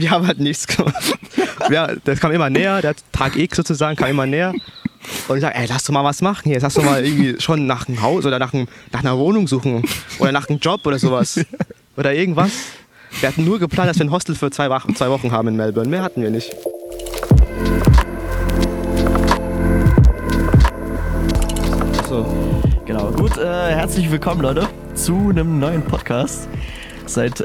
wir 0.00 0.10
haben 0.10 0.26
halt 0.26 0.40
nichts 0.40 0.66
gemacht. 0.66 0.94
Ja, 1.70 1.88
das 2.04 2.20
kam 2.20 2.32
immer 2.32 2.48
näher, 2.48 2.80
der 2.80 2.94
Tag 3.12 3.36
X 3.36 3.56
sozusagen 3.56 3.94
kam 3.96 4.08
immer 4.08 4.24
näher. 4.24 4.54
Und 5.26 5.36
ich 5.36 5.42
sage, 5.42 5.54
ey, 5.54 5.66
lass 5.68 5.84
doch 5.84 5.92
mal 5.92 6.04
was 6.04 6.22
machen 6.22 6.50
jetzt. 6.50 6.62
Lass 6.62 6.74
doch 6.74 6.84
mal 6.84 7.04
irgendwie 7.04 7.38
schon 7.40 7.66
nach 7.66 7.88
einem 7.88 8.00
Haus 8.00 8.24
oder 8.24 8.38
nach, 8.38 8.54
einem, 8.54 8.68
nach 8.92 9.00
einer 9.00 9.18
Wohnung 9.18 9.46
suchen. 9.48 9.84
Oder 10.18 10.32
nach 10.32 10.48
einem 10.48 10.60
Job 10.60 10.86
oder 10.86 10.98
sowas. 10.98 11.40
Oder 11.96 12.14
irgendwas. 12.14 12.52
Wir 13.18 13.28
hatten 13.28 13.44
nur 13.44 13.58
geplant, 13.58 13.90
dass 13.90 13.98
wir 13.98 14.06
ein 14.06 14.12
Hostel 14.12 14.36
für 14.36 14.52
zwei 14.52 14.70
Wochen, 14.70 14.94
zwei 14.94 15.10
Wochen 15.10 15.32
haben 15.32 15.48
in 15.48 15.56
Melbourne. 15.56 15.90
Mehr 15.90 16.02
hatten 16.02 16.22
wir 16.22 16.30
nicht. 16.30 16.54
So. 22.08 22.62
Genau. 22.86 23.10
Gut, 23.10 23.36
äh, 23.36 23.44
herzlich 23.44 24.10
willkommen, 24.10 24.42
Leute, 24.42 24.68
zu 24.94 25.30
einem 25.30 25.58
neuen 25.58 25.82
Podcast. 25.82 26.48
Seit. 27.06 27.44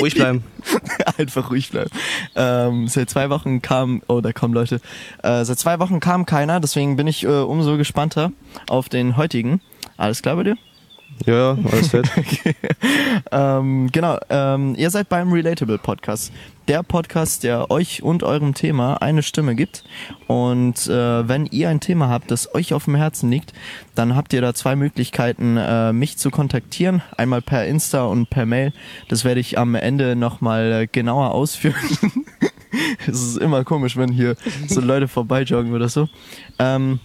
Ruhig 0.00 0.14
bleiben. 0.14 0.44
Einfach 1.18 1.50
ruhig 1.50 1.70
bleiben. 1.70 1.90
Ähm, 2.34 2.88
seit 2.88 3.10
zwei 3.10 3.30
Wochen 3.30 3.62
kam. 3.62 4.02
Oh, 4.08 4.20
da 4.20 4.32
kommen 4.32 4.54
Leute. 4.54 4.80
Äh, 5.22 5.44
seit 5.44 5.58
zwei 5.58 5.78
Wochen 5.78 6.00
kam 6.00 6.26
keiner, 6.26 6.60
deswegen 6.60 6.96
bin 6.96 7.06
ich 7.06 7.24
äh, 7.24 7.28
umso 7.28 7.76
gespannter 7.76 8.32
auf 8.68 8.88
den 8.88 9.16
heutigen. 9.16 9.60
Alles 9.96 10.22
klar 10.22 10.36
bei 10.36 10.44
dir? 10.44 10.56
Ja, 11.26 11.56
alles 11.70 11.88
fett. 11.88 12.10
ähm, 13.32 13.90
genau, 13.92 14.18
ähm, 14.28 14.74
ihr 14.76 14.90
seid 14.90 15.08
beim 15.08 15.32
Relatable 15.32 15.78
Podcast. 15.78 16.32
Der 16.68 16.82
Podcast, 16.82 17.42
der 17.42 17.70
euch 17.70 18.02
und 18.02 18.22
eurem 18.22 18.54
Thema 18.54 19.02
eine 19.02 19.22
Stimme 19.22 19.54
gibt. 19.56 19.82
Und 20.28 20.86
äh, 20.86 21.28
wenn 21.28 21.46
ihr 21.46 21.68
ein 21.68 21.80
Thema 21.80 22.08
habt, 22.08 22.30
das 22.30 22.54
euch 22.54 22.72
auf 22.72 22.84
dem 22.84 22.94
Herzen 22.94 23.30
liegt, 23.30 23.52
dann 23.94 24.14
habt 24.14 24.32
ihr 24.32 24.40
da 24.40 24.54
zwei 24.54 24.76
Möglichkeiten, 24.76 25.56
äh, 25.56 25.92
mich 25.92 26.18
zu 26.18 26.30
kontaktieren. 26.30 27.02
Einmal 27.16 27.42
per 27.42 27.66
Insta 27.66 28.04
und 28.04 28.30
per 28.30 28.46
Mail. 28.46 28.72
Das 29.08 29.24
werde 29.24 29.40
ich 29.40 29.58
am 29.58 29.74
Ende 29.74 30.14
nochmal 30.14 30.72
äh, 30.72 30.86
genauer 30.86 31.32
ausführen. 31.32 31.74
Es 33.06 33.22
ist 33.22 33.36
immer 33.36 33.64
komisch, 33.64 33.98
wenn 33.98 34.10
hier 34.10 34.34
so 34.66 34.80
Leute 34.80 35.06
vorbeijoggen 35.06 35.74
oder 35.74 35.90
so. 35.90 36.08
Ähm, 36.58 37.00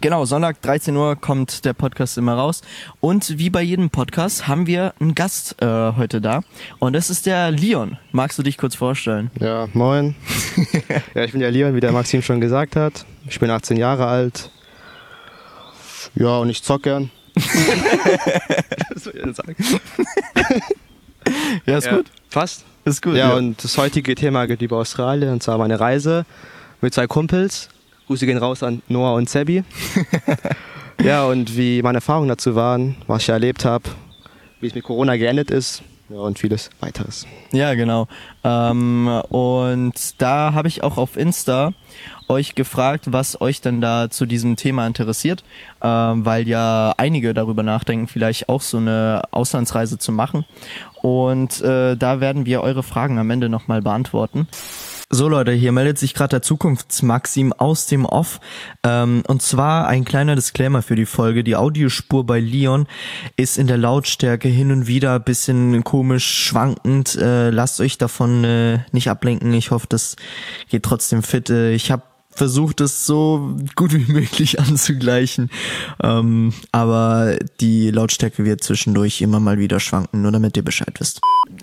Genau, 0.00 0.24
Sonntag 0.26 0.60
13 0.62 0.94
Uhr 0.96 1.16
kommt 1.16 1.64
der 1.64 1.72
Podcast 1.72 2.18
immer 2.18 2.34
raus. 2.34 2.60
Und 3.00 3.38
wie 3.38 3.48
bei 3.50 3.62
jedem 3.62 3.88
Podcast 3.90 4.46
haben 4.46 4.66
wir 4.66 4.92
einen 5.00 5.14
Gast 5.14 5.60
äh, 5.62 5.92
heute 5.96 6.20
da. 6.20 6.42
Und 6.78 6.92
das 6.92 7.08
ist 7.08 7.24
der 7.26 7.50
Leon. 7.50 7.96
Magst 8.12 8.38
du 8.38 8.42
dich 8.42 8.58
kurz 8.58 8.74
vorstellen? 8.74 9.30
Ja, 9.40 9.68
moin. 9.72 10.14
ja, 11.14 11.24
ich 11.24 11.32
bin 11.32 11.40
der 11.40 11.50
Leon, 11.50 11.74
wie 11.74 11.80
der 11.80 11.92
Maxim 11.92 12.20
schon 12.22 12.40
gesagt 12.40 12.76
hat. 12.76 13.06
Ich 13.26 13.40
bin 13.40 13.50
18 13.50 13.76
Jahre 13.78 14.06
alt. 14.06 14.50
Ja, 16.14 16.38
und 16.38 16.50
ich 16.50 16.62
zock 16.62 16.82
gern. 16.82 17.10
Was 17.34 19.04
soll 19.04 19.14
ich 19.14 19.36
sagen? 19.36 19.56
Ja, 21.64 21.78
ist 21.78 21.86
Ja, 21.86 21.96
gut. 21.96 22.06
Fast. 22.28 22.64
Ist 22.84 23.02
gut. 23.02 23.16
Ja, 23.16 23.34
und 23.34 23.64
das 23.64 23.76
heutige 23.78 24.14
Thema 24.14 24.46
geht 24.46 24.62
über 24.62 24.76
Australien, 24.76 25.32
und 25.32 25.42
zwar 25.42 25.58
meine 25.58 25.80
Reise 25.80 26.24
mit 26.80 26.94
zwei 26.94 27.06
Kumpels. 27.06 27.68
Grüße 28.06 28.26
gehen 28.26 28.38
raus 28.38 28.62
an 28.62 28.82
Noah 28.88 29.14
und 29.14 29.28
Sebi. 29.28 29.64
ja, 31.02 31.26
und 31.26 31.56
wie 31.56 31.82
meine 31.82 31.98
Erfahrungen 31.98 32.28
dazu 32.28 32.54
waren, 32.54 32.96
was 33.06 33.22
ich 33.22 33.28
erlebt 33.28 33.64
habe, 33.64 33.84
wie 34.60 34.68
es 34.68 34.74
mit 34.74 34.84
Corona 34.84 35.16
geendet 35.16 35.50
ist 35.50 35.82
ja, 36.08 36.18
und 36.18 36.38
vieles 36.38 36.70
weiteres. 36.78 37.26
Ja, 37.50 37.74
genau. 37.74 38.06
Ähm, 38.44 39.08
und 39.28 40.22
da 40.22 40.52
habe 40.54 40.68
ich 40.68 40.84
auch 40.84 40.98
auf 40.98 41.16
Insta 41.16 41.72
euch 42.28 42.54
gefragt, 42.54 43.12
was 43.12 43.40
euch 43.40 43.60
denn 43.60 43.80
da 43.80 44.08
zu 44.08 44.24
diesem 44.24 44.54
Thema 44.54 44.86
interessiert, 44.86 45.42
ähm, 45.82 46.24
weil 46.24 46.46
ja 46.46 46.94
einige 46.96 47.34
darüber 47.34 47.64
nachdenken, 47.64 48.06
vielleicht 48.06 48.48
auch 48.48 48.60
so 48.60 48.76
eine 48.76 49.22
Auslandsreise 49.32 49.98
zu 49.98 50.12
machen. 50.12 50.44
Und 51.02 51.60
äh, 51.60 51.96
da 51.96 52.20
werden 52.20 52.46
wir 52.46 52.62
eure 52.62 52.84
Fragen 52.84 53.18
am 53.18 53.30
Ende 53.30 53.48
nochmal 53.48 53.82
beantworten. 53.82 54.46
So 55.08 55.28
Leute, 55.28 55.52
hier 55.52 55.70
meldet 55.70 55.98
sich 55.98 56.14
gerade 56.14 56.30
der 56.30 56.42
Zukunftsmaxim 56.42 57.52
aus 57.52 57.86
dem 57.86 58.04
Off. 58.04 58.40
Ähm, 58.82 59.22
und 59.28 59.40
zwar 59.40 59.86
ein 59.86 60.04
kleiner 60.04 60.34
Disclaimer 60.34 60.82
für 60.82 60.96
die 60.96 61.06
Folge. 61.06 61.44
Die 61.44 61.54
Audiospur 61.54 62.26
bei 62.26 62.40
Leon 62.40 62.88
ist 63.36 63.56
in 63.56 63.68
der 63.68 63.78
Lautstärke 63.78 64.48
hin 64.48 64.72
und 64.72 64.88
wieder 64.88 65.20
bisschen 65.20 65.84
komisch 65.84 66.26
schwankend. 66.26 67.14
Äh, 67.14 67.50
lasst 67.50 67.80
euch 67.80 67.98
davon 67.98 68.42
äh, 68.42 68.80
nicht 68.90 69.08
ablenken. 69.08 69.52
Ich 69.52 69.70
hoffe, 69.70 69.86
das 69.88 70.16
geht 70.70 70.82
trotzdem 70.82 71.22
fit. 71.22 71.50
Äh, 71.50 71.72
ich 71.72 71.92
habe 71.92 72.02
versucht, 72.30 72.80
es 72.80 73.06
so 73.06 73.56
gut 73.76 73.92
wie 73.92 74.12
möglich 74.12 74.58
anzugleichen. 74.58 75.50
Ähm, 76.02 76.52
aber 76.72 77.36
die 77.60 77.92
Lautstärke 77.92 78.44
wird 78.44 78.64
zwischendurch 78.64 79.20
immer 79.20 79.38
mal 79.38 79.60
wieder 79.60 79.78
schwanken, 79.78 80.22
nur 80.22 80.32
damit 80.32 80.56
ihr 80.56 80.64
Bescheid 80.64 80.94
wisst. 80.98 81.20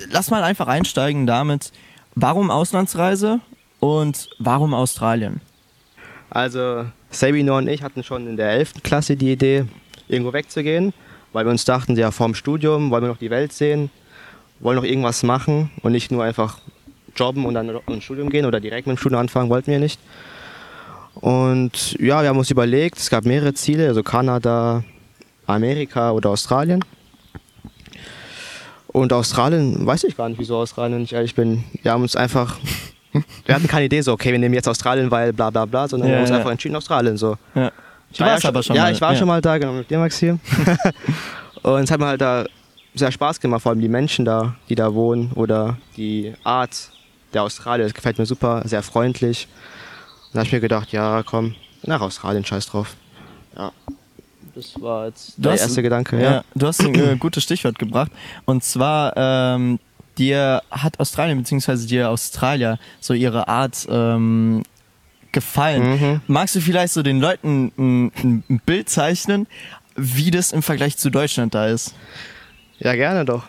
Lass 0.09 0.31
mal 0.31 0.43
einfach 0.43 0.67
einsteigen 0.67 1.27
damit, 1.27 1.73
warum 2.15 2.51
Auslandsreise 2.51 3.39
und 3.79 4.29
warum 4.39 4.73
Australien? 4.73 5.41
Also, 6.29 6.85
Sebi, 7.09 7.43
Noah 7.43 7.59
und 7.59 7.67
ich 7.67 7.83
hatten 7.83 8.03
schon 8.03 8.27
in 8.27 8.37
der 8.37 8.51
11. 8.51 8.83
Klasse 8.83 9.15
die 9.15 9.31
Idee, 9.31 9.65
irgendwo 10.07 10.33
wegzugehen, 10.33 10.93
weil 11.31 11.45
wir 11.45 11.51
uns 11.51 11.65
dachten, 11.65 11.95
ja, 11.95 12.11
vorm 12.11 12.33
Studium 12.35 12.89
wollen 12.91 13.03
wir 13.03 13.09
noch 13.09 13.17
die 13.17 13.29
Welt 13.29 13.53
sehen, 13.53 13.89
wollen 14.59 14.77
noch 14.77 14.83
irgendwas 14.83 15.23
machen 15.23 15.69
und 15.81 15.91
nicht 15.91 16.11
nur 16.11 16.23
einfach 16.23 16.59
jobben 17.15 17.45
und 17.45 17.53
dann 17.53 17.69
ins 17.87 18.03
Studium 18.03 18.29
gehen 18.29 18.45
oder 18.45 18.59
direkt 18.59 18.87
mit 18.87 18.97
dem 18.97 18.99
Studium 18.99 19.21
anfangen, 19.21 19.49
wollten 19.49 19.71
wir 19.71 19.79
nicht. 19.79 19.99
Und 21.15 21.93
ja, 21.99 22.21
wir 22.21 22.29
haben 22.29 22.39
uns 22.39 22.49
überlegt, 22.49 22.97
es 22.97 23.09
gab 23.09 23.25
mehrere 23.25 23.53
Ziele, 23.53 23.87
also 23.87 24.01
Kanada, 24.01 24.83
Amerika 25.45 26.11
oder 26.11 26.31
Australien. 26.31 26.83
Und 28.93 29.11
Australien, 29.11 29.85
weiß 29.85 30.05
ich 30.05 30.15
gar 30.15 30.29
nicht, 30.29 30.39
wieso 30.39 30.57
Australien, 30.57 30.97
wenn 30.97 31.03
ich 31.03 31.13
ehrlich 31.13 31.33
bin. 31.35 31.63
Wir 31.81 31.91
haben 31.91 32.03
uns 32.03 32.15
einfach, 32.15 32.57
wir 33.45 33.55
hatten 33.55 33.67
keine 33.67 33.85
Idee 33.85 34.01
so, 34.01 34.13
okay, 34.13 34.31
wir 34.31 34.39
nehmen 34.39 34.53
jetzt 34.53 34.69
Australien, 34.69 35.11
weil 35.11 35.33
bla 35.33 35.49
bla 35.49 35.65
bla, 35.65 35.87
sondern 35.87 36.07
Ja, 36.07 36.13
wir 36.13 36.17
haben 36.17 36.23
uns 36.23 36.29
ja. 36.29 36.37
einfach 36.37 36.51
entschieden, 36.51 36.75
Australien 36.75 37.17
so. 37.17 37.35
Ja. 37.55 37.71
Ich 38.11 38.19
war 38.19 38.27
ja 38.39 38.47
aber 38.47 38.61
schon 38.61 38.75
Ja, 38.75 38.83
mal, 38.83 38.93
ich 38.93 39.01
war 39.01 39.15
schon 39.15 39.27
mal 39.27 39.41
da, 39.41 39.57
genau, 39.57 39.73
mit 39.73 39.89
dir, 39.89 39.97
Maxim. 39.97 40.39
und 41.63 41.83
es 41.83 41.91
hat 41.91 41.99
mir 41.99 42.05
halt 42.05 42.21
da 42.21 42.45
sehr 42.93 43.11
Spaß 43.11 43.39
gemacht, 43.39 43.63
vor 43.63 43.71
allem 43.71 43.81
die 43.81 43.89
Menschen 43.89 44.23
da, 44.25 44.55
die 44.69 44.75
da 44.75 44.93
wohnen 44.93 45.31
oder 45.33 45.77
die 45.97 46.33
Art 46.43 46.91
der 47.33 47.41
Australier, 47.41 47.85
das 47.85 47.95
gefällt 47.95 48.19
mir 48.19 48.27
super, 48.27 48.61
sehr 48.65 48.83
freundlich. 48.83 49.47
Und 50.27 50.35
da 50.35 50.39
habe 50.39 50.47
ich 50.47 50.53
mir 50.53 50.59
gedacht, 50.61 50.91
ja, 50.91 51.23
komm, 51.25 51.55
nach 51.81 52.01
Australien, 52.01 52.45
scheiß 52.45 52.67
drauf. 52.67 52.95
Ja, 53.57 53.71
das 54.55 54.79
war 54.81 55.07
jetzt 55.07 55.33
Du 55.37 55.43
der 55.43 55.53
hast- 55.53 55.61
erste 55.61 55.81
Gedanke, 55.81 56.17
Ja, 56.21 56.31
ja. 56.31 56.43
du 56.55 56.67
hast 56.67 56.81
ein 56.81 56.93
äh, 56.95 57.15
gutes 57.17 57.43
Stichwort 57.43 57.79
gebracht. 57.79 58.11
Und 58.45 58.63
zwar, 58.63 59.13
ähm, 59.15 59.79
dir 60.17 60.61
hat 60.69 60.99
Australien 60.99 61.37
beziehungsweise 61.39 61.87
dir 61.87 62.09
Australier 62.09 62.77
so 62.99 63.13
ihre 63.13 63.47
Art 63.47 63.87
ähm, 63.89 64.63
gefallen. 65.31 65.83
Mhm. 65.99 66.21
Magst 66.27 66.55
du 66.55 66.61
vielleicht 66.61 66.93
so 66.93 67.01
den 67.01 67.19
Leuten 67.19 67.71
ein, 67.77 68.11
ein 68.23 68.43
ein 68.49 68.61
Bild 68.65 68.89
zeichnen, 68.89 69.47
wie 69.95 70.29
das 70.31 70.51
im 70.51 70.61
Vergleich 70.61 70.97
zu 70.97 71.09
Deutschland 71.09 71.55
da 71.55 71.67
ist? 71.67 71.95
Ja, 72.79 72.93
gerne 72.95 73.25
doch. 73.25 73.43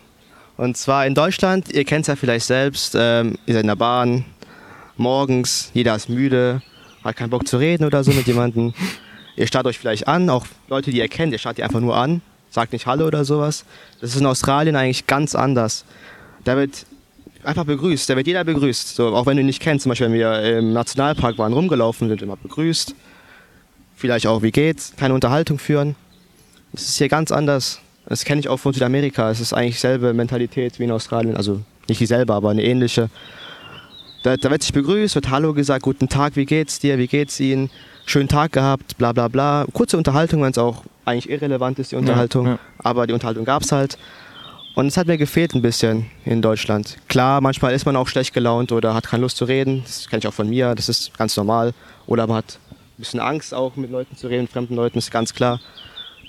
Und 0.56 0.76
zwar 0.76 1.06
in 1.06 1.14
Deutschland, 1.14 1.72
ihr 1.72 1.84
kennt 1.84 2.02
es 2.02 2.06
ja 2.06 2.16
vielleicht 2.16 2.46
selbst, 2.46 2.94
ähm, 2.98 3.36
ihr 3.44 3.54
seid 3.54 3.62
in 3.62 3.68
der 3.68 3.76
Bahn, 3.76 4.24
morgens, 4.96 5.70
jeder 5.74 5.94
ist 5.96 6.08
müde, 6.08 6.62
hat 7.02 7.16
keinen 7.16 7.30
Bock 7.30 7.46
zu 7.46 7.56
reden 7.58 7.84
oder 7.84 8.04
so 8.04 8.12
mit 8.12 8.26
jemandem. 8.26 8.72
Ihr 9.36 9.46
starrt 9.46 9.66
euch 9.66 9.78
vielleicht 9.78 10.06
an, 10.06 10.30
auch 10.30 10.46
Leute, 10.68 10.90
die 10.90 10.98
ihr 10.98 11.08
kennt, 11.08 11.32
ihr 11.32 11.38
starrt 11.38 11.58
die 11.58 11.64
einfach 11.64 11.80
nur 11.80 11.96
an, 11.96 12.22
sagt 12.50 12.72
nicht 12.72 12.86
Hallo 12.86 13.06
oder 13.06 13.24
sowas. 13.24 13.64
Das 14.00 14.10
ist 14.10 14.20
in 14.20 14.26
Australien 14.26 14.76
eigentlich 14.76 15.06
ganz 15.06 15.34
anders. 15.34 15.84
Da 16.44 16.56
wird 16.56 16.86
einfach 17.42 17.64
begrüßt, 17.64 18.08
da 18.08 18.16
wird 18.16 18.26
jeder 18.26 18.44
begrüßt. 18.44 18.94
So, 18.94 19.14
auch 19.14 19.26
wenn 19.26 19.36
du 19.36 19.42
ihn 19.42 19.46
nicht 19.46 19.60
kennst, 19.60 19.82
zum 19.82 19.90
Beispiel 19.90 20.06
wenn 20.06 20.14
wir 20.14 20.58
im 20.58 20.72
Nationalpark 20.72 21.36
waren, 21.38 21.52
rumgelaufen 21.52 22.08
sind, 22.08 22.22
immer 22.22 22.36
begrüßt. 22.36 22.94
Vielleicht 23.96 24.26
auch, 24.26 24.42
wie 24.42 24.52
geht's, 24.52 24.92
keine 24.96 25.14
Unterhaltung 25.14 25.58
führen. 25.58 25.96
Das 26.72 26.82
ist 26.82 26.98
hier 26.98 27.08
ganz 27.08 27.32
anders. 27.32 27.80
Das 28.06 28.24
kenne 28.24 28.40
ich 28.40 28.48
auch 28.48 28.58
von 28.58 28.72
Südamerika. 28.72 29.30
Es 29.30 29.40
ist 29.40 29.52
eigentlich 29.52 29.76
dieselbe 29.76 30.12
Mentalität 30.12 30.78
wie 30.78 30.84
in 30.84 30.90
Australien. 30.90 31.36
Also 31.36 31.60
nicht 31.88 32.00
dieselbe, 32.00 32.34
aber 32.34 32.50
eine 32.50 32.62
ähnliche. 32.62 33.08
Da, 34.22 34.36
da 34.36 34.50
wird 34.50 34.62
sich 34.62 34.72
begrüßt, 34.72 35.14
wird 35.14 35.30
Hallo 35.30 35.54
gesagt, 35.54 35.82
guten 35.82 36.08
Tag, 36.08 36.36
wie 36.36 36.46
geht's 36.46 36.80
dir, 36.80 36.98
wie 36.98 37.06
geht's 37.06 37.38
Ihnen? 37.40 37.70
Schönen 38.06 38.28
Tag 38.28 38.52
gehabt, 38.52 38.98
bla 38.98 39.12
bla 39.12 39.28
bla. 39.28 39.66
Kurze 39.72 39.96
Unterhaltung, 39.96 40.42
wenn 40.42 40.50
es 40.50 40.58
auch 40.58 40.82
eigentlich 41.04 41.30
irrelevant 41.30 41.78
ist, 41.78 41.92
die 41.92 41.96
Unterhaltung. 41.96 42.46
ja. 42.46 42.58
Aber 42.78 43.06
die 43.06 43.12
Unterhaltung 43.12 43.44
gab's 43.44 43.72
halt. 43.72 43.98
Und 44.74 44.88
es 44.88 44.96
hat 44.96 45.06
mir 45.06 45.16
gefehlt 45.16 45.54
ein 45.54 45.62
bisschen 45.62 46.10
in 46.24 46.42
Deutschland. 46.42 46.98
Klar, 47.08 47.40
manchmal 47.40 47.74
ist 47.74 47.86
man 47.86 47.94
auch 47.94 48.08
schlecht 48.08 48.34
gelaunt 48.34 48.72
oder 48.72 48.92
hat 48.94 49.06
keine 49.06 49.22
Lust 49.22 49.36
zu 49.36 49.44
reden. 49.44 49.82
Das 49.84 50.08
kenne 50.08 50.18
ich 50.18 50.26
auch 50.26 50.34
von 50.34 50.48
mir, 50.48 50.74
das 50.74 50.88
ist 50.88 51.16
ganz 51.16 51.36
normal. 51.36 51.74
Oder 52.06 52.26
man 52.26 52.38
hat 52.38 52.58
ein 52.70 52.76
bisschen 52.98 53.20
Angst 53.20 53.54
auch 53.54 53.76
mit 53.76 53.90
Leuten 53.90 54.16
zu 54.16 54.26
reden, 54.26 54.48
fremden 54.48 54.74
Leuten, 54.74 54.98
ist 54.98 55.12
ganz 55.12 55.32
klar. 55.32 55.60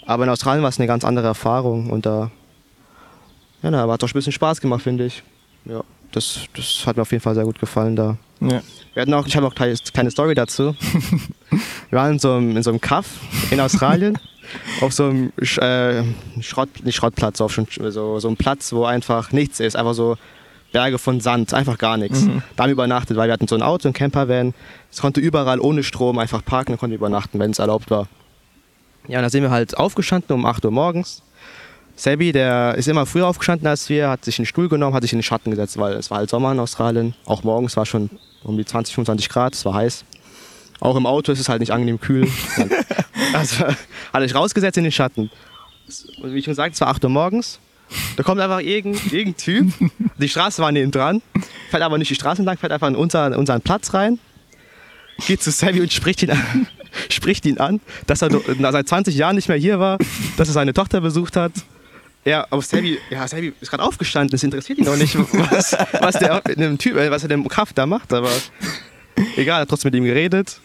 Aber 0.05 0.23
in 0.23 0.29
Australien 0.29 0.61
war 0.61 0.69
es 0.69 0.77
eine 0.77 0.87
ganz 0.87 1.03
andere 1.03 1.25
Erfahrung 1.25 1.89
und 1.89 2.05
da, 2.05 2.29
ja, 3.63 3.71
da 3.71 3.87
hat 3.89 4.03
doch 4.03 4.07
ein 4.07 4.13
bisschen 4.13 4.31
Spaß 4.31 4.61
gemacht, 4.61 4.83
finde 4.83 5.07
ich. 5.07 5.23
Ja, 5.65 5.81
das, 6.11 6.41
das 6.55 6.85
hat 6.85 6.95
mir 6.95 7.01
auf 7.01 7.11
jeden 7.11 7.23
Fall 7.23 7.33
sehr 7.33 7.45
gut 7.45 7.59
gefallen 7.59 7.95
da. 7.95 8.17
Ja. 8.41 8.61
Wir 8.93 9.01
hatten 9.01 9.13
auch, 9.15 9.25
ich 9.25 9.35
habe 9.35 9.47
noch 9.47 9.55
eine 9.55 9.75
kleine 9.91 10.11
Story 10.11 10.35
dazu. 10.35 10.75
Wir 11.89 11.99
waren 11.99 12.13
in 12.13 12.19
so 12.19 12.33
einem, 12.33 12.55
in 12.57 12.63
so 12.63 12.69
einem 12.71 12.81
Kaff 12.81 13.05
in 13.51 13.59
Australien 13.59 14.17
auf 14.81 14.93
so 14.93 15.05
einem 15.05 15.31
Sch- 15.41 15.61
äh, 15.61 16.03
Schrott, 16.41 16.69
nicht 16.83 16.95
Schrottplatz, 16.95 17.41
auf 17.41 17.53
so, 17.89 18.19
so 18.19 18.27
einem 18.27 18.37
Platz, 18.37 18.71
wo 18.73 18.85
einfach 18.85 19.31
nichts 19.31 19.59
ist, 19.59 19.75
einfach 19.75 19.93
so 19.93 20.17
Berge 20.71 20.97
von 20.97 21.21
Sand, 21.21 21.53
einfach 21.53 21.77
gar 21.77 21.95
nichts. 21.97 22.25
Da 22.55 22.63
haben 22.63 22.69
wir 22.69 22.73
übernachtet, 22.73 23.15
weil 23.17 23.29
wir 23.29 23.33
hatten 23.33 23.47
so 23.47 23.55
ein 23.55 23.61
Auto, 23.61 23.87
ein 23.87 23.93
Campervan. 23.93 24.53
Es 24.91 24.99
konnte 24.99 25.21
überall 25.21 25.59
ohne 25.61 25.83
Strom 25.83 26.19
einfach 26.19 26.43
parken 26.43 26.73
und 26.73 26.79
konnte 26.79 26.95
übernachten, 26.95 27.39
wenn 27.39 27.51
es 27.51 27.59
erlaubt 27.59 27.89
war. 27.91 28.07
Ja, 29.07 29.19
und 29.19 29.23
da 29.23 29.29
sind 29.29 29.43
wir 29.43 29.51
halt 29.51 29.77
aufgestanden 29.77 30.35
um 30.35 30.45
8 30.45 30.65
Uhr 30.65 30.71
morgens. 30.71 31.21
Sebi, 31.95 32.33
der 32.33 32.75
ist 32.75 32.89
immer 32.89 33.05
früher 33.05 33.25
aufgestanden 33.27 33.67
als 33.67 33.87
wir, 33.87 34.09
hat 34.09 34.25
sich 34.25 34.37
einen 34.37 34.45
Stuhl 34.47 34.67
genommen, 34.67 34.93
hat 34.93 35.03
sich 35.03 35.13
in 35.13 35.19
den 35.19 35.23
Schatten 35.23 35.49
gesetzt, 35.51 35.77
weil 35.77 35.93
es 35.93 36.11
war 36.11 36.17
halt 36.17 36.29
Sommer 36.29 36.51
in 36.51 36.59
Australien. 36.59 37.15
Auch 37.25 37.43
morgens 37.43 37.77
war 37.77 37.85
schon 37.85 38.09
um 38.43 38.57
die 38.57 38.65
20, 38.65 38.95
25 38.95 39.29
Grad, 39.29 39.53
es 39.55 39.63
war 39.63 39.75
heiß. 39.75 40.03
Auch 40.85 40.95
im 40.95 41.07
Auto 41.07 41.31
ist 41.31 41.39
es 41.39 41.49
halt 41.49 41.61
nicht 41.61 41.71
angenehm 41.71 41.99
kühl. 41.99 42.29
also 43.33 43.65
hat 43.65 43.75
er 44.13 44.21
sich 44.21 44.35
rausgesetzt 44.35 44.77
in 44.77 44.83
den 44.83 44.91
Schatten. 44.91 45.31
Und 46.21 46.31
wie 46.31 46.37
ich 46.37 46.45
schon 46.45 46.53
sagte, 46.53 46.73
es 46.73 46.81
war 46.81 46.89
8 46.89 47.03
Uhr 47.03 47.09
morgens. 47.09 47.59
Da 48.17 48.21
kommt 48.21 48.39
einfach 48.39 48.59
irgendein, 48.59 49.01
irgendein 49.11 49.37
Typ. 49.37 49.73
Die 50.19 50.29
Straße 50.29 50.61
war 50.61 50.71
neben 50.71 50.91
dran, 50.91 51.23
fährt 51.71 51.81
aber 51.81 51.97
nicht 51.97 52.11
die 52.11 52.15
Straße 52.15 52.41
entlang, 52.41 52.59
fährt 52.59 52.71
einfach 52.71 52.87
in 52.87 52.95
unseren, 52.95 53.33
unseren 53.33 53.61
Platz 53.61 53.95
rein, 53.95 54.19
geht 55.25 55.41
zu 55.41 55.49
Sammy 55.49 55.81
und 55.81 55.91
spricht 55.91 56.21
ihn 56.21 56.29
an, 56.29 56.67
spricht 57.09 57.47
ihn 57.47 57.57
an, 57.57 57.81
dass 58.05 58.21
er 58.21 58.29
seit 58.71 58.87
20 58.87 59.15
Jahren 59.15 59.35
nicht 59.35 59.47
mehr 59.47 59.57
hier 59.57 59.79
war, 59.79 59.97
dass 60.37 60.49
er 60.49 60.53
seine 60.53 60.73
Tochter 60.73 61.01
besucht 61.01 61.35
hat. 61.35 61.51
Ja, 62.25 62.45
aber 62.51 62.61
Sammy, 62.61 62.99
ja, 63.09 63.27
Sammy 63.27 63.53
ist 63.59 63.71
gerade 63.71 63.83
aufgestanden, 63.83 64.29
das 64.29 64.43
interessiert 64.43 64.77
ihn 64.77 64.85
doch 64.85 64.97
nicht, 64.97 65.15
was, 65.15 65.75
was 65.99 66.19
der 66.19 66.41
dem 66.41 66.77
Typ, 66.77 66.95
äh, 66.95 67.09
was 67.09 67.23
er 67.23 67.29
dem 67.29 67.47
Kraft 67.47 67.75
da 67.75 67.87
macht, 67.87 68.13
aber 68.13 68.31
egal, 69.35 69.57
er 69.57 69.61
hat 69.61 69.69
trotzdem 69.69 69.91
mit 69.91 69.99
ihm 69.99 70.05
geredet. 70.05 70.59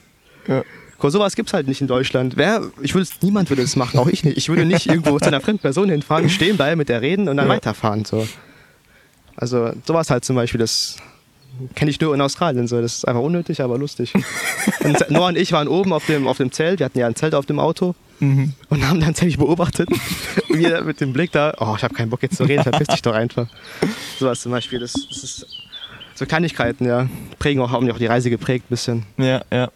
Ja. 0.48 0.62
Guck, 0.98 1.10
Sowas 1.12 1.34
gibt's 1.34 1.52
halt 1.54 1.66
nicht 1.66 1.80
in 1.80 1.86
Deutschland. 1.86 2.36
Wer, 2.36 2.62
ich 2.82 2.94
würde, 2.94 3.08
niemand 3.22 3.48
würde 3.50 3.62
das 3.62 3.74
machen, 3.76 3.98
auch 3.98 4.06
ich 4.08 4.22
nicht. 4.24 4.36
Ich 4.36 4.48
würde 4.50 4.64
nicht 4.66 4.86
irgendwo 4.86 5.18
zu 5.18 5.26
einer 5.28 5.40
fremden 5.40 5.62
Person 5.62 5.88
hinfahren, 5.88 6.28
stehen 6.28 6.56
bleiben, 6.56 6.78
mit 6.78 6.88
der 6.90 7.00
reden 7.00 7.28
und 7.28 7.36
dann 7.38 7.46
Ja. 7.46 7.54
weiterfahren. 7.54 8.04
So. 8.04 8.26
Also 9.36 9.72
sowas 9.86 10.10
halt 10.10 10.24
zum 10.24 10.36
Beispiel, 10.36 10.60
das 10.60 10.96
kenne 11.74 11.90
ich 11.90 12.00
nur 12.00 12.14
in 12.14 12.20
Australien. 12.20 12.66
So. 12.68 12.80
Das 12.82 12.98
ist 12.98 13.08
einfach 13.08 13.22
unnötig, 13.22 13.62
aber 13.62 13.78
lustig. 13.78 14.12
Und 14.84 15.10
Noah 15.10 15.28
und 15.28 15.38
ich 15.38 15.52
waren 15.52 15.68
oben 15.68 15.92
auf 15.94 16.04
dem, 16.06 16.26
auf 16.26 16.36
dem 16.36 16.52
Zelt, 16.52 16.80
wir 16.80 16.84
hatten 16.86 16.98
ja 16.98 17.06
ein 17.06 17.14
Zelt 17.16 17.34
auf 17.34 17.46
dem 17.46 17.58
Auto 17.58 17.94
Mhm. 18.22 18.52
und 18.68 18.86
haben 18.86 19.00
dann 19.00 19.14
ziemlich 19.14 19.38
beobachtet. 19.38 19.88
Und 20.50 20.58
wir 20.58 20.82
mit 20.82 21.00
dem 21.00 21.14
Blick 21.14 21.32
da, 21.32 21.54
oh, 21.58 21.72
ich 21.78 21.82
habe 21.82 21.94
keinen 21.94 22.10
Bock 22.10 22.22
jetzt 22.22 22.36
zu 22.36 22.44
reden, 22.44 22.62
verpiss 22.64 22.88
dich 22.88 23.00
doch 23.00 23.14
einfach. 23.14 23.46
Sowas 24.18 24.42
zum 24.42 24.52
Beispiel, 24.52 24.78
das, 24.78 24.92
das 24.92 25.24
ist 25.24 25.46
so 26.16 26.26
Kleinigkeiten, 26.26 26.84
ja. 26.86 27.08
Prägen 27.38 27.62
auch, 27.62 27.70
haben 27.70 27.90
auch 27.90 27.96
die 27.96 28.04
Reise 28.04 28.28
geprägt 28.28 28.66
ein 28.66 28.68
bisschen. 28.68 29.06
Ja, 29.16 29.40
ja. 29.50 29.70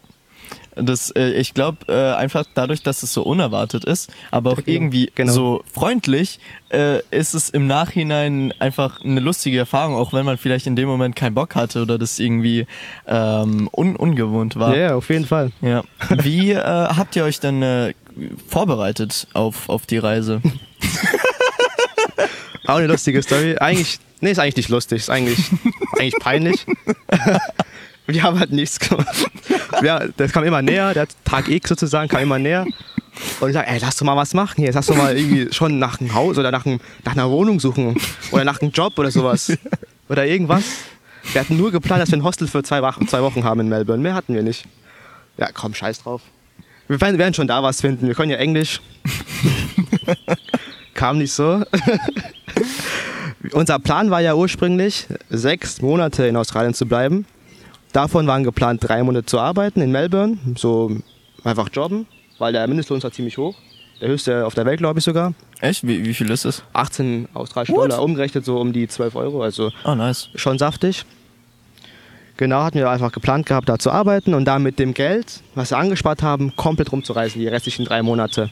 Das, 0.75 1.11
äh, 1.11 1.31
ich 1.31 1.53
glaube, 1.53 1.77
äh, 1.87 2.15
einfach 2.15 2.45
dadurch, 2.53 2.83
dass 2.83 3.03
es 3.03 3.13
so 3.13 3.23
unerwartet 3.23 3.85
ist, 3.85 4.11
aber 4.31 4.51
auch 4.51 4.57
Genau, 4.57 4.69
irgendwie 4.69 5.11
genau. 5.15 5.31
so 5.31 5.63
freundlich, 5.71 6.39
äh, 6.69 6.99
ist 7.11 7.33
es 7.33 7.49
im 7.49 7.67
Nachhinein 7.67 8.53
einfach 8.59 9.01
eine 9.01 9.19
lustige 9.19 9.57
Erfahrung, 9.57 9.95
auch 9.95 10.11
wenn 10.13 10.25
man 10.25 10.37
vielleicht 10.37 10.67
in 10.67 10.75
dem 10.75 10.87
Moment 10.87 11.15
keinen 11.15 11.33
Bock 11.33 11.55
hatte 11.55 11.81
oder 11.81 11.97
das 11.97 12.19
irgendwie 12.19 12.67
ähm, 13.07 13.69
un 13.75 13.95
ungewohnt 13.95 14.57
war. 14.57 14.75
Ja, 14.75 14.95
auf 14.95 15.09
jeden 15.09 15.25
Fall. 15.25 15.51
Ja. 15.61 15.83
Wie 16.09 16.51
äh, 16.51 16.61
habt 16.61 17.15
ihr 17.15 17.23
euch 17.23 17.39
denn 17.39 17.61
äh, 17.61 17.93
vorbereitet 18.47 19.27
auf, 19.33 19.69
auf 19.69 19.85
die 19.85 19.97
Reise? 19.97 20.41
Auch 22.67 22.77
eine 22.77 22.87
lustige 22.87 23.21
Story. 23.21 23.57
Eigentlich, 23.59 23.99
nee, 24.21 24.31
ist 24.31 24.39
eigentlich 24.39 24.55
nicht 24.57 24.69
lustig, 24.69 24.97
ist 24.99 25.09
eigentlich, 25.09 25.39
eigentlich 25.99 26.19
peinlich. 26.19 26.65
Wir 28.07 28.23
haben 28.23 28.39
halt 28.39 28.51
nichts 28.51 28.79
gemacht. 28.79 29.29
Ja, 29.81 30.01
das 30.17 30.31
kam 30.31 30.43
immer 30.43 30.61
näher, 30.61 30.93
der 30.93 31.07
Tag 31.23 31.49
X 31.49 31.69
sozusagen 31.69 32.07
kam 32.09 32.21
immer 32.21 32.39
näher. 32.39 32.65
Und 33.39 33.49
ich 33.49 33.53
sag, 33.53 33.67
ey, 33.67 33.79
lass 33.79 33.95
doch 33.95 34.05
mal 34.05 34.15
was 34.15 34.33
machen 34.33 34.61
hier. 34.61 34.71
Lass 34.73 34.87
doch 34.87 34.95
mal 34.95 35.17
irgendwie 35.17 35.51
schon 35.53 35.79
nach 35.79 35.99
einem 35.99 36.13
Haus 36.13 36.37
oder 36.37 36.51
nach, 36.51 36.65
einem, 36.65 36.79
nach 37.03 37.13
einer 37.13 37.29
Wohnung 37.29 37.59
suchen. 37.59 37.95
Oder 38.31 38.43
nach 38.43 38.61
einem 38.61 38.71
Job 38.71 38.97
oder 38.99 39.11
sowas. 39.11 39.57
Oder 40.09 40.25
irgendwas. 40.25 40.63
Wir 41.31 41.41
hatten 41.41 41.57
nur 41.57 41.71
geplant, 41.71 42.01
dass 42.01 42.11
wir 42.11 42.17
ein 42.17 42.23
Hostel 42.23 42.47
für 42.47 42.63
zwei 42.63 42.81
Wochen, 42.81 43.07
zwei 43.07 43.21
Wochen 43.21 43.43
haben 43.43 43.61
in 43.61 43.69
Melbourne. 43.69 44.01
Mehr 44.01 44.13
hatten 44.13 44.33
wir 44.33 44.43
nicht. 44.43 44.65
Ja, 45.37 45.49
komm, 45.53 45.73
scheiß 45.73 46.03
drauf. 46.03 46.21
Wir 46.87 47.01
werden 47.01 47.33
schon 47.33 47.47
da 47.47 47.63
was 47.63 47.81
finden. 47.81 48.07
Wir 48.07 48.13
können 48.13 48.31
ja 48.31 48.37
Englisch. 48.37 48.81
Kam 50.93 51.17
nicht 51.17 51.33
so. 51.33 51.63
Unser 53.51 53.79
Plan 53.79 54.11
war 54.11 54.21
ja 54.21 54.35
ursprünglich, 54.35 55.07
sechs 55.29 55.81
Monate 55.81 56.25
in 56.25 56.35
Australien 56.35 56.73
zu 56.73 56.85
bleiben. 56.85 57.25
Davon 57.95 58.27
waren 58.27 58.43
geplant, 58.43 58.85
drei 58.85 59.01
Monate 59.03 59.25
zu 59.25 59.39
arbeiten 59.39 59.79
in 59.79 59.89
Melbourne, 59.89 60.37
so 60.57 60.97
einfach 61.45 61.69
jobben, 61.71 62.05
weil 62.39 62.51
der 62.51 62.67
Mindestlohn 62.67 62.97
ist 62.97 63.05
halt 63.05 63.13
ziemlich 63.13 63.37
hoch. 63.37 63.55
Der 64.01 64.09
höchste 64.09 64.45
auf 64.45 64.53
der 64.53 64.65
Welt, 64.65 64.79
glaube 64.79 64.99
ich 64.99 65.05
sogar. 65.05 65.33
Echt? 65.61 65.87
Wie, 65.87 66.03
wie 66.03 66.13
viel 66.13 66.29
ist 66.29 66.43
es? 66.43 66.61
18 66.73 67.29
australische 67.33 67.71
What? 67.71 67.91
Dollar, 67.91 68.03
umgerechnet 68.03 68.43
so 68.43 68.59
um 68.59 68.73
die 68.73 68.89
12 68.89 69.15
Euro, 69.15 69.41
also 69.41 69.71
Oh, 69.85 69.95
nice. 69.95 70.27
schon 70.35 70.57
saftig. 70.57 71.05
Genau, 72.35 72.63
hatten 72.63 72.79
wir 72.79 72.89
einfach 72.89 73.13
geplant 73.13 73.45
gehabt, 73.45 73.69
da 73.69 73.79
zu 73.79 73.91
arbeiten 73.91 74.33
und 74.33 74.43
dann 74.43 74.61
mit 74.61 74.77
dem 74.77 74.93
Geld, 74.93 75.41
was 75.53 75.71
wir 75.71 75.77
angespart 75.77 76.21
haben, 76.21 76.53
komplett 76.57 76.91
rumzureisen, 76.91 77.39
die 77.39 77.47
restlichen 77.47 77.85
drei 77.85 78.01
Monate. 78.01 78.49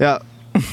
Ja, 0.00 0.20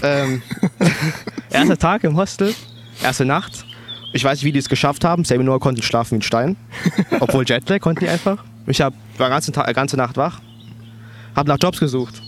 ähm, 0.01 0.41
erster 1.51 1.77
Tag 1.77 2.03
im 2.05 2.17
Hostel, 2.17 2.55
erste 3.03 3.25
Nacht. 3.25 3.65
Ich 4.13 4.23
weiß 4.23 4.39
nicht, 4.39 4.45
wie 4.45 4.51
die 4.51 4.59
es 4.59 4.69
geschafft 4.69 5.05
haben. 5.05 5.23
Sammy 5.23 5.43
Noah 5.43 5.59
konnten 5.59 5.81
schlafen 5.81 6.11
wie 6.11 6.15
ein 6.19 6.21
Stein. 6.23 6.55
Obwohl 7.19 7.45
Jetlag 7.47 7.79
konnten 7.79 8.03
die 8.05 8.09
einfach. 8.09 8.43
Ich 8.67 8.81
hab, 8.81 8.93
war 9.17 9.29
ganze, 9.29 9.51
Tag, 9.51 9.73
ganze 9.75 9.97
Nacht 9.97 10.17
wach, 10.17 10.39
hab 11.35 11.47
nach 11.47 11.57
Jobs 11.61 11.79
gesucht. 11.79 12.21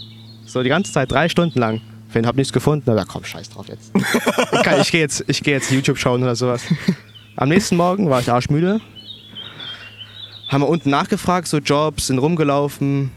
So 0.46 0.62
die 0.64 0.70
ganze 0.70 0.92
Zeit, 0.92 1.12
drei 1.12 1.30
Stunden 1.30 1.60
lang. 1.60 1.82
Wen 2.14 2.28
hab 2.28 2.36
nichts 2.36 2.52
gefunden. 2.52 2.92
Na 2.94 3.06
komm, 3.06 3.24
scheiß 3.24 3.50
drauf 3.50 3.68
jetzt. 3.68 3.92
Ich, 4.54 4.64
kann- 4.64 4.82
ich 4.82 4.92
gehe 4.92 5.02
jetzt, 5.02 5.24
ich 5.28 5.42
geh 5.44 5.52
jetzt 5.52 5.72
YouTube 5.72 5.98
schauen 5.98 6.22
oder 6.22 6.36
sowas. 6.36 6.64
Am 7.38 7.50
nächsten 7.50 7.78
Morgen 7.78 8.10
war 8.10 8.20
ich 8.20 8.32
arschmüde. 8.32 8.82
Haben 10.50 10.62
wir 10.64 10.68
unten 10.70 10.90
nachgefragt, 10.90 11.48
so 11.48 11.58
Jobs, 11.60 12.08
sind 12.08 12.18
rumgelaufen, 12.20 13.12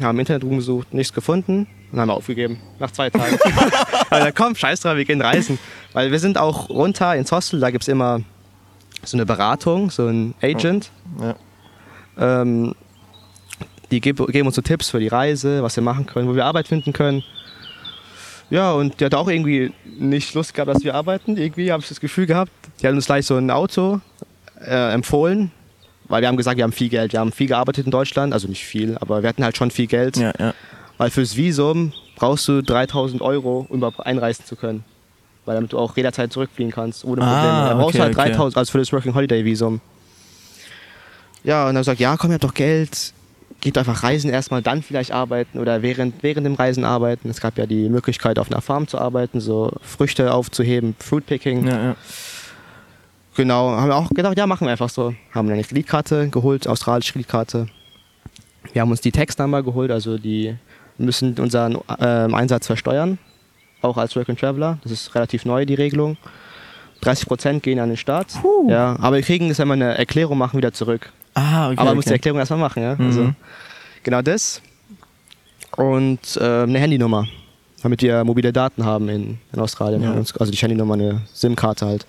haben 0.00 0.16
im 0.16 0.20
Internet 0.20 0.44
rumgesucht, 0.44 0.92
nichts 0.92 1.12
gefunden 1.12 1.66
und 1.92 2.00
haben 2.00 2.08
wir 2.08 2.14
aufgegeben. 2.14 2.58
Nach 2.78 2.90
zwei 2.90 3.10
Tagen. 3.10 3.38
also 4.10 4.28
komm, 4.34 4.54
scheiß 4.54 4.80
drauf, 4.80 4.96
wir 4.96 5.04
gehen 5.04 5.20
reisen. 5.20 5.58
Weil 5.92 6.12
wir 6.12 6.18
sind 6.18 6.38
auch 6.38 6.68
runter 6.68 7.14
ins 7.16 7.32
Hostel, 7.32 7.60
da 7.60 7.70
gibt 7.70 7.82
es 7.82 7.88
immer 7.88 8.20
so 9.02 9.16
eine 9.16 9.26
Beratung, 9.26 9.90
so 9.90 10.06
ein 10.06 10.34
Agent. 10.42 10.90
Ja. 11.20 11.36
Ähm, 12.18 12.74
die 13.90 14.00
geb, 14.00 14.24
geben 14.26 14.46
uns 14.46 14.56
so 14.56 14.62
Tipps 14.62 14.90
für 14.90 15.00
die 15.00 15.08
Reise, 15.08 15.62
was 15.62 15.76
wir 15.76 15.82
machen 15.82 16.06
können, 16.06 16.28
wo 16.28 16.34
wir 16.34 16.44
Arbeit 16.44 16.68
finden 16.68 16.92
können. 16.92 17.22
Ja, 18.50 18.72
und 18.72 19.00
die 19.00 19.04
hat 19.04 19.14
auch 19.14 19.28
irgendwie 19.28 19.72
nicht 19.84 20.34
Lust 20.34 20.54
gehabt, 20.54 20.72
dass 20.72 20.84
wir 20.84 20.94
arbeiten. 20.94 21.36
Irgendwie 21.36 21.72
habe 21.72 21.82
ich 21.82 21.88
das 21.88 22.00
Gefühl 22.00 22.26
gehabt. 22.26 22.52
Die 22.80 22.86
hat 22.86 22.94
uns 22.94 23.06
gleich 23.06 23.26
so 23.26 23.36
ein 23.36 23.50
Auto 23.50 24.00
äh, 24.60 24.92
empfohlen, 24.92 25.50
weil 26.08 26.20
wir 26.22 26.28
haben 26.28 26.36
gesagt, 26.36 26.56
wir 26.56 26.64
haben 26.64 26.72
viel 26.72 26.88
Geld. 26.88 27.12
Wir 27.12 27.20
haben 27.20 27.32
viel 27.32 27.48
gearbeitet 27.48 27.84
in 27.86 27.90
Deutschland, 27.90 28.32
also 28.32 28.48
nicht 28.48 28.64
viel, 28.64 28.96
aber 29.00 29.22
wir 29.22 29.28
hatten 29.28 29.44
halt 29.44 29.56
schon 29.56 29.70
viel 29.70 29.86
Geld. 29.86 30.16
Ja, 30.16 30.32
ja. 30.38 30.54
Weil 30.98 31.10
fürs 31.10 31.36
Visum 31.36 31.92
brauchst 32.16 32.48
du 32.48 32.62
3000 32.62 33.20
Euro, 33.22 33.66
um 33.68 33.78
überhaupt 33.78 34.00
einreisen 34.06 34.44
zu 34.46 34.56
können. 34.56 34.84
Weil 35.44 35.54
damit 35.56 35.72
du 35.72 35.78
auch 35.78 35.96
jederzeit 35.96 36.32
zurückfliegen 36.32 36.72
kannst, 36.72 37.04
ohne 37.04 37.22
Ah, 37.22 37.26
Probleme. 37.26 37.68
Da 37.68 37.74
brauchst 37.74 37.88
okay, 37.88 37.98
du 37.98 38.02
halt 38.04 38.18
okay. 38.18 38.28
3000, 38.30 38.56
also 38.56 38.72
für 38.72 38.78
das 38.78 38.92
Working 38.92 39.14
Holiday 39.14 39.44
Visum. 39.44 39.80
Ja, 41.44 41.68
und 41.68 41.74
dann 41.74 41.84
sagt, 41.84 42.00
ja, 42.00 42.16
komm, 42.16 42.30
ihr 42.30 42.34
habt 42.34 42.44
doch 42.44 42.54
Geld, 42.54 43.12
geht 43.60 43.78
einfach 43.78 44.02
reisen 44.02 44.30
erstmal, 44.30 44.62
dann 44.62 44.82
vielleicht 44.82 45.12
arbeiten 45.12 45.58
oder 45.58 45.82
während, 45.82 46.22
während 46.22 46.44
dem 46.46 46.54
Reisen 46.54 46.84
arbeiten. 46.84 47.28
Es 47.30 47.40
gab 47.40 47.56
ja 47.58 47.66
die 47.66 47.88
Möglichkeit, 47.88 48.38
auf 48.38 48.50
einer 48.50 48.60
Farm 48.60 48.88
zu 48.88 48.98
arbeiten, 48.98 49.40
so 49.40 49.70
Früchte 49.82 50.32
aufzuheben, 50.32 50.96
Fruitpicking. 50.98 51.66
ja, 51.68 51.84
ja. 51.84 51.96
Genau, 53.36 53.70
haben 53.70 53.88
wir 53.88 53.96
auch 53.96 54.08
gedacht, 54.10 54.36
ja, 54.38 54.46
machen 54.46 54.66
wir 54.66 54.72
einfach 54.72 54.88
so. 54.88 55.14
Haben 55.32 55.50
eine 55.50 55.62
Kreditkarte 55.62 56.28
geholt, 56.30 56.66
australische 56.66 57.12
Kreditkarte. 57.12 57.66
Wir 58.72 58.82
haben 58.82 58.90
uns 58.90 59.00
die 59.00 59.12
Textnummer 59.12 59.62
geholt, 59.62 59.90
also 59.90 60.18
die 60.18 60.56
müssen 60.98 61.38
unseren 61.38 61.78
ähm, 62.00 62.34
Einsatz 62.34 62.66
versteuern, 62.66 63.18
auch 63.82 63.96
als 63.98 64.16
Work 64.16 64.30
and 64.30 64.40
Traveler. 64.40 64.78
Das 64.82 64.92
ist 64.92 65.14
relativ 65.14 65.44
neu, 65.44 65.66
die 65.66 65.74
Regelung. 65.74 66.16
30 67.02 67.26
Prozent 67.28 67.62
gehen 67.62 67.78
an 67.78 67.88
den 67.88 67.98
Staat. 67.98 68.28
Puh. 68.40 68.70
Ja, 68.70 68.96
aber 69.00 69.16
wir 69.16 69.22
kriegen 69.22 69.50
es, 69.50 69.58
wenn 69.58 69.68
wir 69.68 69.74
eine 69.74 69.98
Erklärung 69.98 70.38
machen, 70.38 70.56
wieder 70.56 70.72
zurück. 70.72 71.12
Ah, 71.34 71.66
okay. 71.66 71.76
aber 71.76 71.90
man 71.90 71.96
muss 71.96 72.06
die 72.06 72.10
okay. 72.10 72.14
Erklärung 72.16 72.38
erstmal 72.40 72.58
machen, 72.60 72.82
ja. 72.82 72.96
Also, 72.98 73.22
Mhm. 73.24 73.34
genau 74.02 74.22
das. 74.22 74.62
Und 75.76 76.38
ähm, 76.40 76.70
eine 76.70 76.78
Handynummer, 76.78 77.26
damit 77.82 78.00
wir 78.00 78.24
mobile 78.24 78.52
Daten 78.52 78.84
haben 78.84 79.10
in, 79.10 79.38
in 79.52 79.60
Australien. 79.60 80.02
Ja. 80.02 80.14
Also 80.14 80.46
die 80.46 80.56
Handynummer, 80.56 80.94
eine 80.94 81.20
SIM-Karte 81.34 81.84
halt. 81.86 82.06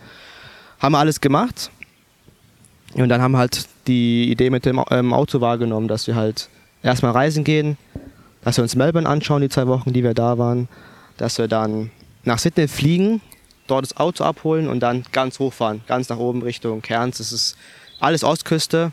Haben 0.79 0.91
wir 0.93 0.99
alles 0.99 1.21
gemacht. 1.21 1.71
Und 2.93 3.09
dann 3.09 3.21
haben 3.21 3.33
wir 3.33 3.39
halt 3.39 3.67
die 3.87 4.31
Idee 4.31 4.49
mit 4.49 4.65
dem 4.65 4.83
ähm, 4.89 5.13
Auto 5.13 5.41
wahrgenommen, 5.41 5.87
dass 5.87 6.07
wir 6.07 6.15
halt 6.15 6.49
erstmal 6.83 7.11
reisen 7.11 7.43
gehen, 7.43 7.77
dass 8.41 8.57
wir 8.57 8.63
uns 8.63 8.75
Melbourne 8.75 9.07
anschauen, 9.07 9.41
die 9.41 9.49
zwei 9.49 9.67
Wochen, 9.67 9.93
die 9.93 10.03
wir 10.03 10.13
da 10.13 10.37
waren, 10.37 10.67
dass 11.17 11.37
wir 11.37 11.47
dann 11.47 11.91
nach 12.23 12.39
Sydney 12.39 12.67
fliegen, 12.67 13.21
dort 13.67 13.85
das 13.85 13.97
Auto 13.97 14.23
abholen 14.23 14.67
und 14.67 14.79
dann 14.79 15.03
ganz 15.11 15.39
hochfahren, 15.39 15.81
ganz 15.87 16.09
nach 16.09 16.17
oben 16.17 16.41
Richtung 16.41 16.81
Cairns. 16.81 17.17
Das 17.17 17.31
ist 17.31 17.57
alles 17.99 18.23
Ostküste, 18.23 18.91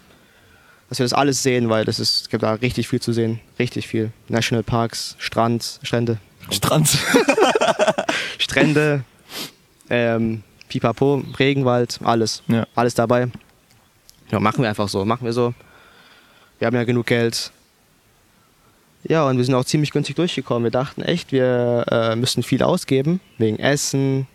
dass 0.88 0.98
wir 0.98 1.04
das 1.04 1.12
alles 1.12 1.42
sehen, 1.42 1.68
weil 1.68 1.84
das 1.84 2.00
ist, 2.00 2.22
es 2.22 2.28
gibt 2.28 2.42
da 2.42 2.54
richtig 2.54 2.88
viel 2.88 3.00
zu 3.00 3.12
sehen, 3.12 3.40
richtig 3.58 3.86
viel. 3.86 4.12
Nationalparks, 4.28 5.16
Strand, 5.18 5.80
Strände, 5.82 6.18
Strand. 6.50 6.98
Strände, 8.38 9.04
ähm, 9.90 10.42
Pipapo, 10.68 11.23
Regenwald, 11.38 12.00
alles. 12.02 12.42
Ja. 12.49 12.66
Alles 12.75 12.94
dabei. 12.94 13.28
Ja, 14.30 14.40
machen 14.40 14.62
wir 14.62 14.68
einfach 14.68 14.88
so, 14.88 15.04
machen 15.04 15.25
wir 15.25 15.33
so. 15.33 15.54
Wir 16.59 16.66
haben 16.66 16.75
ja 16.75 16.85
genug 16.85 17.06
Geld. 17.06 17.52
Ja, 19.04 19.28
und 19.28 19.37
wir 19.37 19.44
sind 19.44 19.54
auch 19.54 19.64
ziemlich 19.64 19.90
günstig 19.90 20.16
durchgekommen. 20.16 20.64
Wir 20.64 20.71
dachten 20.71 21.02
echt, 21.02 21.30
wir 21.30 21.85
äh, 21.90 22.16
müssen 22.16 22.42
viel 22.42 22.62
ausgeben, 22.62 23.21
wegen 23.37 23.59
Essen, 23.59 24.26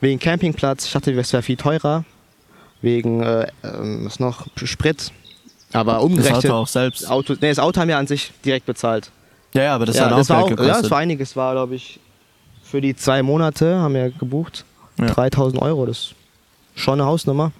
wegen 0.00 0.18
Campingplatz. 0.18 0.86
Ich 0.86 0.92
dachte, 0.92 1.12
es 1.12 1.32
wäre 1.32 1.42
viel 1.42 1.56
teurer, 1.56 2.04
wegen, 2.80 3.22
äh, 3.22 3.46
ähm, 3.62 4.06
was 4.06 4.20
noch, 4.20 4.46
Sprit. 4.56 5.12
Aber 5.72 5.94
Das 5.94 6.02
umgerechnet, 6.02 6.44
Auto 6.46 6.54
auch 6.54 6.68
selbst. 6.68 7.10
Auto, 7.10 7.34
nee, 7.34 7.48
das 7.48 7.58
Auto 7.58 7.80
haben 7.80 7.88
wir 7.88 7.98
an 7.98 8.06
sich 8.06 8.32
direkt 8.44 8.64
bezahlt. 8.64 9.10
Ja, 9.52 9.64
ja, 9.64 9.74
aber 9.74 9.86
das 9.86 9.96
ja, 9.96 10.06
hat 10.06 10.12
auch 10.12 10.18
das 10.18 10.30
war 10.30 10.38
auch, 10.38 10.50
ja, 10.50 10.56
gekostet. 10.56 10.84
das 10.84 10.90
war 10.90 10.98
einiges, 10.98 11.36
war 11.36 11.52
glaube 11.52 11.74
ich 11.74 12.00
für 12.62 12.80
die 12.80 12.96
zwei 12.96 13.22
Monate 13.22 13.76
haben 13.76 13.94
wir 13.94 14.10
gebucht. 14.10 14.64
Ja. 14.98 15.06
3000 15.06 15.60
Euro, 15.60 15.86
das 15.86 15.98
ist 15.98 16.14
schon 16.76 17.00
eine 17.00 17.06
Hausnummer. 17.08 17.52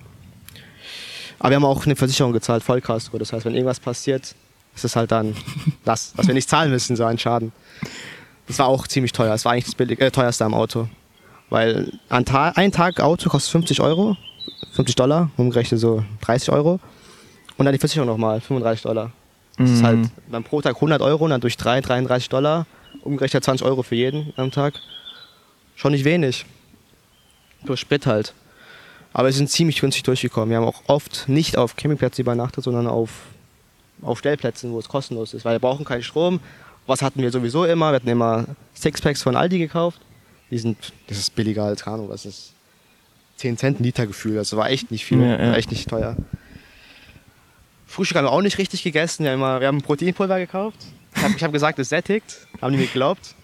Aber 1.39 1.51
wir 1.51 1.57
haben 1.57 1.65
auch 1.65 1.85
eine 1.85 1.97
Versicherung 1.97 2.33
gezahlt, 2.33 2.63
Vollkasko. 2.63 3.19
Das 3.19 3.33
heißt, 3.33 3.45
wenn 3.45 3.55
irgendwas 3.55 3.81
passiert, 3.81 4.35
ist 4.75 4.85
es 4.85 4.97
halt 4.97 5.11
dann 5.13 5.37
das, 5.85 6.13
was 6.17 6.27
wir 6.27 6.35
nicht 6.35 6.49
zahlen 6.49 6.71
müssen, 6.71 6.97
so 6.97 7.05
ein 7.05 7.19
Schaden. 7.19 7.53
Das 8.47 8.59
war 8.59 8.67
auch 8.67 8.87
ziemlich 8.87 9.13
teuer. 9.13 9.31
Das 9.31 9.45
war 9.45 9.53
eigentlich 9.53 9.65
das 9.65 9.75
billig, 9.75 10.01
äh, 10.01 10.11
teuerste 10.11 10.45
am 10.45 10.55
Auto. 10.55 10.89
Weil 11.51 11.93
ein, 12.09 12.25
Ta 12.25 12.51
ein 12.51 12.73
Tag 12.73 13.01
Auto 13.01 13.29
kostet 13.29 13.53
50 13.53 13.81
Euro, 13.81 14.17
50 14.73 14.97
Dollar, 14.97 15.31
umgerechnet 15.37 15.81
so 15.81 16.05
30 16.23 16.51
Euro. 16.51 16.81
Und 17.57 17.65
dann 17.67 17.73
die 17.73 17.79
Versicherung 17.79 18.09
nochmal, 18.09 18.41
35 18.41 18.83
Dollar. 18.83 19.13
Das 19.57 19.71
ist 19.71 19.83
Mhm. 19.83 19.87
halt 19.87 20.09
dann 20.31 20.43
pro 20.45 20.61
Tag 20.61 20.75
100 20.77 21.01
Euro 21.03 21.25
und 21.25 21.31
dann 21.31 21.41
durch 21.41 21.57
3, 21.57 21.81
33 21.81 22.29
Dollar, 22.29 22.67
umgerechnet 23.03 23.45
20 23.45 23.65
Euro 23.67 23.83
für 23.83 23.95
jeden 23.95 24.33
am 24.37 24.51
Tag. 24.51 24.75
Schon 25.77 25.93
nicht 25.93 26.05
wenig. 26.05 26.45
Plus 27.65 27.81
Sprit 27.81 28.07
halt. 28.07 28.35
Aber 29.13 29.29
wir 29.29 29.33
sind 29.33 29.49
ziemlich 29.49 29.81
günstig 29.81 30.03
durchgekommen. 30.03 30.51
Wir 30.51 30.57
haben 30.57 30.67
auch 30.67 30.83
oft 30.89 31.29
nicht 31.29 31.57
auf 31.57 31.77
Campingplätzen 31.77 32.23
übernachtet, 32.23 32.65
sondern 32.65 32.87
auf, 32.89 33.11
auf 34.03 34.19
Stellplätzen, 34.19 34.73
wo 34.73 34.79
es 34.79 34.89
kostenlos 34.89 35.35
ist. 35.35 35.45
Weil 35.45 35.55
wir 35.55 35.61
brauchen 35.61 35.85
keinen 35.85 36.03
Strom. 36.03 36.41
Was 36.87 37.01
hatten 37.01 37.23
wir 37.23 37.31
sowieso 37.31 37.65
immer? 37.65 37.93
Wir 37.93 37.97
hatten 37.97 38.09
immer 38.09 38.45
Sixpacks 38.75 39.23
von 39.23 39.37
Aldi 39.37 39.59
gekauft. 39.59 40.01
Die 40.51 40.59
sind, 40.59 40.93
das 41.07 41.19
ist 41.19 41.35
billiger 41.35 41.65
als, 41.65 41.87
Ahnung, 41.87 42.09
was 42.09 42.27
ist 42.27 42.53
10 43.37 43.57
Cent 43.57 43.81
ein 43.81 43.85
Liter 43.85 44.07
Gefühl. 44.07 44.35
Das 44.35 44.55
war 44.57 44.69
echt 44.69 44.91
nicht 44.91 45.05
viel, 45.05 45.21
Ja, 45.21 45.41
ja. 45.41 45.55
echt 45.55 45.71
nicht 45.71 45.89
teuer. 45.89 46.17
Frühstück 47.87 48.19
haben 48.19 48.25
wir 48.25 48.33
auch 48.33 48.43
nicht 48.43 48.59
richtig 48.59 48.83
gegessen. 48.83 49.25
Wir 49.25 49.31
haben, 49.31 49.39
immer, 49.39 49.61
wir 49.61 49.69
haben 49.69 49.81
Proteinpulver 49.81 50.39
gekauft. 50.39 50.79
Ich 51.15 51.23
habe 51.23 51.35
hab 51.35 51.53
gesagt, 51.53 51.79
es 51.79 51.89
sättigt. 51.89 52.49
Haben 52.61 52.73
die 52.73 52.79
mir 52.79 52.87
geglaubt. 52.87 53.37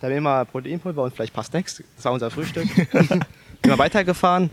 Da 0.00 0.06
haben 0.06 0.10
wir 0.10 0.18
immer 0.18 0.44
Proteinpulver 0.44 1.04
und 1.04 1.14
vielleicht 1.14 1.32
ein 1.32 1.36
paar 1.36 1.44
Snacks. 1.44 1.82
Das 1.94 2.04
war 2.04 2.12
unser 2.12 2.30
Frühstück. 2.30 2.68
immer 3.62 3.78
weitergefahren. 3.78 4.50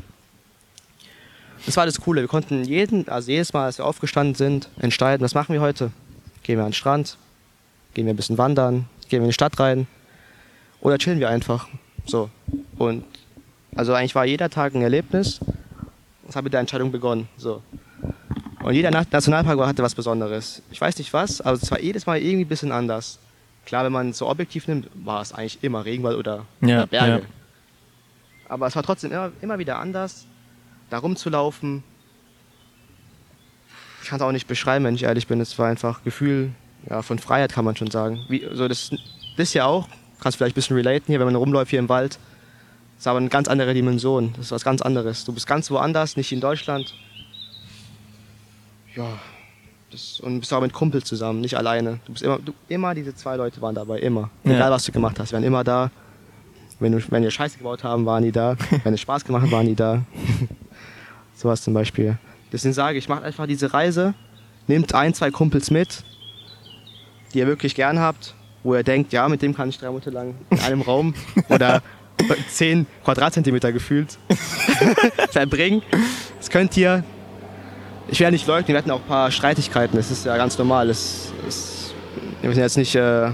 Das 1.66 1.78
war 1.78 1.86
das 1.86 2.00
Coole. 2.02 2.22
Wir 2.22 2.28
konnten 2.28 2.64
jeden, 2.66 3.08
also 3.08 3.32
jedes 3.32 3.54
Mal, 3.54 3.66
als 3.66 3.78
wir 3.78 3.86
aufgestanden 3.86 4.36
sind, 4.36 4.68
entscheiden, 4.80 5.24
was 5.24 5.34
machen 5.34 5.54
wir 5.54 5.62
heute? 5.62 5.92
Gehen 6.44 6.58
wir 6.58 6.64
an 6.66 6.70
den 6.70 6.74
Strand? 6.76 7.18
Gehen 7.94 8.06
wir 8.06 8.14
ein 8.14 8.18
bisschen 8.18 8.38
wandern? 8.38 8.86
Gehen 9.08 9.20
wir 9.20 9.26
in 9.26 9.30
die 9.30 9.34
Stadt 9.34 9.58
rein? 9.60 9.88
Oder 10.82 10.98
chillen 10.98 11.20
wir 11.20 11.30
einfach? 11.30 11.68
So. 12.06 12.30
Und 12.78 13.06
also 13.76 13.94
eigentlich 13.94 14.14
war 14.16 14.26
jeder 14.26 14.50
Tag 14.50 14.76
ein 14.76 14.82
Erlebnis. 14.82 15.40
Das 16.28 16.36
hat 16.36 16.44
mit 16.44 16.52
der 16.54 16.60
Entscheidung 16.60 16.92
begonnen. 16.92 17.30
So. 17.38 17.62
Und 18.62 18.74
jeder 18.74 18.92
Na- 18.92 19.06
Nationalpark 19.10 19.58
war- 19.58 19.68
hatte 19.68 19.84
was 19.84 19.96
Besonderes. 19.96 20.62
Ich 20.72 20.82
weiß 20.82 20.98
nicht 20.98 21.14
was, 21.14 21.40
aber 21.40 21.54
es 21.62 21.72
war 21.72 21.80
jedes 21.80 22.06
Mal 22.06 22.18
irgendwie 22.20 22.44
ein 22.46 22.48
bisschen 22.50 22.72
anders. 22.74 23.20
Klar, 23.66 23.86
wenn 23.86 23.94
man 23.94 24.10
es 24.10 24.18
so 24.18 24.28
objektiv 24.28 24.68
nimmt, 24.68 24.90
war 24.94 25.22
es 25.22 25.32
eigentlich 25.34 25.60
immer 25.64 25.86
Regenwald 25.86 26.18
oder, 26.18 26.46
Ja, 26.62 26.80
oder 26.80 26.88
Berge. 26.88 27.12
ja. 27.12 27.22
Aber 28.54 28.68
es 28.68 28.76
war 28.76 28.84
trotzdem 28.84 29.12
immer, 29.12 29.32
immer 29.42 29.58
wieder 29.58 29.80
anders, 29.80 30.28
da 30.92 31.00
rumzulaufen. 31.00 31.84
Ich 34.04 34.10
kann 34.10 34.20
es 34.20 34.22
auch 34.22 34.32
nicht 34.32 34.48
beschreiben, 34.48 34.86
wenn 34.86 34.94
ich 34.94 35.04
ehrlich 35.04 35.26
bin. 35.26 35.42
Es 35.42 35.58
war 35.58 35.70
einfach 35.70 36.04
Gefühl 36.04 36.52
ja, 36.88 37.02
von 37.02 37.18
Freiheit, 37.18 37.52
kann 37.52 37.66
man 37.66 37.76
schon 37.76 37.90
sagen. 37.90 38.24
Wie, 38.30 38.48
so 38.54 38.68
das, 38.68 38.92
das 39.38 39.56
ja 39.56 39.66
auch, 39.66 39.88
kannst 40.22 40.38
vielleicht 40.38 40.54
ein 40.54 40.62
bisschen 40.62 40.76
relaten 40.76 41.08
hier, 41.08 41.18
wenn 41.18 41.26
man 41.26 41.36
rumläuft 41.36 41.72
hier 41.72 41.80
im 41.80 41.90
Wald. 41.90 42.20
Das 42.96 43.00
ist 43.00 43.08
aber 43.08 43.18
eine 43.18 43.30
ganz 43.30 43.48
andere 43.48 43.74
Dimension. 43.74 44.34
Das 44.38 44.46
ist 44.46 44.52
was 44.52 44.64
ganz 44.64 44.84
anderes. 44.84 45.26
Du 45.26 45.34
bist 45.34 45.48
ganz 45.48 45.72
woanders, 45.72 46.16
nicht 46.16 46.32
in 46.32 46.40
Deutschland. 46.40 46.94
Ja, 48.96 49.18
das, 49.90 50.20
und 50.20 50.42
bist 50.42 50.54
auch 50.54 50.62
mit 50.62 50.74
Kumpels 50.74 51.06
zusammen, 51.06 51.42
nicht 51.42 51.58
alleine. 51.58 52.00
Du 52.06 52.14
bist 52.14 52.24
immer, 52.24 52.38
du, 52.38 52.54
immer 52.70 52.94
diese 52.94 53.16
zwei 53.16 53.36
Leute 53.36 53.60
waren 53.64 53.74
dabei, 53.74 53.98
immer. 53.98 54.30
Ja. 54.44 54.52
Egal 54.52 54.70
was 54.70 54.84
du 54.84 54.92
gemacht 54.92 55.20
hast, 55.20 55.34
waren 55.34 55.44
immer 55.44 55.64
da. 55.64 55.90
Wenn, 56.84 57.02
wenn 57.12 57.24
wir 57.24 57.32
Scheiße 57.32 57.58
gebaut 57.58 57.84
haben, 57.84 58.06
waren 58.06 58.24
die 58.24 58.32
da. 58.32 58.58
wenn 58.84 58.94
es 58.94 59.00
Spaß 59.02 59.24
gemacht 59.24 59.44
hat, 59.44 59.52
waren 59.52 59.66
die 59.66 59.76
da. 59.76 60.04
Sowas 61.34 61.64
zum 61.64 61.74
Beispiel. 61.74 62.18
Deswegen 62.52 62.74
sage 62.74 62.98
ich, 62.98 63.10
macht 63.10 63.24
einfach 63.24 63.48
diese 63.48 63.74
Reise, 63.74 64.14
nehmt 64.68 64.94
ein, 64.94 65.14
zwei 65.14 65.32
Kumpels 65.32 65.72
mit, 65.72 66.04
die 67.34 67.40
ihr 67.40 67.48
wirklich 67.48 67.74
gern 67.74 68.00
habt, 68.00 68.36
wo 68.64 68.76
ihr 68.76 68.84
denkt, 68.84 69.14
ja, 69.14 69.28
mit 69.30 69.42
dem 69.42 69.56
kann 69.56 69.70
ich 69.70 69.80
drei 69.80 69.88
Monate 69.88 70.10
lang 70.10 70.36
in 70.50 70.60
einem 70.60 70.82
Raum 70.90 71.16
oder 71.50 71.82
10 72.52 72.86
Quadratzentimeter 73.04 73.72
gefühlt 73.72 74.20
verbringen. 75.32 75.82
Das 76.38 76.50
könnt 76.50 76.76
ihr. 76.78 77.04
Ich 78.10 78.20
werde 78.20 78.34
nicht 78.34 78.46
leugnen, 78.46 78.68
wir 78.68 78.78
hatten 78.78 78.92
auch 78.92 79.00
ein 79.00 79.08
paar 79.08 79.32
Streitigkeiten, 79.32 79.96
das 79.96 80.12
ist 80.12 80.26
ja 80.26 80.36
ganz 80.36 80.58
normal. 80.58 80.88
Das 80.88 81.32
ist, 81.48 81.96
wir 82.42 82.52
sind 82.52 82.62
jetzt 82.62 82.78
nicht 82.78 82.94
äh, 82.96 83.32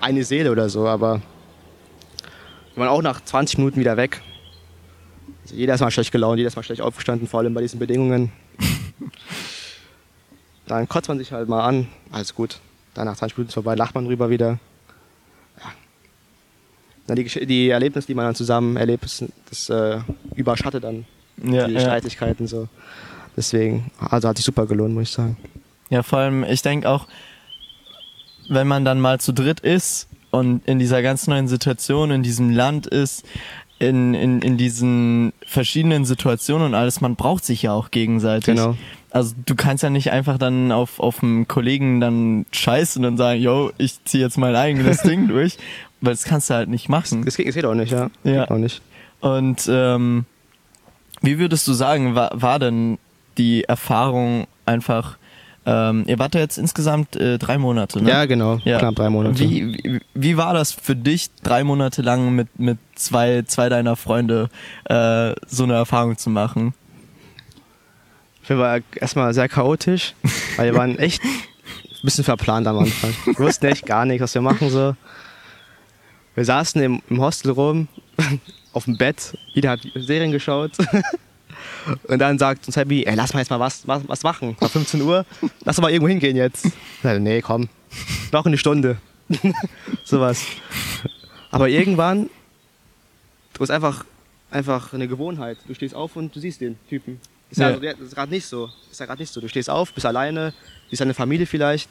eine 0.00 0.24
Seele 0.24 0.50
oder 0.50 0.68
so, 0.68 0.86
aber 0.86 1.22
wir 2.74 2.80
waren 2.80 2.88
auch 2.88 3.02
nach 3.02 3.20
20 3.24 3.58
Minuten 3.58 3.78
wieder 3.78 3.96
weg. 3.96 4.20
Also 5.42 5.54
jeder 5.54 5.74
ist 5.74 5.80
mal 5.80 5.90
schlecht 5.90 6.12
gelaunt, 6.12 6.38
jeder 6.38 6.48
ist 6.48 6.56
mal 6.56 6.62
schlecht 6.62 6.80
aufgestanden, 6.80 7.28
vor 7.28 7.40
allem 7.40 7.54
bei 7.54 7.60
diesen 7.60 7.78
Bedingungen. 7.78 8.32
Dann 10.66 10.88
kotzt 10.88 11.08
man 11.08 11.18
sich 11.18 11.32
halt 11.32 11.48
mal 11.48 11.64
an, 11.64 11.88
alles 12.10 12.34
gut. 12.34 12.58
Dann 12.94 13.06
nach 13.06 13.16
20 13.16 13.36
Minuten 13.36 13.48
ist 13.50 13.54
vorbei, 13.54 13.74
lacht 13.74 13.94
man 13.94 14.06
drüber 14.06 14.30
wieder. 14.30 14.58
Ja. 15.58 15.72
Dann 17.06 17.16
die, 17.16 17.46
die 17.46 17.68
Erlebnisse, 17.68 18.06
die 18.06 18.14
man 18.14 18.24
dann 18.24 18.34
zusammen 18.34 18.76
erlebt, 18.76 19.04
das, 19.04 19.24
das 19.50 19.68
äh, 19.68 20.00
überschattet 20.34 20.84
dann 20.84 21.04
Ja, 21.42 21.66
die 21.68 21.74
ja. 21.74 21.80
Streitigkeiten 21.80 22.46
so. 22.46 22.68
Deswegen, 23.36 23.90
also 23.98 24.28
hat 24.28 24.36
sich 24.36 24.46
super 24.46 24.66
gelohnt, 24.66 24.94
muss 24.94 25.04
ich 25.04 25.10
sagen. 25.10 25.36
Ja, 25.90 26.02
vor 26.02 26.20
allem, 26.20 26.44
ich 26.44 26.62
denke 26.62 26.88
auch, 26.88 27.06
wenn 28.48 28.66
man 28.66 28.84
dann 28.84 29.00
mal 29.00 29.20
zu 29.20 29.32
dritt 29.32 29.60
ist 29.60 30.08
und 30.34 30.66
in 30.66 30.80
dieser 30.80 31.00
ganz 31.00 31.28
neuen 31.28 31.46
Situation, 31.46 32.10
in 32.10 32.24
diesem 32.24 32.50
Land 32.50 32.88
ist, 32.88 33.24
in, 33.78 34.14
in, 34.14 34.42
in 34.42 34.56
diesen 34.56 35.32
verschiedenen 35.46 36.04
Situationen 36.04 36.66
und 36.66 36.74
alles, 36.74 37.00
man 37.00 37.14
braucht 37.14 37.44
sich 37.44 37.62
ja 37.62 37.72
auch 37.72 37.92
gegenseitig. 37.92 38.56
Genau. 38.56 38.76
Also 39.10 39.36
du 39.46 39.54
kannst 39.54 39.84
ja 39.84 39.90
nicht 39.90 40.10
einfach 40.10 40.36
dann 40.38 40.72
auf, 40.72 40.98
auf 40.98 41.22
einen 41.22 41.46
Kollegen 41.46 42.00
dann 42.00 42.46
scheißen 42.50 43.04
und 43.04 43.16
sagen, 43.16 43.40
yo, 43.40 43.70
ich 43.78 44.02
zieh 44.04 44.18
jetzt 44.18 44.36
mein 44.36 44.56
eigenes 44.56 45.02
Ding 45.02 45.28
durch, 45.28 45.56
weil 46.00 46.14
das 46.14 46.24
kannst 46.24 46.50
du 46.50 46.54
halt 46.54 46.68
nicht 46.68 46.88
machen. 46.88 47.24
Das 47.24 47.36
geht, 47.36 47.46
das 47.46 47.54
geht 47.54 47.64
auch 47.64 47.74
nicht, 47.74 47.92
ja. 47.92 48.10
Ja. 48.24 48.50
Auch 48.50 48.58
nicht. 48.58 48.82
Und 49.20 49.68
ähm, 49.68 50.24
wie 51.22 51.38
würdest 51.38 51.68
du 51.68 51.74
sagen, 51.74 52.16
war, 52.16 52.30
war 52.34 52.58
denn 52.58 52.98
die 53.38 53.62
Erfahrung 53.64 54.48
einfach, 54.66 55.16
ähm, 55.66 56.04
ihr 56.06 56.18
wart 56.18 56.34
ja 56.34 56.40
jetzt 56.40 56.58
insgesamt 56.58 57.16
äh, 57.16 57.38
drei 57.38 57.56
Monate, 57.56 58.02
ne? 58.02 58.10
Ja, 58.10 58.26
genau. 58.26 58.60
Ja. 58.64 58.78
Knapp 58.78 58.96
drei 58.96 59.08
Monate. 59.08 59.38
Wie, 59.38 59.78
wie, 59.82 60.00
wie 60.12 60.36
war 60.36 60.52
das 60.52 60.72
für 60.72 60.94
dich, 60.94 61.30
drei 61.42 61.64
Monate 61.64 62.02
lang 62.02 62.34
mit, 62.34 62.58
mit 62.58 62.78
zwei, 62.94 63.42
zwei 63.46 63.68
deiner 63.70 63.96
Freunde 63.96 64.50
äh, 64.84 65.34
so 65.46 65.64
eine 65.64 65.74
Erfahrung 65.74 66.18
zu 66.18 66.28
machen? 66.28 66.74
Ich 68.42 68.48
finde, 68.48 68.62
war 68.62 68.80
erstmal 68.96 69.32
sehr 69.32 69.48
chaotisch, 69.48 70.14
weil 70.56 70.72
wir 70.72 70.78
waren 70.78 70.98
echt 70.98 71.24
ein 71.24 71.30
bisschen 72.02 72.24
verplant 72.24 72.66
am 72.66 72.80
Anfang. 72.80 73.14
Wir 73.24 73.38
wussten 73.38 73.64
echt 73.66 73.86
gar 73.86 74.04
nicht, 74.04 74.20
was 74.20 74.34
wir 74.34 74.42
machen 74.42 74.68
so. 74.68 74.94
Wir 76.34 76.44
saßen 76.44 76.82
im, 76.82 77.00
im 77.08 77.20
Hostel 77.22 77.52
rum, 77.52 77.88
auf 78.74 78.84
dem 78.84 78.98
Bett, 78.98 79.38
jeder 79.54 79.70
hat 79.70 79.80
Serien 79.94 80.30
geschaut. 80.30 80.72
Und 82.08 82.18
dann 82.18 82.38
sagt 82.38 82.66
uns 82.66 82.76
Happy, 82.76 83.04
ey, 83.04 83.14
lass 83.14 83.32
mal 83.34 83.40
jetzt 83.40 83.50
mal 83.50 83.60
was, 83.60 83.86
was, 83.86 84.06
was 84.08 84.22
machen. 84.22 84.56
War 84.60 84.68
15 84.68 85.00
Uhr, 85.02 85.24
lass 85.64 85.76
doch 85.76 85.82
mal 85.82 85.90
irgendwo 85.90 86.08
hingehen 86.08 86.36
jetzt. 86.36 86.66
Ich 86.66 86.72
sag, 87.02 87.20
nee, 87.20 87.40
komm, 87.42 87.68
noch 88.32 88.46
eine 88.46 88.56
Stunde. 88.58 88.96
Sowas. 90.04 90.42
Aber 91.50 91.68
irgendwann, 91.68 92.28
du 93.54 93.60
hast 93.60 93.70
einfach, 93.70 94.04
einfach 94.50 94.92
eine 94.92 95.08
Gewohnheit. 95.08 95.58
Du 95.66 95.74
stehst 95.74 95.94
auf 95.94 96.16
und 96.16 96.34
du 96.34 96.40
siehst 96.40 96.60
den 96.60 96.76
Typen. 96.88 97.20
Ist 97.50 97.58
ja, 97.58 97.64
Ja. 97.66 97.68
also, 97.70 97.80
der- 97.80 97.94
das 97.94 98.08
ist 98.08 98.14
gerade 98.14 98.32
nicht 98.32 98.46
so. 98.46 98.70
Ist 98.90 99.00
ja 99.00 99.06
gerade 99.06 99.20
nicht 99.22 99.32
so. 99.32 99.40
Du 99.40 99.48
stehst 99.48 99.70
auf, 99.70 99.92
bist 99.92 100.06
alleine, 100.06 100.52
siehst 100.90 101.00
deine 101.00 101.14
Familie 101.14 101.46
vielleicht. 101.46 101.90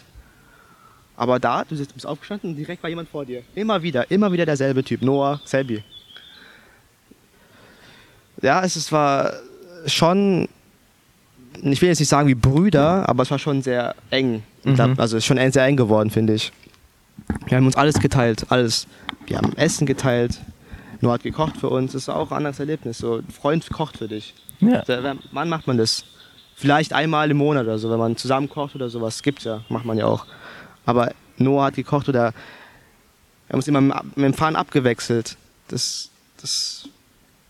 Aber 1.16 1.40
da, 1.40 1.64
du 1.64 1.76
bist 1.78 2.06
aufgestanden 2.06 2.50
und 2.52 2.56
direkt 2.58 2.82
war 2.82 2.90
jemand 2.90 3.08
vor 3.10 3.24
dir. 3.26 3.44
Immer 3.56 3.82
wieder, 3.84 4.10
immer 4.10 4.32
wieder 4.32 4.46
derselbe 4.48 4.84
Typ. 4.84 5.02
Noah, 5.04 5.40
Selby. 5.46 5.84
Ja, 8.42 8.64
es 8.64 8.76
ist- 8.76 8.92
war 8.92 9.32
schon, 9.86 10.48
ich 11.62 11.82
will 11.82 11.90
jetzt 11.90 12.00
nicht 12.00 12.10
sagen 12.10 12.28
wie 12.28 12.36
Brüder, 12.36 13.08
aber 13.08 13.24
es 13.24 13.32
war 13.32 13.40
schon 13.40 13.62
sehr 13.62 13.96
eng. 14.10 14.44
Mhm. 14.64 14.80
Also 14.98 15.18
es 15.18 15.24
ist 15.24 15.26
schon 15.26 15.52
sehr 15.52 15.66
eng 15.66 15.78
geworden, 15.78 16.10
finde 16.10 16.34
ich. 16.34 16.52
Wir 17.48 17.58
haben 17.58 17.66
uns 17.66 17.76
alles 17.76 18.00
geteilt, 18.00 18.46
alles. 18.50 18.88
Wir 19.28 19.38
haben 19.38 19.56
Essen 19.56 19.86
geteilt, 19.86 20.40
Noah 21.04 21.14
hat 21.14 21.24
gekocht 21.24 21.58
für 21.58 21.70
uns. 21.70 21.92
Das 21.92 22.04
ist 22.04 22.10
auch 22.10 22.32
ein 22.32 22.38
anderes 22.38 22.60
Erlebnis. 22.60 22.98
So, 22.98 23.18
ein 23.18 23.28
Freund 23.28 23.70
kocht 23.70 23.98
für 23.98 24.08
dich. 24.08 24.34
Ja. 24.60 24.84
Wann 25.32 25.50
macht 25.50 25.68
man 25.68 25.78
das? 25.78 26.06
Vielleicht 26.56 26.94
einmal 26.94 27.30
im 27.30 27.38
Monat 27.38 27.66
oder 27.66 27.78
so, 27.78 27.92
wenn 27.92 28.00
man 28.00 28.16
zusammen 28.16 28.50
kocht 28.50 28.76
oder 28.76 28.90
sowas. 28.90 29.22
Gibt's 29.22 29.44
ja, 29.44 29.62
macht 29.70 29.86
man 29.86 29.98
ja 29.98 30.06
auch. 30.06 30.26
Aber 30.86 31.12
Noah 31.38 31.66
hat 31.66 31.76
gekocht 31.76 32.08
oder 32.10 32.32
wir 32.32 33.50
haben 33.50 33.58
uns 33.58 33.68
immer 33.68 33.82
mit 33.82 34.04
mit 34.16 34.26
dem 34.26 34.34
Fahren 34.34 34.56
abgewechselt. 34.56 35.38
Das, 35.68 36.10
das, 36.40 36.88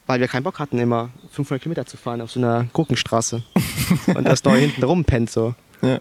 weil 0.08 0.20
wir 0.20 0.28
keinen 0.28 0.44
Bock 0.44 0.60
hatten, 0.60 0.80
immer 0.80 1.10
500 1.32 1.62
Kilometer 1.64 1.86
zu 1.86 1.98
fahren 1.98 2.22
auf 2.22 2.32
so 2.32 2.40
einer 2.40 2.66
Gurkenstraße. 2.74 3.44
Und 4.16 4.26
das 4.26 4.42
da 4.42 4.54
hinten 4.56 4.84
rumpennt 4.84 5.30
so. 5.30 5.56
Ja. 5.82 6.00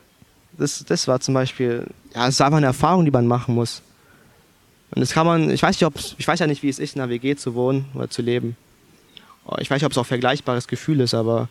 Das, 0.58 0.84
das 0.84 1.08
war 1.08 1.20
zum 1.20 1.34
Beispiel, 1.34 1.86
ja, 2.14 2.26
es 2.28 2.34
ist 2.34 2.40
einfach 2.42 2.58
eine 2.58 2.66
Erfahrung, 2.66 3.04
die 3.04 3.10
man 3.10 3.26
machen 3.26 3.54
muss. 3.54 3.82
Und 4.94 5.00
das 5.00 5.12
kann 5.12 5.26
man, 5.26 5.50
ich 5.50 5.62
weiß 5.62 5.76
nicht, 5.76 5.86
ob's, 5.86 6.14
ich 6.18 6.28
weiß 6.28 6.38
ja 6.40 6.46
nicht, 6.46 6.62
wie 6.62 6.68
es 6.68 6.78
ist, 6.78 6.94
in 6.96 7.00
einer 7.00 7.10
WG 7.10 7.34
zu 7.36 7.54
wohnen 7.54 7.86
oder 7.94 8.10
zu 8.10 8.20
leben. 8.22 8.56
Oh, 9.46 9.56
Ich 9.58 9.70
weiß 9.70 9.76
nicht, 9.80 9.86
ob 9.86 9.92
es 9.92 9.98
auch 9.98 10.02
ein 10.04 10.06
vergleichbares 10.08 10.68
Gefühl 10.68 11.00
ist, 11.00 11.14
aber 11.14 11.48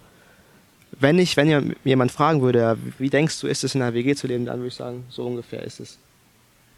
wenn 0.99 1.17
ich, 1.17 1.37
wenn 1.37 1.49
ihr- 1.49 1.75
jemand 1.83 2.11
fragen 2.11 2.41
würde, 2.41 2.77
wie 2.99 3.09
denkst 3.09 3.39
du, 3.41 3.47
ist 3.47 3.63
es 3.63 3.73
in 3.75 3.81
einer 3.81 3.93
WG 3.95 4.13
zu 4.15 4.27
leben, 4.27 4.45
dann 4.45 4.57
würde 4.59 4.67
ich 4.67 4.75
sagen, 4.75 5.05
so 5.09 5.25
ungefähr 5.25 5.63
ist 5.63 5.79
es. 5.79 5.97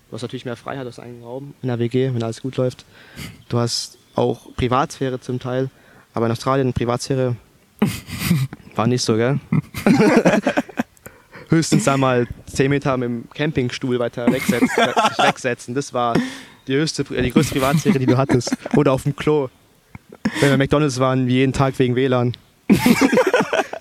Du 0.10 0.16
hast 0.16 0.22
natürlich 0.22 0.46
mehr 0.46 0.56
Freiheit 0.56 0.88
aus 0.88 1.00
eigenen 1.00 1.24
Raum 1.24 1.54
in 1.62 1.68
der 1.68 1.80
WG, 1.80 2.14
wenn 2.14 2.24
alles 2.24 2.42
gut 2.42 2.56
läuft. 2.58 2.86
Du 3.50 3.58
hast 3.58 3.98
auch 4.16 4.54
Privatsphäre 4.56 5.20
zum 5.20 5.40
Teil, 5.40 5.70
aber 6.14 6.28
in 6.28 6.32
Australien 6.32 6.74
Privatsphäre 6.74 7.36
war 8.76 8.88
nicht 8.88 9.02
so, 9.02 9.16
gell? 9.16 9.40
Höchstens 11.50 11.84
da 11.84 11.98
mal 11.98 12.28
10 12.48 12.70
Meter 12.70 12.98
mit 12.98 13.10
dem 13.10 13.30
Campingstuhl 13.34 14.00
weiter 14.00 14.32
wegsetzen, 14.32 14.70
wegsetzen. 15.18 15.76
Das 15.76 15.94
war 15.94 16.16
die, 16.68 16.76
höchste, 16.76 17.04
die 17.04 17.32
größte 17.32 17.54
Privatsphäre, 17.54 18.00
die 18.00 18.06
du 18.06 18.18
hattest. 18.18 18.56
Oder 18.76 18.92
auf 18.94 19.04
dem 19.04 19.16
Klo. 19.16 19.50
Wenn 20.40 20.50
wir 20.50 20.58
McDonalds 20.58 21.00
waren, 21.00 21.28
wie 21.28 21.34
jeden 21.34 21.54
Tag 21.54 21.78
wegen 21.78 21.96
WLAN. 21.96 22.36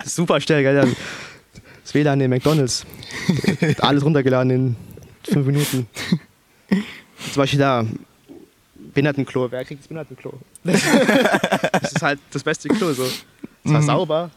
Super 0.05 0.39
schnell, 0.41 0.61
gell? 0.61 0.95
Das 1.83 1.93
WLAN 1.95 2.21
in 2.21 2.29
McDonalds. 2.29 2.85
Alles 3.79 4.03
runtergeladen 4.03 4.51
in 4.51 4.75
fünf 5.23 5.45
Minuten. 5.47 5.87
Zum 7.31 7.41
Beispiel 7.41 7.59
da, 7.59 7.85
Behindertenklo. 8.93 9.51
Wer 9.51 9.65
kriegt 9.65 9.81
das 9.81 9.87
Behindertenklo? 9.87 10.33
Das 10.63 11.91
ist 11.91 12.01
halt 12.01 12.19
das 12.31 12.43
beste 12.43 12.69
Klo 12.69 12.93
so. 12.93 13.03
Es 13.65 13.73
war 13.73 13.81
sauber. 13.81 14.29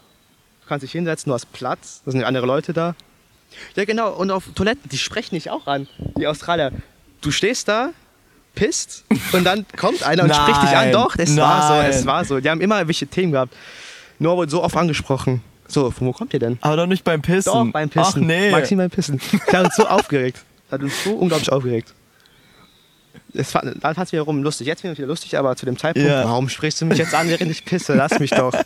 Du 0.63 0.69
kannst 0.69 0.83
dich 0.85 0.93
hinsetzen, 0.93 1.31
du 1.31 1.35
hast 1.35 1.53
Platz. 1.53 2.03
Da 2.05 2.11
sind 2.11 2.25
andere 2.25 2.47
Leute 2.47 2.73
da. 2.73 2.95
Ja, 3.77 3.85
genau. 3.85 4.13
Und 4.15 4.31
auf 4.31 4.45
Toiletten, 4.55 4.89
die 4.91 4.99
sprechen 4.99 5.35
dich 5.37 5.51
auch 5.51 5.67
an, 5.67 5.87
die 6.19 6.27
Australier. 6.27 6.73
Du 7.21 7.31
stehst 7.31 7.69
da, 7.69 7.91
pisst 8.55 9.05
und 9.33 9.45
dann 9.45 9.65
kommt 9.77 10.03
einer 10.03 10.25
und 10.25 10.35
spricht 10.35 10.63
dich 10.63 10.71
an. 10.71 10.85
Nein, 10.87 10.93
Doch, 10.93 11.15
es 11.17 11.37
war 11.37 11.69
so, 11.69 11.75
nein. 11.75 11.91
es 11.91 12.07
war 12.07 12.25
so. 12.25 12.41
Die 12.41 12.51
haben 12.51 12.61
immer 12.61 12.87
welche 12.87 13.07
Themen 13.07 13.33
gehabt. 13.33 13.55
Noah 14.19 14.37
wurde 14.37 14.51
so 14.51 14.63
oft 14.63 14.77
angesprochen. 14.77 15.43
So, 15.69 15.91
von 15.91 16.07
wo 16.09 16.13
kommt 16.13 16.33
ihr 16.33 16.41
denn? 16.41 16.59
Aber 16.61 16.77
doch 16.77 16.87
nicht 16.87 17.05
beim 17.05 17.23
Pissen. 17.23 17.53
Doch, 17.53 17.67
beim 17.73 17.89
Pissen. 17.91 18.13
Ach 18.15 18.17
nee. 18.17 18.51
Maxim 18.51 18.79
beim 18.79 18.91
Pissen. 18.91 19.21
Das 19.47 19.55
hat 19.55 19.65
uns 19.67 19.77
so 19.77 19.87
aufgeregt. 19.89 20.39
Das 20.69 20.73
hat 20.79 20.83
uns 20.83 21.05
so 21.05 21.15
unglaublich 21.15 21.51
aufgeregt. 21.53 21.93
Es 23.37 23.55
war, 23.55 23.63
dann 23.63 23.81
fand 23.95 23.99
es 24.09 24.13
wiederum 24.13 24.43
lustig. 24.43 24.67
Jetzt 24.67 24.81
finde 24.81 24.93
ich 24.93 24.99
wieder 24.99 25.09
lustig, 25.09 25.37
aber 25.39 25.55
zu 25.57 25.67
dem 25.67 25.77
Zeitpunkt, 25.79 26.09
Ja. 26.09 26.25
warum 26.25 26.49
sprichst 26.49 26.81
du 26.81 26.87
mich 26.87 26.99
jetzt 26.99 27.15
an, 27.15 27.29
während 27.29 27.51
ich 27.51 27.65
pisse? 27.65 27.95
Lass 27.95 28.19
mich 28.19 28.31
doch. 28.31 28.53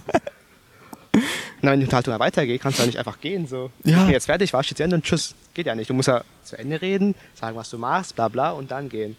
Na, 1.63 1.73
wenn 1.73 1.81
die 1.81 1.85
Unterhaltung 1.87 2.19
weitergeht, 2.19 2.63
kannst 2.63 2.79
du 2.79 2.83
ja 2.83 2.87
nicht 2.87 2.99
einfach 2.99 3.21
gehen. 3.21 3.47
So. 3.47 3.71
Ja. 3.85 4.05
Bin 4.05 4.13
jetzt 4.13 4.27
fertig, 4.27 4.53
wasch 4.53 4.71
jetzt 4.71 4.79
zu 4.79 4.85
Ende 4.85 4.97
und 4.97 5.05
tschüss. 5.05 5.35
Geht 5.55 5.67
ja 5.67 5.75
nicht. 5.75 5.91
Du 5.91 5.95
musst 5.95 6.09
ja 6.09 6.23
zu 6.45 6.57
Ende 6.59 6.81
reden, 6.81 7.15
sagen, 7.35 7.57
was 7.57 7.69
du 7.71 7.79
machst, 7.79 8.15
bla 8.15 8.29
bla 8.29 8.51
und 8.53 8.71
dann 8.71 8.89
gehen. 8.89 9.17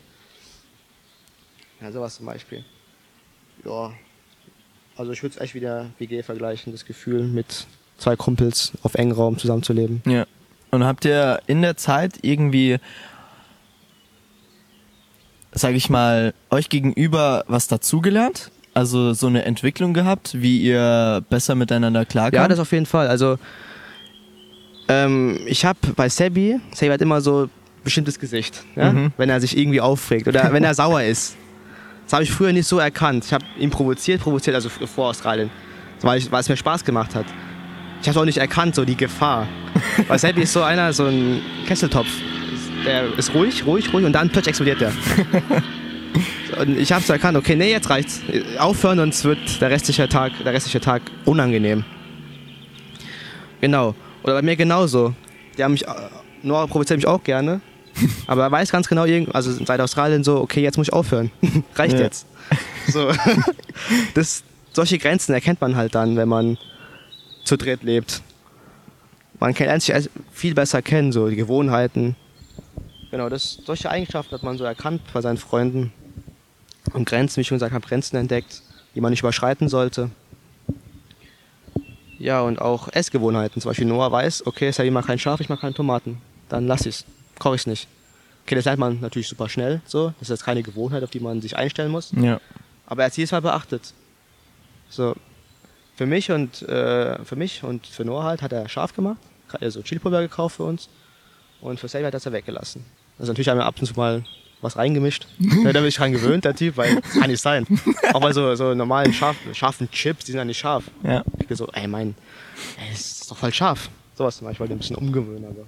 Ja, 1.82 1.92
sowas 1.92 2.16
zum 2.16 2.26
Beispiel. 2.26 2.64
Ja. 3.66 3.92
Also 4.96 5.12
ich 5.12 5.22
würde 5.24 5.36
es 5.36 5.42
echt 5.42 5.54
wieder 5.56 5.92
WG 6.00 6.24
vergleichen, 6.24 6.72
das 6.72 6.86
Gefühl, 6.86 7.24
mit 7.24 7.68
zwei 7.98 8.16
Kumpels 8.16 8.72
auf 8.84 8.96
engem 8.96 9.16
Raum 9.18 9.38
zusammenzuleben. 9.38 10.02
Ja. 10.06 10.26
Und 10.72 10.84
habt 10.86 11.06
ihr 11.06 11.42
in 11.48 11.62
der 11.62 11.76
Zeit 11.78 12.20
irgendwie, 12.22 12.78
sag 15.54 15.74
ich 15.76 15.90
mal, 15.90 16.34
euch 16.50 16.70
gegenüber 16.70 17.44
was 17.48 17.68
dazugelernt? 17.68 18.52
Also 18.74 19.14
so 19.14 19.28
eine 19.28 19.44
Entwicklung 19.44 19.94
gehabt, 19.94 20.42
wie 20.42 20.62
ihr 20.62 21.24
besser 21.30 21.56
miteinander 21.56 22.02
Ja, 22.02 22.06
klarkommt? 22.06 22.52
das 22.52 22.60
auf 22.60 22.72
jeden 22.72 22.86
Fall. 22.86 23.08
Also 23.08 23.38
ähm, 24.88 25.40
ich 25.46 25.66
habe 25.66 25.80
bei 25.96 26.10
Sebi, 26.10 26.60
Sebi 26.74 26.92
hat 26.94 27.02
immer 27.02 27.22
so 27.22 27.44
ein 27.44 27.50
bestimmtes 27.84 28.20
Gesicht, 28.20 28.64
ja? 28.76 28.92
Mhm. 28.92 29.12
wenn 29.18 29.30
er 29.30 29.42
sich 29.42 29.58
irgendwie 29.58 29.82
aufregt 29.82 30.28
oder 30.28 30.54
wenn 30.54 30.64
er 30.64 30.74
sauer 30.74 31.02
ist. 31.04 31.36
Das 32.06 32.14
habe 32.14 32.24
ich 32.24 32.32
früher 32.32 32.52
nicht 32.54 32.68
so 32.68 32.80
erkannt. 32.80 33.26
Ich 33.26 33.34
habe 33.34 33.46
ihn 33.58 33.70
provoziert, 33.70 34.22
provoziert, 34.22 34.56
also 34.56 34.70
vor 34.70 35.10
Australien, 35.10 35.50
weil, 36.02 36.18
ich, 36.18 36.32
weil 36.32 36.42
es 36.42 36.50
mir 36.50 36.58
Spaß 36.58 36.84
gemacht 36.84 37.16
hat. 37.16 37.26
Ich 38.02 38.10
habe 38.10 38.20
auch 38.20 38.26
nicht 38.26 38.38
erkannt, 38.40 38.76
so 38.76 38.84
die 38.84 38.98
Gefahr. 38.98 39.48
Weil 40.08 40.18
Sebi 40.18 40.42
ist 40.42 40.54
so 40.54 40.64
einer, 40.64 40.92
so 40.92 41.06
ein 41.06 41.40
Kesseltopf. 41.68 42.08
Der 42.86 43.18
ist 43.18 43.34
ruhig, 43.34 43.66
ruhig, 43.66 43.94
ruhig 43.94 44.06
und 44.06 44.14
dann 44.14 44.30
plötzlich 44.30 44.50
explodiert 44.50 44.82
der. 44.82 44.92
Und 46.60 46.78
ich 46.78 46.92
habe 46.92 47.02
so 47.04 47.14
erkannt, 47.14 47.38
okay, 47.38 47.56
nee, 47.56 47.72
jetzt 47.72 47.90
reicht's. 47.90 48.20
Aufhören, 48.60 48.98
sonst 48.98 49.24
wird 49.24 49.62
der 49.62 49.70
restliche 49.70 50.10
Tag, 50.10 50.34
der 50.44 50.52
restliche 50.54 50.82
Tag 50.82 51.02
unangenehm. 51.24 51.86
Genau. 53.62 53.96
Oder 54.24 54.34
bei 54.34 54.42
mir 54.42 54.56
genauso. 54.58 55.14
Die 55.58 55.64
haben 55.64 55.72
mich, 55.72 55.88
äh, 55.88 55.94
Noah 56.44 56.68
provoziert 56.68 56.98
mich 56.98 57.08
auch 57.08 57.24
gerne. 57.24 57.62
Aber 58.28 58.44
er 58.44 58.52
weiß 58.52 58.70
ganz 58.72 58.88
genau, 58.90 59.04
also 59.32 59.52
seit 59.66 59.80
Australien 59.80 60.24
so, 60.24 60.42
okay, 60.42 60.62
jetzt 60.62 60.78
muss 60.78 60.88
ich 60.90 60.94
aufhören. 60.94 61.32
Reicht 61.76 61.94
Ja. 61.94 62.02
jetzt. 62.02 62.28
So. 62.88 63.12
Das, 64.14 64.44
solche 64.74 64.98
Grenzen 64.98 65.34
erkennt 65.34 65.62
man 65.62 65.76
halt 65.78 65.96
dann, 65.96 66.18
wenn 66.18 66.28
man 66.28 66.58
zu 67.46 67.56
dritt 67.58 67.84
lebt. 67.84 68.22
Man 69.40 69.54
kann 69.54 69.80
sich 69.80 69.94
viel 70.34 70.54
besser 70.54 70.82
kennen, 70.82 71.12
so 71.12 71.30
die 71.30 71.36
Gewohnheiten. 71.38 72.16
Genau, 73.12 73.30
das, 73.30 73.60
solche 73.66 73.90
Eigenschaften 73.90 74.34
hat 74.34 74.44
man 74.44 74.58
so 74.58 74.64
erkannt 74.64 75.02
bei 75.14 75.22
seinen 75.22 75.38
Freunden. 75.38 75.92
Und 76.94 77.06
Grenzen, 77.06 77.38
wie 77.38 77.42
ich 77.42 77.48
schon 77.48 77.58
gesagt 77.58 77.74
habe, 77.74 77.86
Grenzen 77.86 78.16
entdeckt, 78.16 78.62
die 78.96 79.02
man 79.02 79.12
nicht 79.12 79.20
überschreiten 79.20 79.70
sollte. 79.70 80.10
Ja, 82.18 82.42
und 82.42 82.62
auch 82.62 82.90
Essgewohnheiten. 82.92 83.62
Zum 83.62 83.70
Beispiel 83.70 83.88
Noah 83.88 84.12
weiß, 84.12 84.46
okay, 84.46 84.72
Sally 84.72 84.92
mag 84.92 85.08
kein 85.08 85.20
Schaf, 85.20 85.40
ich 85.40 85.50
mag 85.50 85.60
keine 85.60 85.74
Tomaten. 85.74 86.22
Dann 86.50 86.68
lass 86.68 86.86
ich's. 86.86 87.06
Koche 87.40 87.56
ich's 87.56 87.66
nicht. 87.66 87.88
Okay, 88.46 88.56
das 88.56 88.66
lernt 88.66 88.80
man 88.80 89.00
natürlich 89.00 89.28
super 89.28 89.50
schnell, 89.50 89.82
so. 89.86 90.10
Das 90.20 90.24
ist 90.24 90.30
jetzt 90.30 90.46
keine 90.46 90.64
Gewohnheit, 90.64 91.04
auf 91.04 91.10
die 91.10 91.20
man 91.20 91.42
sich 91.42 91.58
einstellen 91.58 91.92
muss. 91.92 92.12
ja. 92.16 92.40
Aber 92.86 93.04
er 93.04 93.06
hat 93.06 93.14
sie 93.14 93.22
jedes 93.22 93.32
Mal 93.32 93.42
beachtet. 93.42 93.94
So. 94.90 95.16
Für 95.96 96.06
mich 96.06 96.30
und 96.30 96.62
äh, 96.64 97.24
für 97.24 97.38
mich 97.38 97.64
und 97.64 97.88
für 97.88 98.04
Noah 98.04 98.26
halt 98.26 98.42
hat 98.42 98.52
er 98.52 98.68
scharf 98.68 98.94
gemacht, 98.94 99.20
also 99.62 99.82
Chilipulver 99.82 100.22
gekauft 100.22 100.58
für 100.58 100.64
uns. 100.64 100.90
Und 101.62 101.80
für 101.80 101.88
Xavier 101.88 102.08
hat 102.08 102.14
er 102.14 102.18
es 102.18 102.32
weggelassen. 102.32 102.84
Also 103.18 103.32
natürlich 103.32 103.48
haben 103.50 103.58
wir 103.58 103.66
ab 103.66 103.76
und 103.80 103.86
zu 103.86 103.94
mal 103.94 104.24
was 104.62 104.78
reingemischt. 104.78 105.28
da 105.64 105.70
er 105.70 105.82
sich 105.84 105.96
dran 105.96 106.12
gewöhnt, 106.12 106.46
der 106.46 106.56
Typ, 106.56 106.78
weil 106.78 107.02
das 107.02 107.14
kann 107.14 107.30
nicht 107.30 107.42
sein. 107.42 107.66
Auch 108.14 108.22
bei 108.22 108.34
so, 108.34 108.54
so 108.56 108.74
normalen 108.74 109.14
scharf, 109.14 109.38
scharfen 109.54 109.90
Chips, 109.92 110.26
die 110.26 110.32
sind 110.32 110.40
ja 110.40 110.46
nicht 110.46 110.60
scharf. 110.60 110.84
Ja. 111.04 111.24
Ich 111.40 111.48
bin 111.48 111.58
so, 111.58 111.68
ey, 111.68 111.88
mein, 111.88 112.16
ey, 112.78 112.92
das 112.92 113.00
ist 113.00 113.32
doch 113.32 113.38
voll 113.38 113.54
scharf. 113.54 113.90
Sowas 114.16 114.38
zum 114.38 114.48
Beispiel, 114.48 114.68
ein 114.72 114.78
bisschen 114.78 114.98
umgewöhnen, 114.98 115.46
aber. 115.46 115.68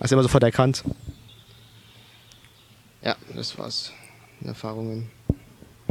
Hast 0.00 0.10
du 0.10 0.14
immer 0.14 0.22
sofort 0.22 0.42
erkannt. 0.42 0.84
Ja, 3.02 3.16
das 3.34 3.58
war's. 3.58 3.92
Erfahrungen. 4.44 5.10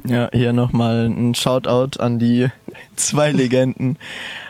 Ja, 0.06 0.30
hier 0.32 0.54
nochmal 0.54 1.08
ein 1.08 1.34
Shoutout 1.34 2.00
an 2.00 2.20
die 2.20 2.48
zwei 2.96 3.32
Legenden. 3.32 3.98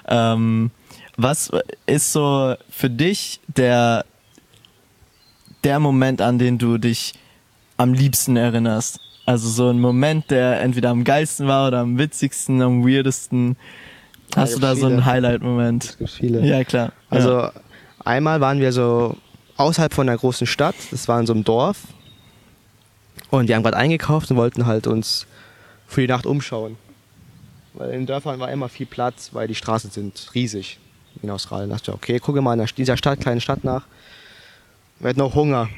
ähm, 0.08 0.72
was 1.18 1.50
ist 1.86 2.12
so 2.12 2.56
für 2.70 2.90
dich 2.90 3.40
der, 3.48 4.06
der 5.66 5.80
Moment, 5.80 6.22
an 6.22 6.40
den 6.40 6.58
du 6.58 6.78
dich 6.78 7.16
am 7.78 7.94
liebsten 7.94 8.38
erinnerst? 8.38 9.00
Also 9.26 9.50
so 9.50 9.70
ein 9.70 9.80
Moment, 9.80 10.30
der 10.30 10.62
entweder 10.62 10.92
am 10.92 11.04
geilsten 11.04 11.48
war 11.48 11.68
oder 11.68 11.80
am 11.80 11.98
witzigsten, 11.98 12.62
am 12.62 12.86
weirdesten. 12.88 13.58
Hast 14.36 14.52
Ja, 14.52 14.56
du 14.56 14.62
da 14.62 14.76
so 14.76 14.86
einen 14.86 14.98
viele. 14.98 15.06
Highlight-Moment? 15.06 15.84
Es 15.86 15.98
gibt 15.98 16.10
viele. 16.12 16.46
Ja, 16.46 16.64
klar. 16.64 16.92
Also 17.10 17.40
ja. 17.40 17.52
einmal 18.04 18.40
waren 18.40 18.60
wir 18.60 18.72
so 18.72 19.18
außerhalb 19.58 19.94
von 19.94 20.08
einer 20.08 20.18
großen 20.18 20.46
Stadt, 20.46 20.76
das 20.92 21.08
war 21.08 21.20
in 21.20 21.26
so 21.26 21.34
einem 21.34 21.44
Dorf. 21.44 21.80
Und 23.32 23.48
wir 23.48 23.56
haben 23.56 23.64
gerade 23.64 23.78
eingekauft 23.78 24.30
und 24.30 24.38
wollten 24.38 24.66
halt 24.68 24.86
uns 24.88 25.26
für 25.88 26.02
die 26.02 26.08
Nacht 26.08 26.26
umschauen. 26.26 26.78
Weil 27.74 27.92
in 27.92 28.06
Dörfern 28.06 28.40
war 28.40 28.52
immer 28.52 28.70
viel 28.70 28.86
Platz, 28.86 29.32
weil 29.34 29.48
die 29.48 29.56
Straßen 29.56 29.90
sind 29.90 30.30
riesig 30.36 30.80
in 31.22 31.30
Australien. 31.30 31.70
Da 31.70 31.76
dachte 31.78 31.92
ich, 31.92 31.96
okay, 31.96 32.20
gucke 32.20 32.42
mal 32.42 32.58
in 32.60 32.66
dieser 32.78 32.98
Stadt, 32.98 33.20
kleinen 33.20 33.42
Stadt 33.42 33.64
nach. 33.64 33.86
Wir 35.00 35.10
hatten 35.10 35.22
auch 35.22 35.36
Hunger. 35.36 35.70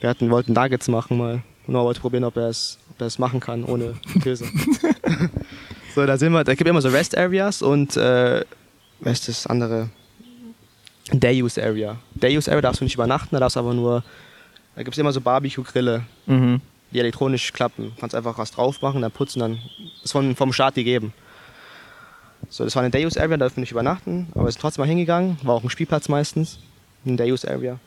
Wir 0.00 0.10
hatten, 0.10 0.30
wollten 0.30 0.52
Nuggets 0.52 0.88
machen 0.88 1.18
mal. 1.18 1.42
Und 1.66 1.74
wollte 1.74 2.00
probieren, 2.00 2.24
ob 2.24 2.36
er 2.36 2.48
es 2.48 2.78
ob 2.92 3.00
er 3.00 3.06
es 3.06 3.18
machen 3.18 3.40
kann 3.40 3.64
ohne 3.64 3.94
Käse. 4.22 4.46
so, 5.94 6.04
da 6.04 6.16
sind 6.16 6.32
wir, 6.32 6.44
da 6.44 6.54
gibt 6.54 6.68
immer 6.68 6.82
so 6.82 6.88
Rest 6.88 7.16
Areas 7.16 7.62
und 7.62 7.96
äh, 7.96 8.44
was 9.00 9.20
ist 9.20 9.28
das 9.28 9.46
andere? 9.46 9.88
Day 11.12 11.42
Use 11.42 11.62
Area. 11.62 11.96
Day 12.14 12.36
Use 12.36 12.50
Area 12.50 12.62
darfst 12.62 12.80
du 12.80 12.84
nicht 12.84 12.94
übernachten, 12.94 13.34
da 13.34 13.40
darfst 13.40 13.56
du 13.56 13.60
aber 13.60 13.74
nur, 13.74 14.04
da 14.76 14.82
gibt 14.82 14.94
es 14.94 14.98
immer 14.98 15.12
so 15.12 15.20
Barbecue-Grille. 15.20 16.04
Mhm. 16.26 16.60
die 16.92 17.00
elektronisch 17.00 17.52
klappen. 17.52 17.92
Kannst 17.98 18.14
einfach 18.14 18.36
was 18.36 18.50
drauf 18.50 18.82
machen, 18.82 19.00
dann 19.00 19.10
putzen, 19.10 19.40
dann 19.40 19.58
ist 20.04 20.12
von, 20.12 20.36
vom 20.36 20.52
Start 20.52 20.74
gegeben. 20.74 21.12
So, 22.50 22.64
das 22.64 22.74
war 22.76 22.82
eine 22.82 22.90
Day-Use-Area, 22.90 23.36
da 23.36 23.46
dürfen 23.46 23.56
wir 23.56 23.62
nicht 23.62 23.72
übernachten, 23.72 24.28
aber 24.34 24.44
wir 24.44 24.52
sind 24.52 24.60
trotzdem 24.60 24.82
mal 24.82 24.88
hingegangen, 24.88 25.38
war 25.42 25.54
auch 25.54 25.64
ein 25.64 25.70
Spielplatz 25.70 26.08
meistens, 26.08 26.58
eine 27.06 27.16
Day-Use-Area. 27.16 27.78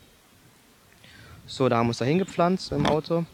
So, 1.48 1.70
da 1.70 1.78
haben 1.78 1.88
wir 1.88 1.90
uns 1.90 2.00
da 2.00 2.06
hingepflanzt 2.06 2.72
im 2.72 2.86
Auto. 2.86 3.26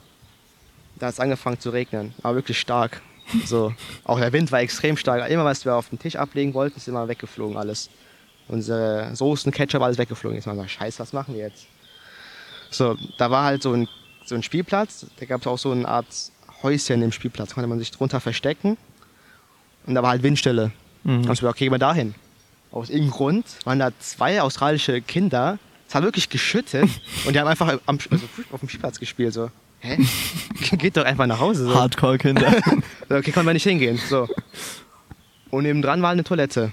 Da 0.97 1.07
hat 1.07 1.13
es 1.13 1.19
angefangen 1.19 1.59
zu 1.59 1.69
regnen, 1.69 2.13
aber 2.23 2.35
wirklich 2.35 2.59
stark. 2.59 3.01
So, 3.45 3.73
auch 4.03 4.19
der 4.19 4.33
Wind 4.33 4.51
war 4.51 4.59
extrem 4.59 4.97
stark. 4.97 5.29
Immer 5.29 5.45
was 5.45 5.63
wir 5.63 5.75
auf 5.75 5.89
den 5.89 5.99
Tisch 5.99 6.15
ablegen 6.15 6.53
wollten, 6.53 6.77
ist 6.77 6.87
immer 6.87 7.07
weggeflogen 7.07 7.57
alles. 7.57 7.89
Unsere 8.47 9.15
Soßen, 9.15 9.51
Ketchup, 9.51 9.81
alles 9.81 9.97
weggeflogen. 9.97 10.35
Jetzt 10.35 10.47
mal 10.47 10.55
so, 10.55 10.67
scheiße, 10.67 10.99
was 10.99 11.13
machen 11.13 11.33
wir 11.33 11.41
jetzt? 11.41 11.67
So, 12.69 12.97
da 13.17 13.31
war 13.31 13.45
halt 13.45 13.63
so 13.63 13.73
ein, 13.73 13.87
so 14.25 14.35
ein 14.35 14.43
Spielplatz, 14.43 15.05
da 15.19 15.25
gab 15.25 15.41
es 15.41 15.47
auch 15.47 15.57
so 15.57 15.71
eine 15.71 15.87
Art 15.87 16.07
Häuschen 16.61 17.01
im 17.01 17.11
Spielplatz, 17.11 17.49
da 17.49 17.55
konnte 17.55 17.67
man 17.67 17.79
sich 17.79 17.91
drunter 17.91 18.19
verstecken. 18.19 18.77
Und 19.85 19.95
da 19.95 20.03
war 20.03 20.11
halt 20.11 20.23
Windstille. 20.23 20.71
Mhm. 21.03 21.15
Und 21.15 21.21
ich 21.23 21.29
gesagt, 21.29 21.43
okay, 21.43 21.65
gehen 21.65 21.73
wir 21.73 21.79
da 21.79 21.93
hin. 21.93 22.13
Aus 22.71 22.89
irgendeinem 22.89 23.11
Grund 23.11 23.45
waren 23.65 23.79
da 23.79 23.91
zwei 23.99 24.41
australische 24.41 25.01
Kinder, 25.01 25.57
es 25.91 25.95
hat 25.95 26.03
wirklich 26.03 26.29
geschüttet 26.29 26.89
und 27.25 27.35
die 27.35 27.39
haben 27.39 27.47
einfach 27.47 27.77
am, 27.85 27.99
also 28.09 28.25
auf 28.53 28.61
dem 28.61 28.69
Spielplatz 28.69 28.97
gespielt. 28.97 29.33
So, 29.33 29.51
hä? 29.81 29.97
Geht 30.77 30.95
doch 30.95 31.03
einfach 31.03 31.27
nach 31.27 31.41
Hause. 31.41 31.65
So. 31.65 31.75
Hardcore-Kinder. 31.75 32.47
okay, 33.09 33.31
konnten 33.31 33.47
wir 33.47 33.53
nicht 33.53 33.65
hingehen. 33.65 33.99
So. 34.09 34.29
Und 35.49 35.63
nebendran 35.63 36.01
war 36.01 36.11
eine 36.11 36.23
Toilette. 36.23 36.71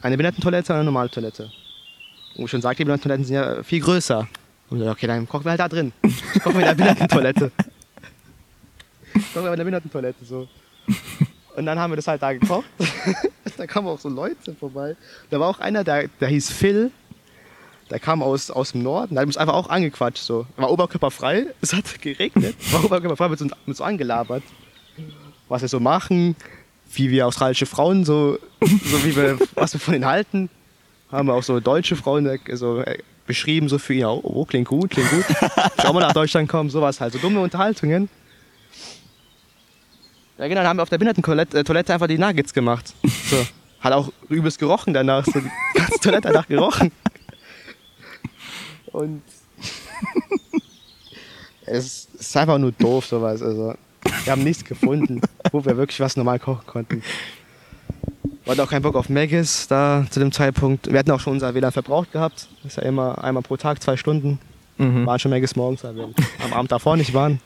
Eine 0.00 0.16
Behindertentoilette 0.16 0.72
und 0.72 0.76
eine 0.76 0.84
normale 0.84 1.10
Toilette. 1.10 1.50
Und 2.36 2.44
ich 2.44 2.50
schon 2.52 2.62
sagte, 2.62 2.76
die 2.76 2.84
Behindertentoiletten 2.84 3.24
sind 3.24 3.34
ja 3.34 3.62
viel 3.64 3.80
größer. 3.80 4.28
Und 4.70 4.78
ich 4.78 4.84
so, 4.84 4.90
okay, 4.90 5.08
dann 5.08 5.28
kochen 5.28 5.44
wir 5.44 5.50
halt 5.50 5.60
da 5.60 5.68
drin. 5.68 5.92
Kochen 6.44 6.54
wir 6.54 6.60
in 6.60 6.66
der 6.66 6.74
Behindertentoilette. 6.74 7.50
kochen 9.34 9.44
wir 9.44 9.50
in 9.50 9.56
der 9.56 9.64
Behindertentoilette, 9.64 10.24
so. 10.24 10.48
Und 11.56 11.66
dann 11.66 11.76
haben 11.76 11.90
wir 11.90 11.96
das 11.96 12.06
halt 12.06 12.22
da 12.22 12.32
gekocht. 12.32 12.66
da 13.56 13.66
kamen 13.66 13.88
auch 13.88 13.98
so 13.98 14.08
Leute 14.08 14.54
vorbei. 14.54 14.96
Da 15.28 15.40
war 15.40 15.48
auch 15.48 15.58
einer, 15.58 15.82
der, 15.82 16.06
der 16.20 16.28
hieß 16.28 16.52
Phil. 16.52 16.92
Der 17.90 17.98
kam 17.98 18.22
aus, 18.22 18.50
aus 18.50 18.72
dem 18.72 18.82
Norden, 18.82 19.14
der 19.14 19.22
hat 19.22 19.26
uns 19.26 19.36
einfach 19.36 19.54
auch 19.54 19.68
angequatscht. 19.68 20.22
So. 20.22 20.46
War 20.56 20.70
oberkörperfrei, 20.70 21.46
es 21.60 21.72
hat 21.72 22.00
geregnet, 22.00 22.54
war 22.72 22.84
oberkörperfrei, 22.84 23.28
mit 23.28 23.40
mit 23.66 23.76
so 23.76 23.84
angelabert. 23.84 24.42
Was 25.48 25.62
wir 25.62 25.68
so 25.68 25.80
machen, 25.80 26.36
wie 26.92 27.10
wir 27.10 27.26
australische 27.26 27.66
Frauen 27.66 28.04
so, 28.04 28.38
so 28.60 29.04
wie 29.04 29.16
wir, 29.16 29.38
was 29.54 29.72
wir 29.72 29.80
von 29.80 29.94
ihnen 29.94 30.06
halten. 30.06 30.48
Haben 31.10 31.26
wir 31.26 31.34
auch 31.34 31.42
so 31.42 31.58
deutsche 31.58 31.96
Frauen 31.96 32.26
äh, 32.26 32.38
so, 32.56 32.80
äh, 32.80 32.98
beschrieben, 33.26 33.68
so 33.68 33.78
für 33.78 33.94
ihn, 33.94 34.04
oh, 34.04 34.20
oh, 34.22 34.44
klingt 34.44 34.68
gut, 34.68 34.90
klingt 34.90 35.10
gut. 35.10 35.24
Schau 35.82 35.92
mal 35.92 36.00
nach 36.00 36.12
Deutschland 36.12 36.48
kommen, 36.48 36.70
sowas 36.70 37.00
halt, 37.00 37.12
so 37.12 37.18
dumme 37.18 37.40
Unterhaltungen. 37.40 38.08
Ja 40.38 40.48
genau, 40.48 40.60
dann 40.60 40.68
haben 40.68 40.78
wir 40.78 40.82
auf 40.84 40.88
der 40.88 40.98
Behindertentoilette 40.98 41.58
äh, 41.58 41.92
einfach 41.92 42.06
die 42.06 42.16
Nuggets 42.16 42.54
gemacht. 42.54 42.94
So. 43.28 43.44
Hat 43.80 43.92
auch 43.92 44.12
übelst 44.28 44.58
gerochen 44.58 44.94
danach, 44.94 45.24
so 45.24 45.40
die 45.40 45.50
ganze 45.74 46.00
Toilette 46.00 46.28
danach 46.28 46.46
gerochen. 46.48 46.92
Und 48.92 49.22
es 51.66 52.08
ist 52.18 52.36
einfach 52.36 52.58
nur 52.58 52.72
doof 52.72 53.06
sowas. 53.06 53.42
Also 53.42 53.74
wir 54.24 54.32
haben 54.32 54.42
nichts 54.42 54.64
gefunden, 54.64 55.20
wo 55.52 55.64
wir 55.64 55.76
wirklich 55.76 56.00
was 56.00 56.16
normal 56.16 56.38
kochen 56.38 56.66
konnten. 56.66 57.02
Wir 58.44 58.52
hatten 58.52 58.60
auch 58.60 58.70
keinen 58.70 58.82
Bock 58.82 58.96
auf 58.96 59.08
Maggis 59.08 59.68
da 59.68 60.06
zu 60.10 60.18
dem 60.18 60.32
Zeitpunkt. 60.32 60.90
Wir 60.90 60.98
hatten 60.98 61.10
auch 61.10 61.20
schon 61.20 61.34
unser 61.34 61.54
WLAN 61.54 61.72
verbraucht 61.72 62.12
gehabt. 62.12 62.48
Das 62.62 62.72
ist 62.72 62.76
ja 62.76 62.84
immer 62.84 63.22
einmal 63.22 63.42
pro 63.42 63.56
Tag, 63.56 63.82
zwei 63.82 63.96
Stunden. 63.96 64.38
Mhm. 64.78 65.06
Waren 65.06 65.18
schon 65.18 65.30
Maggis 65.30 65.56
morgens, 65.56 65.84
weil 65.84 65.94
wir 65.94 66.08
am 66.42 66.52
Abend 66.52 66.72
davor 66.72 66.96
nicht 66.96 67.12
waren. 67.12 67.40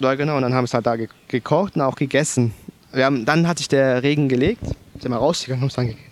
Ja, 0.00 0.14
genau. 0.14 0.36
Und 0.36 0.42
dann 0.42 0.52
haben 0.52 0.62
wir 0.62 0.66
es 0.66 0.74
halt 0.74 0.86
da 0.86 0.96
ge 0.96 1.08
gekocht 1.28 1.76
und 1.76 1.82
auch 1.82 1.96
gegessen. 1.96 2.52
Wir 2.92 3.06
haben, 3.06 3.24
dann 3.24 3.48
hat 3.48 3.58
sich 3.58 3.68
der 3.68 4.02
Regen 4.02 4.28
gelegt. 4.28 4.62
Sind 5.00 5.10
wir 5.10 5.16
rausgegangen 5.16 5.62
und 5.62 5.62
haben 5.62 5.68
es 5.68 5.74
dann 5.74 5.86
gegessen. 5.88 6.05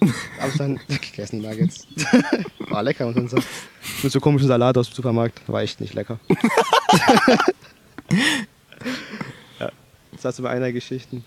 Haben 0.40 0.50
es 0.50 0.58
dann 0.58 0.80
gegessen, 0.86 1.40
Nuggets. 1.42 1.86
War 2.70 2.82
lecker 2.82 3.06
und 3.06 3.30
so. 3.30 3.38
Mit 4.02 4.12
so 4.12 4.20
komischen 4.20 4.48
Salat 4.48 4.76
aus 4.76 4.88
dem 4.90 4.94
Supermarkt. 4.94 5.40
War 5.48 5.62
echt 5.62 5.80
nicht 5.80 5.94
lecker. 5.94 6.18
ja, 9.58 9.70
das 10.12 10.24
hast 10.24 10.38
du 10.38 10.42
bei 10.42 10.50
einer 10.50 10.72
Geschichte. 10.72 11.22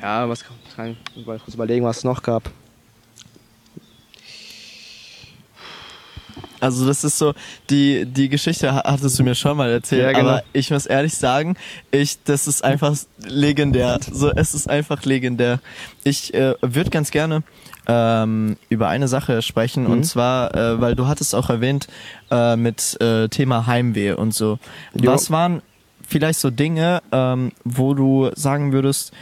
Ja, 0.00 0.28
was 0.28 0.44
kann 0.74 0.96
ich 1.14 1.24
kurz 1.24 1.54
überlegen, 1.54 1.84
was 1.84 1.98
es 1.98 2.04
noch 2.04 2.22
gab. 2.22 2.50
Also 6.60 6.86
das 6.86 7.04
ist 7.04 7.18
so, 7.18 7.34
die, 7.70 8.06
die 8.06 8.28
Geschichte 8.28 8.72
hattest 8.72 9.18
du 9.18 9.24
mir 9.24 9.34
schon 9.34 9.56
mal 9.56 9.70
erzählt, 9.70 10.02
ja, 10.02 10.12
genau. 10.12 10.30
aber 10.30 10.42
ich 10.52 10.70
muss 10.70 10.86
ehrlich 10.86 11.14
sagen, 11.14 11.56
ich, 11.90 12.22
das 12.24 12.46
ist 12.46 12.64
einfach 12.64 12.94
legendär. 13.18 13.98
So, 14.10 14.30
es 14.30 14.54
ist 14.54 14.68
einfach 14.68 15.04
legendär. 15.04 15.60
Ich 16.04 16.32
äh, 16.34 16.54
würde 16.62 16.90
ganz 16.90 17.10
gerne 17.10 17.42
ähm, 17.86 18.56
über 18.68 18.88
eine 18.88 19.08
Sache 19.08 19.42
sprechen 19.42 19.84
mhm. 19.84 19.90
und 19.90 20.04
zwar, 20.04 20.54
äh, 20.54 20.80
weil 20.80 20.94
du 20.94 21.06
hattest 21.06 21.34
auch 21.34 21.50
erwähnt 21.50 21.86
äh, 22.30 22.56
mit 22.56 23.00
äh, 23.00 23.28
Thema 23.28 23.66
Heimweh 23.66 24.12
und 24.12 24.34
so. 24.34 24.58
Jo. 24.94 25.12
Was 25.12 25.30
waren 25.30 25.62
vielleicht 26.06 26.40
so 26.40 26.50
Dinge, 26.50 27.02
ähm, 27.12 27.52
wo 27.64 27.94
du 27.94 28.30
sagen 28.34 28.72
würdest, 28.72 29.12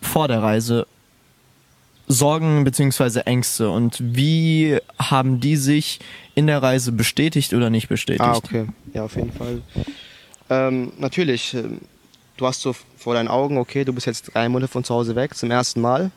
vor 0.00 0.28
der 0.28 0.42
Reise 0.42 0.86
Sorgen 2.06 2.64
beziehungsweise 2.64 3.26
Ängste 3.26 3.70
und 3.70 3.98
wie 4.00 4.78
haben 4.98 5.40
die 5.40 5.56
sich 5.56 6.00
in 6.34 6.46
der 6.46 6.62
Reise 6.62 6.92
bestätigt 6.92 7.54
oder 7.54 7.70
nicht 7.70 7.88
bestätigt? 7.88 8.22
Ah, 8.22 8.36
okay. 8.36 8.66
Ja, 8.92 9.04
auf 9.04 9.16
jeden 9.16 9.32
Fall. 9.32 9.62
Ähm, 10.50 10.92
natürlich, 10.98 11.54
ähm, 11.54 11.80
du 12.36 12.46
hast 12.46 12.60
so 12.60 12.74
vor 12.96 13.14
deinen 13.14 13.28
Augen, 13.28 13.56
okay, 13.56 13.84
du 13.84 13.92
bist 13.92 14.06
jetzt 14.06 14.34
drei 14.34 14.48
Monate 14.48 14.70
von 14.70 14.84
zu 14.84 14.94
Hause 14.94 15.16
weg 15.16 15.34
zum 15.34 15.50
ersten 15.50 15.80
Mal. 15.80 16.10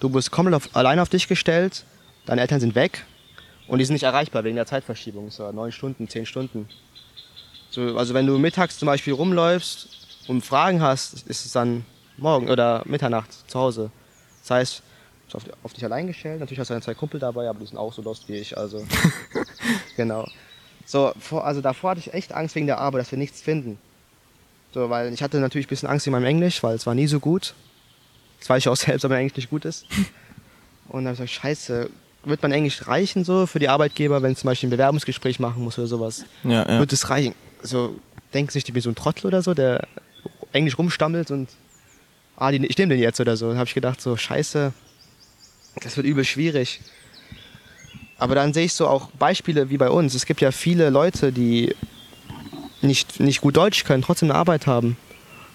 Du 0.00 0.08
bist 0.08 0.30
komplett 0.30 0.54
auf, 0.54 0.70
allein 0.74 0.98
auf 0.98 1.10
dich 1.10 1.28
gestellt, 1.28 1.84
deine 2.24 2.40
Eltern 2.40 2.60
sind 2.60 2.74
weg 2.74 3.04
und 3.68 3.78
die 3.78 3.84
sind 3.84 3.94
nicht 3.94 4.02
erreichbar 4.04 4.44
wegen 4.44 4.56
der 4.56 4.66
Zeitverschiebung, 4.66 5.30
so 5.30 5.50
neun 5.52 5.72
Stunden, 5.72 6.08
zehn 6.08 6.26
Stunden. 6.26 6.68
So, 7.70 7.96
also 7.96 8.14
wenn 8.14 8.26
du 8.26 8.38
mittags 8.38 8.78
zum 8.78 8.86
Beispiel 8.86 9.12
rumläufst 9.12 9.88
und 10.28 10.44
Fragen 10.44 10.82
hast, 10.82 11.26
ist 11.26 11.44
es 11.44 11.52
dann 11.52 11.84
morgen 12.16 12.48
oder 12.48 12.82
Mitternacht 12.86 13.28
zu 13.50 13.58
Hause. 13.58 13.90
Das 14.42 14.50
heißt, 14.50 14.82
auf, 15.34 15.42
auf 15.62 15.72
dich 15.72 15.84
allein 15.84 16.06
gestellt. 16.06 16.40
Natürlich 16.40 16.58
hast 16.58 16.68
du 16.68 16.74
deine 16.74 16.82
zwei 16.82 16.94
Kumpel 16.94 17.20
dabei, 17.20 17.48
aber 17.48 17.60
die 17.60 17.66
sind 17.66 17.78
auch 17.78 17.92
so 17.92 18.02
lost 18.02 18.28
wie 18.28 18.36
ich. 18.36 18.56
Also 18.56 18.84
genau. 19.96 20.26
So, 20.86 21.12
vor, 21.18 21.44
also 21.44 21.60
davor 21.60 21.90
hatte 21.90 22.00
ich 22.00 22.12
echt 22.12 22.32
Angst 22.32 22.54
wegen 22.54 22.66
der 22.66 22.78
Arbeit, 22.78 23.02
dass 23.02 23.10
wir 23.10 23.18
nichts 23.18 23.40
finden. 23.40 23.78
So, 24.72 24.90
weil 24.90 25.12
ich 25.12 25.22
hatte 25.22 25.38
natürlich 25.38 25.66
ein 25.66 25.68
bisschen 25.70 25.88
Angst 25.88 26.06
in 26.06 26.12
meinem 26.12 26.24
Englisch, 26.24 26.62
weil 26.62 26.74
es 26.74 26.86
war 26.86 26.94
nie 26.94 27.06
so 27.06 27.20
gut. 27.20 27.54
Das 28.40 28.48
weiß 28.48 28.62
ich 28.62 28.68
auch 28.68 28.76
selbst, 28.76 29.04
aber 29.04 29.14
mein 29.14 29.22
Englisch 29.22 29.36
nicht 29.36 29.50
gut 29.50 29.64
ist. 29.64 29.86
Und 30.88 31.04
dann 31.04 31.14
habe 31.16 31.24
ich 31.24 31.32
gesagt, 31.32 31.42
scheiße, 31.42 31.90
wird 32.24 32.42
mein 32.42 32.52
Englisch 32.52 32.86
reichen 32.86 33.24
so 33.24 33.46
für 33.46 33.58
die 33.58 33.68
Arbeitgeber, 33.68 34.22
wenn 34.22 34.32
ich 34.32 34.38
zum 34.38 34.48
Beispiel 34.48 34.68
ein 34.68 34.70
Bewerbungsgespräch 34.70 35.40
machen 35.40 35.62
muss 35.62 35.78
oder 35.78 35.86
sowas? 35.86 36.24
Ja, 36.44 36.68
ja. 36.68 36.78
Wird 36.78 36.92
es 36.92 37.08
reichen? 37.10 37.34
So, 37.62 37.96
denken 38.34 38.50
sich, 38.50 38.66
ich 38.66 38.72
bin 38.72 38.82
so 38.82 38.90
ein 38.90 38.94
Trottel 38.94 39.26
oder 39.26 39.42
so, 39.42 39.54
der 39.54 39.86
Englisch 40.52 40.78
rumstammelt 40.78 41.30
und 41.30 41.48
ah, 42.36 42.50
die, 42.50 42.64
ich 42.66 42.76
nehme 42.78 42.94
den 42.94 43.02
jetzt 43.02 43.20
oder 43.20 43.36
so. 43.36 43.48
Dann 43.48 43.58
habe 43.58 43.66
ich 43.68 43.74
gedacht, 43.74 44.00
so, 44.00 44.16
scheiße, 44.16 44.72
das 45.80 45.96
wird 45.96 46.06
übel 46.06 46.24
schwierig. 46.24 46.80
Aber 48.18 48.34
dann 48.34 48.52
sehe 48.52 48.66
ich 48.66 48.74
so 48.74 48.86
auch 48.86 49.10
Beispiele 49.10 49.70
wie 49.70 49.78
bei 49.78 49.90
uns. 49.90 50.14
Es 50.14 50.26
gibt 50.26 50.40
ja 50.40 50.52
viele 50.52 50.90
Leute, 50.90 51.32
die 51.32 51.74
nicht, 52.80 53.20
nicht 53.20 53.40
gut 53.40 53.56
Deutsch 53.56 53.84
können, 53.84 54.02
trotzdem 54.02 54.30
eine 54.30 54.38
Arbeit 54.38 54.66
haben. 54.66 54.96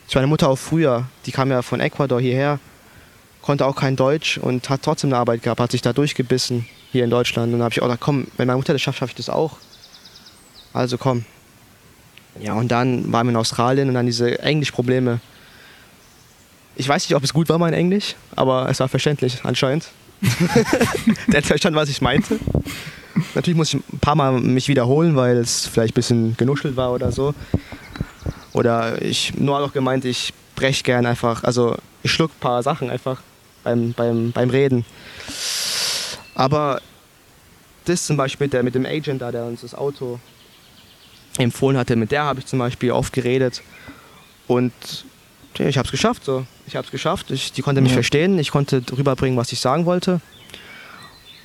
Ich 0.07 0.15
meine 0.15 0.27
Mutter 0.27 0.49
auch 0.49 0.57
früher, 0.57 1.05
die 1.25 1.31
kam 1.31 1.51
ja 1.51 1.61
von 1.61 1.79
Ecuador 1.79 2.19
hierher, 2.19 2.59
konnte 3.41 3.65
auch 3.65 3.75
kein 3.75 3.95
Deutsch 3.95 4.37
und 4.37 4.69
hat 4.69 4.81
trotzdem 4.83 5.09
eine 5.09 5.17
Arbeit 5.17 5.43
gehabt, 5.43 5.59
hat 5.59 5.71
sich 5.71 5.81
da 5.81 5.93
durchgebissen 5.93 6.65
hier 6.91 7.03
in 7.03 7.09
Deutschland. 7.09 7.47
Und 7.47 7.59
dann 7.59 7.63
habe 7.63 7.73
ich 7.73 7.81
auch 7.81 7.85
gedacht, 7.85 8.01
komm, 8.01 8.27
wenn 8.37 8.47
meine 8.47 8.57
Mutter 8.57 8.73
das 8.73 8.81
schafft, 8.81 8.99
schaffe 8.99 9.11
ich 9.11 9.17
das 9.17 9.29
auch. 9.29 9.57
Also 10.73 10.97
komm. 10.97 11.25
Ja, 12.39 12.53
und 12.53 12.69
dann 12.69 13.11
waren 13.11 13.27
wir 13.27 13.31
in 13.31 13.37
Australien 13.37 13.87
und 13.87 13.95
dann 13.95 14.05
diese 14.05 14.39
Englischprobleme. 14.39 15.19
Ich 16.75 16.87
weiß 16.87 17.09
nicht, 17.09 17.15
ob 17.15 17.23
es 17.23 17.33
gut 17.33 17.49
war, 17.49 17.57
mein 17.57 17.73
Englisch, 17.73 18.15
aber 18.35 18.69
es 18.69 18.79
war 18.79 18.87
verständlich 18.87 19.39
anscheinend. 19.43 19.89
Der 21.27 21.37
hat 21.37 21.45
verstanden, 21.45 21.77
was 21.77 21.89
ich 21.89 22.01
meinte. 22.01 22.39
Natürlich 23.35 23.57
muss 23.57 23.73
ich 23.73 23.81
ein 23.91 23.99
paar 23.99 24.15
Mal 24.15 24.39
mich 24.39 24.67
wiederholen, 24.67 25.15
weil 25.15 25.37
es 25.37 25.67
vielleicht 25.67 25.93
ein 25.93 25.95
bisschen 25.95 26.37
genuschelt 26.37 26.75
war 26.75 26.91
oder 26.91 27.11
so. 27.11 27.33
Oder 28.53 29.01
ich 29.01 29.35
nur 29.35 29.59
noch 29.59 29.73
gemeint, 29.73 30.05
ich 30.05 30.33
breche 30.55 30.83
gern 30.83 31.05
einfach, 31.05 31.43
also 31.43 31.77
ich 32.03 32.11
schluck 32.11 32.31
ein 32.31 32.39
paar 32.39 32.63
Sachen 32.63 32.89
einfach 32.89 33.21
beim, 33.63 33.93
beim, 33.93 34.31
beim 34.31 34.49
Reden. 34.49 34.85
Aber 36.35 36.81
das 37.85 38.05
zum 38.05 38.17
Beispiel 38.17 38.47
der, 38.47 38.63
mit 38.63 38.75
dem 38.75 38.85
Agent 38.85 39.21
da, 39.21 39.31
der 39.31 39.45
uns 39.45 39.61
das 39.61 39.75
Auto 39.75 40.19
empfohlen 41.37 41.77
hatte, 41.77 41.95
mit 41.95 42.11
der 42.11 42.23
habe 42.23 42.39
ich 42.39 42.45
zum 42.45 42.59
Beispiel 42.59 42.91
oft 42.91 43.13
geredet. 43.13 43.61
Und 44.47 44.73
ich 45.59 45.77
habe 45.77 45.85
es 45.85 45.91
geschafft. 45.91 46.25
So. 46.25 46.45
Ich 46.67 46.75
habe 46.75 46.85
es 46.85 46.91
geschafft. 46.91 47.31
Ich, 47.31 47.51
die 47.51 47.61
konnte 47.61 47.81
mich 47.81 47.91
ja. 47.91 47.95
verstehen. 47.95 48.37
Ich 48.39 48.51
konnte 48.51 48.81
rüberbringen, 48.95 49.37
was 49.37 49.51
ich 49.51 49.59
sagen 49.59 49.85
wollte. 49.85 50.21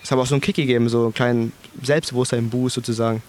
Es 0.02 0.10
hat 0.10 0.18
auch 0.18 0.26
so 0.26 0.34
einen 0.34 0.40
Kick 0.40 0.56
gegeben, 0.56 0.88
so 0.88 1.04
einen 1.04 1.14
kleinen 1.14 1.52
Selbstbewusstsein-Boost 1.82 2.74
sozusagen. 2.74 3.22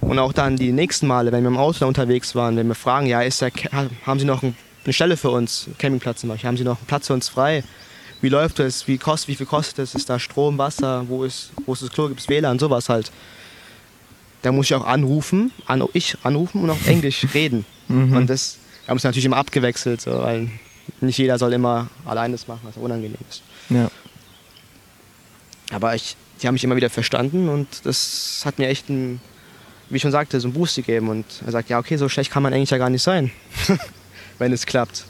Und 0.00 0.18
auch 0.18 0.32
dann 0.32 0.56
die 0.56 0.72
nächsten 0.72 1.06
Male, 1.06 1.32
wenn 1.32 1.42
wir 1.42 1.48
im 1.48 1.56
Auto 1.56 1.86
unterwegs 1.86 2.34
waren, 2.34 2.56
wenn 2.56 2.68
wir 2.68 2.76
fragen, 2.76 3.06
ja, 3.06 3.20
ist 3.22 3.40
der, 3.40 3.50
haben 4.06 4.20
Sie 4.20 4.24
noch 4.24 4.42
eine 4.42 4.92
Stelle 4.92 5.16
für 5.16 5.30
uns, 5.30 5.68
Campingplatz 5.78 6.20
zum 6.20 6.28
Beispiel, 6.28 6.48
haben 6.48 6.56
Sie 6.56 6.64
noch 6.64 6.78
einen 6.78 6.86
Platz 6.86 7.08
für 7.08 7.14
uns 7.14 7.28
frei? 7.28 7.64
Wie 8.20 8.28
läuft 8.28 8.58
es? 8.60 8.88
Wie, 8.88 8.98
kost, 8.98 9.28
wie 9.28 9.34
viel 9.34 9.46
kostet 9.46 9.80
es? 9.80 9.94
Ist 9.94 10.08
da 10.08 10.18
Strom, 10.18 10.58
Wasser? 10.58 11.04
Wo 11.08 11.24
ist, 11.24 11.50
wo 11.66 11.72
ist 11.72 11.82
das 11.82 11.90
Klo? 11.90 12.08
Gibt 12.08 12.20
es 12.20 12.28
WLAN? 12.28 12.58
Sowas 12.58 12.88
halt. 12.88 13.12
Da 14.42 14.52
muss 14.52 14.66
ich 14.66 14.74
auch 14.74 14.86
anrufen, 14.86 15.52
an, 15.66 15.84
ich 15.92 16.16
anrufen 16.22 16.62
und 16.62 16.70
auf 16.70 16.86
Englisch 16.86 17.26
reden. 17.34 17.64
Mhm. 17.88 18.16
Und 18.16 18.30
das 18.30 18.58
wir 18.88 18.92
haben 18.92 18.96
es 18.96 19.04
natürlich 19.04 19.26
immer 19.26 19.36
abgewechselt, 19.36 20.00
so, 20.00 20.22
weil 20.22 20.48
nicht 21.02 21.18
jeder 21.18 21.38
soll 21.38 21.52
immer 21.52 21.88
allein 22.06 22.32
das 22.32 22.48
machen, 22.48 22.62
was 22.62 22.78
unangenehm 22.78 23.18
ist. 23.28 23.42
Ja. 23.68 23.90
Aber 25.70 25.94
ich, 25.94 26.16
die 26.40 26.46
haben 26.46 26.54
mich 26.54 26.64
immer 26.64 26.74
wieder 26.74 26.88
verstanden 26.88 27.50
und 27.50 27.68
das 27.84 28.40
hat 28.46 28.58
mir 28.58 28.66
echt, 28.68 28.88
ein, 28.88 29.20
wie 29.90 29.96
ich 29.96 30.02
schon 30.02 30.10
sagte, 30.10 30.40
so 30.40 30.48
einen 30.48 30.54
Boost 30.54 30.76
gegeben. 30.76 31.10
Und 31.10 31.26
er 31.44 31.52
sagt, 31.52 31.68
ja, 31.68 31.78
okay, 31.78 31.98
so 31.98 32.08
schlecht 32.08 32.30
kann 32.30 32.42
man 32.42 32.54
eigentlich 32.54 32.70
ja 32.70 32.78
gar 32.78 32.88
nicht 32.88 33.02
sein, 33.02 33.30
wenn 34.38 34.54
es 34.54 34.64
klappt. 34.64 35.04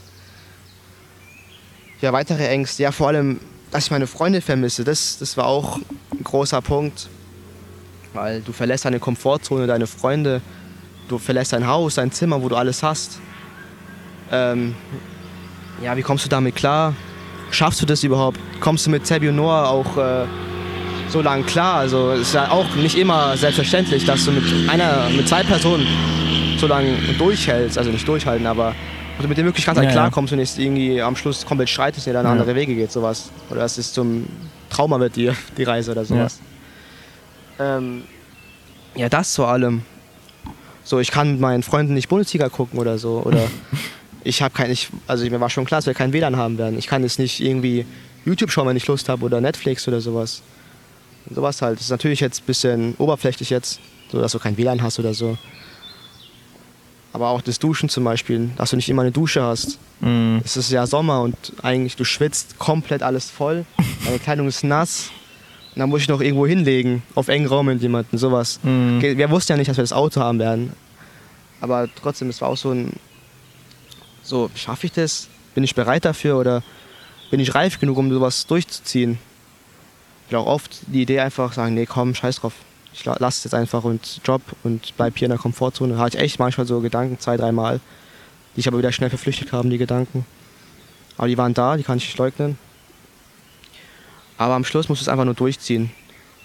Ja, 2.01 2.13
weitere 2.13 2.49
Ängste, 2.49 2.83
ja, 2.83 2.91
vor 2.91 3.07
allem, 3.07 3.39
dass 3.71 3.85
ich 3.85 3.91
meine 3.93 4.09
Freunde 4.09 4.41
vermisse, 4.41 4.83
das, 4.83 5.19
das 5.19 5.37
war 5.37 5.47
auch 5.47 5.79
ein 6.11 6.25
großer 6.25 6.63
Punkt. 6.63 7.09
Weil 8.13 8.41
du 8.41 8.51
verlässt 8.53 8.87
deine 8.87 8.99
Komfortzone, 8.99 9.69
deine 9.69 9.87
Freunde, 9.87 10.41
du 11.07 11.19
verlässt 11.19 11.53
dein 11.53 11.69
Haus, 11.69 11.95
dein 11.95 12.11
Zimmer, 12.11 12.43
wo 12.43 12.49
du 12.49 12.57
alles 12.57 12.83
hast. 12.83 13.21
Ähm, 14.33 14.75
ja, 15.83 15.97
wie 15.97 16.03
kommst 16.03 16.25
du 16.25 16.29
damit 16.29 16.57
klar? 16.57 16.95
Schaffst 17.51 17.81
du 17.81 17.87
das 17.87 18.03
überhaupt? 18.05 18.39
Kommst 18.61 18.87
du 18.87 18.91
mit 18.91 19.07
Sebi 19.07 19.29
und 19.29 19.37
Noah 19.37 19.69
auch 19.69 19.97
äh, 19.97 20.27
so 21.09 21.23
lang 21.23 21.47
klar? 21.47 21.77
Also 21.77 22.11
es 22.13 22.21
ist 22.29 22.35
ja 22.35 22.51
auch 22.51 22.75
nicht 22.77 22.97
immer 22.99 23.37
selbstverständlich, 23.37 24.05
dass 24.05 24.25
du 24.25 24.33
mit 24.33 24.45
einer, 24.69 25.09
mit 25.17 25.29
zwei 25.29 25.43
Personen 25.43 25.87
so 26.59 26.67
lange 26.67 26.97
durchhältst. 27.17 27.79
Also 27.79 27.91
nicht 27.91 28.07
durchhalten, 28.07 28.47
aber 28.47 28.75
du 29.21 29.29
mit 29.29 29.39
dem 29.39 29.47
wirklich 29.47 29.65
ganz 29.65 29.77
Ja, 29.79 29.85
ja, 29.85 29.89
ja. 29.89 29.95
klarkommst 29.95 30.33
und 30.33 30.41
nicht 30.41 30.59
irgendwie 30.59 31.01
am 31.01 31.17
Schluss 31.17 31.47
komplett 31.47 31.71
streitest 31.71 32.07
und 32.07 32.11
ihr 32.11 32.15
dann 32.15 32.27
Ja. 32.27 32.33
andere 32.33 32.55
Wege 32.55 32.75
geht, 32.75 32.93
sowas. 32.93 33.31
Oder 33.51 33.61
dass 33.61 33.79
es 33.79 33.93
zum 33.93 34.27
Trauma 34.69 35.01
wird, 35.01 35.17
die, 35.17 35.31
die 35.57 35.63
Reise 35.65 35.93
oder 35.93 36.05
sowas. 36.05 36.39
Ähm, 37.59 38.03
ja, 38.95 39.09
das 39.09 39.35
vor 39.35 39.49
allem. 39.49 39.83
So, 40.85 40.99
ich 41.01 41.11
kann 41.11 41.33
mit 41.33 41.41
meinen 41.41 41.63
Freunden 41.63 41.95
nicht 41.95 42.09
Bundesliga 42.09 42.49
gucken 42.49 42.79
oder 42.79 42.99
so. 42.99 43.23
Oder 43.25 43.47
ich 44.25 44.43
habe 44.43 44.55
kein, 44.55 44.71
ich, 44.71 44.89
also 45.07 45.25
mir 45.25 45.41
war 45.41 45.51
schon 45.51 45.65
klar, 45.65 45.79
dass 45.79 45.87
wir 45.87 45.95
kein 45.95 46.13
WLAN 46.13 46.37
haben 46.37 46.59
werden. 46.59 46.79
Ich 46.79 46.87
kann 46.87 47.03
jetzt 47.03 47.19
nicht 47.19 47.41
irgendwie 47.41 47.87
YouTube 48.25 48.51
schauen, 48.51 48.69
wenn 48.69 48.77
ich 48.77 48.87
Lust 48.87 49.09
habe 49.09 49.25
oder 49.25 49.41
Netflix 49.41 49.87
oder 49.89 50.01
sowas. 50.01 50.43
Sowas 51.31 51.63
halt. 51.63 51.77
Das 51.77 51.85
ist 51.85 51.91
natürlich 51.91 52.21
jetzt 52.21 52.43
ein 52.43 52.47
bisschen 52.47 52.95
oberflächlich 52.99 53.51
jetzt, 53.51 53.81
so 54.11 54.21
dass 54.21 54.33
du 54.33 54.39
kein 54.39 54.57
WLAN 54.57 54.83
hast 54.83 54.99
oder 54.99 55.15
so. 55.15 55.37
Aber 57.13 57.31
auch 57.31 57.41
das 57.41 57.59
Duschen 57.59 57.89
zum 57.89 58.05
Beispiel, 58.05 58.51
dass 58.57 58.71
du 58.71 58.77
nicht 58.77 58.89
immer 58.89 59.03
eine 59.03 59.13
Dusche 59.13 59.43
hast. 59.43 59.79
Mhm. 60.01 60.43
Es 60.45 60.57
ist 60.57 60.71
ja 60.71 60.87
Sommer 60.87 61.23
und 61.23 61.37
eigentlich 61.63 61.97
du 61.97 62.05
schwitzt 62.05 62.59
komplett 62.59 63.03
alles 63.03 63.31
voll. 63.31 63.65
Deine 64.05 64.19
Kleidung 64.19 64.47
ist 64.47 64.63
nass. 64.63 65.11
Und 65.75 65.81
dann 65.81 65.89
muss 65.91 66.03
ich 66.03 66.09
noch 66.09 66.21
irgendwo 66.21 66.47
hinlegen, 66.47 67.03
auf 67.15 67.29
engen 67.29 67.47
Raum 67.47 67.67
mit 67.67 67.81
jemandem, 67.81 68.19
sowas. 68.19 68.59
Okay, 68.63 69.17
Wir 69.17 69.31
wussten 69.31 69.53
ja 69.53 69.57
nicht, 69.57 69.69
dass 69.69 69.77
wir 69.77 69.83
das 69.85 69.93
Auto 69.93 70.21
haben 70.21 70.39
werden. 70.39 70.73
Aber 71.61 71.89
trotzdem, 72.01 72.29
es 72.29 72.41
war 72.41 72.49
auch 72.49 72.57
so 72.57 72.71
ein. 72.73 72.93
So, 74.29 74.51
schaffe 74.55 74.85
ich 74.87 74.93
das? 74.93 75.27
Bin 75.55 75.65
ich 75.65 75.75
bereit 75.75 76.05
dafür 76.05 76.37
oder 76.37 76.63
bin 77.31 77.41
ich 77.41 77.55
reif 77.55 77.81
genug, 77.81 77.97
um 77.97 78.13
sowas 78.13 78.47
durchzuziehen? 78.47 79.19
Ich 80.29 80.37
auch 80.37 80.45
oft 80.47 80.81
die 80.89 81.01
Idee 81.01 81.21
einfach 81.21 81.55
sagen, 81.55 81.73
nee, 81.75 81.87
komm, 81.87 82.15
scheiß 82.15 82.37
drauf. 82.41 82.53
Ich 82.93 83.07
la- 83.07 83.17
lass 83.21 83.39
es 83.39 83.45
jetzt 83.45 83.55
einfach 83.55 83.85
und 83.85 84.21
Job 84.25 84.43
und 84.65 84.93
bleib 84.99 85.17
hier 85.17 85.25
in 85.27 85.31
der 85.31 85.39
Komfortzone. 85.39 85.95
Da 85.95 86.01
hatte 86.01 86.19
ich 86.19 86.23
echt 86.23 86.39
manchmal 86.39 86.67
so 86.67 86.81
Gedanken, 86.81 87.19
zwei, 87.19 87.39
dreimal, 87.39 87.81
die 88.55 88.61
ich 88.61 88.69
aber 88.69 88.77
wieder 88.77 88.93
schnell 88.93 89.09
verflüchtigt 89.09 89.53
haben, 89.53 89.71
die 89.71 89.79
Gedanken. 89.79 90.27
Aber 91.17 91.29
die 91.29 91.39
waren 91.39 91.55
da, 91.55 91.79
die 91.79 91.83
kann 91.83 91.97
ich 91.97 92.05
nicht 92.05 92.19
leugnen. 92.19 92.59
Aber 94.37 94.55
am 94.55 94.65
Schluss 94.65 94.91
musst 94.91 95.01
du 95.01 95.05
es 95.05 95.09
einfach 95.09 95.25
nur 95.25 95.35
durchziehen. 95.35 95.91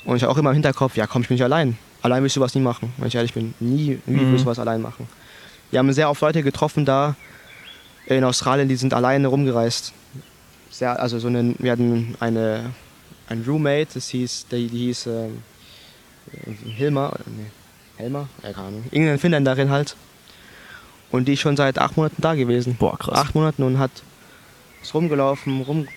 Und 0.05 0.15
ich 0.15 0.23
habe 0.23 0.31
auch 0.31 0.37
immer 0.37 0.51
im 0.51 0.55
Hinterkopf, 0.55 0.95
ja 0.95 1.05
komm, 1.05 1.23
ich 1.23 1.27
bin 1.27 1.35
nicht 1.35 1.43
allein. 1.43 1.77
Allein 2.01 2.21
will 2.23 2.27
ich 2.27 2.33
sowas 2.33 2.55
nie 2.55 2.61
machen, 2.61 2.93
wenn 2.97 3.09
ich 3.09 3.15
ehrlich 3.15 3.33
bin. 3.33 3.53
Nie, 3.59 3.99
nie 4.05 4.23
Mhm. 4.23 4.35
ich 4.35 4.41
sowas 4.41 4.59
allein 4.59 4.81
machen. 4.81 5.07
Wir 5.71 5.79
haben 5.79 5.91
sehr 5.91 6.09
oft 6.09 6.21
Leute 6.21 6.43
getroffen 6.43 6.85
da 6.85 7.15
in 8.05 8.23
Australien, 8.23 8.67
die 8.67 8.75
sind 8.75 8.93
alleine 8.93 9.27
rumgereist. 9.27 9.93
Sehr, 10.69 10.99
also 10.99 11.19
so 11.19 11.27
eine, 11.27 11.55
wir 11.59 11.71
hatten 11.71 12.15
eine, 12.19 12.71
ein 13.29 13.43
Roommate, 13.47 13.95
das 13.95 14.09
hieß, 14.09 14.47
die, 14.51 14.67
die 14.67 14.77
hieß 14.87 15.07
ähm, 15.07 15.43
Hilma, 16.75 17.09
oder 17.09 17.23
nee, 17.27 17.51
Helma, 17.97 18.27
ja, 18.41 18.53
keine 18.53 18.67
Ahnung. 18.67 18.83
Irgendeine 18.91 19.19
Finnländerin 19.19 19.69
halt. 19.69 19.95
Und 21.11 21.27
die 21.27 21.33
ist 21.33 21.41
schon 21.41 21.55
seit 21.55 21.77
acht 21.77 21.95
Monaten 21.95 22.21
da 22.21 22.33
gewesen. 22.33 22.75
Boah, 22.75 22.97
krass. 22.97 23.17
Acht 23.17 23.35
Monaten 23.35 23.61
und 23.63 23.77
hat 23.77 23.91
ist 24.81 24.93
rumgelaufen, 24.93 25.61
rum, 25.61 25.87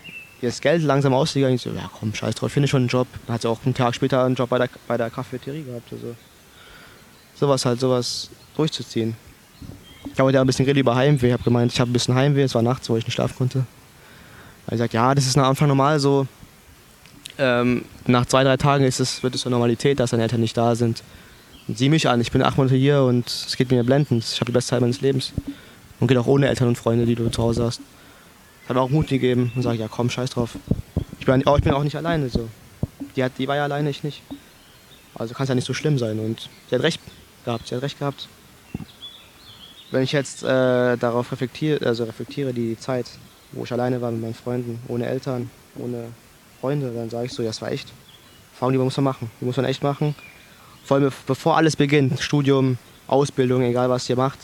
ihr 0.43 0.49
ist 0.49 0.63
Geld 0.63 0.83
langsam 0.83 1.15
ausgegangen. 1.15 1.55
Ich 1.55 1.63
so, 1.63 1.71
ja 1.71 1.91
komm, 1.99 2.15
scheiß 2.15 2.35
drauf, 2.35 2.53
finde 2.53 2.69
schon 2.69 2.83
einen 2.83 2.89
Job. 2.89 3.09
Dann 3.27 3.35
hat 3.35 3.43
sie 3.43 3.49
auch 3.49 3.61
einen 3.65 3.75
Tag 3.75 3.95
später 3.95 4.25
einen 4.25 4.35
Job 4.35 4.51
bei 4.51 4.59
der, 4.59 4.69
bei 4.87 4.97
der 4.97 5.11
Cafeterie 5.11 5.65
gehabt. 5.65 5.91
Also. 5.91 6.15
Sowas 7.35 7.65
halt, 7.65 7.81
sowas 7.81 8.31
durchzuziehen. 8.57 9.17
Ich 10.13 10.19
habe 10.19 10.33
ja 10.33 10.41
ein 10.41 10.47
bisschen 10.47 10.65
geredet 10.65 10.81
über 10.81 10.95
Heimweh. 10.95 11.29
Ich 11.29 11.33
habe 11.33 11.43
gemeint, 11.43 11.73
ich 11.73 11.81
habe 11.81 11.91
ein 11.91 11.93
bisschen 11.93 12.15
Heimweh. 12.15 12.43
Es 12.43 12.55
war 12.55 12.63
nachts, 12.63 12.89
wo 12.89 12.97
ich 12.97 13.05
nicht 13.05 13.15
schlafen 13.15 13.37
konnte. 13.37 13.59
Er 13.59 14.67
hat 14.67 14.73
gesagt, 14.73 14.95
ja, 14.95 15.15
das 15.15 15.27
ist 15.27 15.37
am 15.37 15.45
Anfang 15.45 15.69
normal 15.69 16.01
so. 16.01 16.27
Ähm, 17.39 17.85
nach 18.07 18.27
zwei, 18.27 18.45
drei 18.45 18.57
Tagen 18.57 18.85
ist 18.85 18.99
es, 18.99 19.23
wird 19.23 19.35
es 19.35 19.43
zur 19.43 19.51
Normalität, 19.51 20.01
dass 20.01 20.11
deine 20.11 20.23
Eltern 20.23 20.41
nicht 20.41 20.57
da 20.57 20.75
sind. 20.75 21.03
Und 21.69 21.77
sieh 21.77 21.89
mich 21.89 22.09
an, 22.09 22.21
ich 22.21 22.33
bin 22.33 22.43
acht 22.43 22.57
Monate 22.57 22.77
hier 22.77 23.03
und 23.03 23.27
es 23.27 23.57
geht 23.57 23.71
mir 23.71 23.83
blendend. 23.85 24.25
Ich 24.25 24.37
habe 24.37 24.47
die 24.47 24.53
beste 24.53 24.71
Zeit 24.71 24.81
meines 24.81 25.01
Lebens. 25.01 25.33
Und 26.01 26.09
geht 26.09 26.19
auch 26.19 26.27
ohne 26.27 26.49
Eltern 26.49 26.69
und 26.69 26.77
Freunde, 26.77 27.07
die 27.07 27.15
du 27.15 27.29
zu 27.31 27.43
Hause 27.43 27.65
hast. 27.65 27.81
Das 27.81 28.69
hat 28.71 28.77
mir 28.77 28.83
auch 28.83 28.91
Mut 28.91 29.09
gegeben 29.09 29.53
und 29.55 29.63
sage, 29.63 29.79
ja 29.79 29.89
komm, 29.89 30.11
scheiß 30.11 30.31
drauf. 30.31 30.57
Ich 31.19 31.27
bin, 31.27 31.47
auch, 31.47 31.59
ich 31.59 31.65
bin 31.65 31.73
auch 31.73 31.85
nicht 31.85 31.97
alleine 31.97 32.29
so. 32.29 32.49
Die, 33.17 33.25
hat, 33.25 33.33
die 33.39 33.49
war 33.49 33.57
ja 33.57 33.65
alleine, 33.65 33.91
ich 33.91 34.03
nicht. 34.03 34.23
Also 35.15 35.35
kann 35.35 35.45
es 35.45 35.49
ja 35.49 35.55
nicht 35.55 35.67
so 35.67 35.75
schlimm 35.75 35.99
sein. 35.99 36.19
Und 36.19 36.49
sie 36.69 36.75
hat 36.75 36.83
recht 36.83 37.01
gehabt, 37.45 37.69
sie 37.69 37.75
hat 37.75 37.83
recht 37.83 37.99
gehabt. 37.99 38.29
Wenn 39.91 40.03
ich 40.03 40.13
jetzt 40.13 40.43
äh, 40.43 40.97
darauf 40.97 41.31
reflektiere, 41.31 41.87
also 41.87 42.05
reflektiere 42.05 42.53
die 42.53 42.79
Zeit, 42.79 43.07
wo 43.53 43.65
ich 43.65 43.73
alleine 43.73 44.01
war 44.01 44.11
mit 44.11 44.21
meinen 44.21 44.35
Freunden, 44.35 44.81
ohne 44.89 45.07
Eltern, 45.07 45.51
ohne 45.77 46.09
Freunde, 46.61 46.91
dann 46.93 47.09
sage 47.09 47.27
ich 47.27 47.33
so, 47.33 47.43
ja, 47.43 47.49
das 47.49 47.63
war 47.63 47.71
echt. 47.71 47.93
Erfahrung, 48.53 48.73
die 48.73 48.79
muss 48.79 48.97
man 48.97 49.05
machen. 49.05 49.31
Die 49.41 49.45
muss 49.45 49.57
man 49.57 49.67
echt 49.67 49.83
machen. 49.83 50.15
Vor 50.85 50.97
allem 50.97 51.13
bevor 51.27 51.57
alles 51.57 51.77
beginnt, 51.77 52.21
Studium, 52.21 52.79
Ausbildung, 53.07 53.63
egal 53.63 53.91
was 53.91 54.09
ihr 54.09 54.17
macht. 54.17 54.39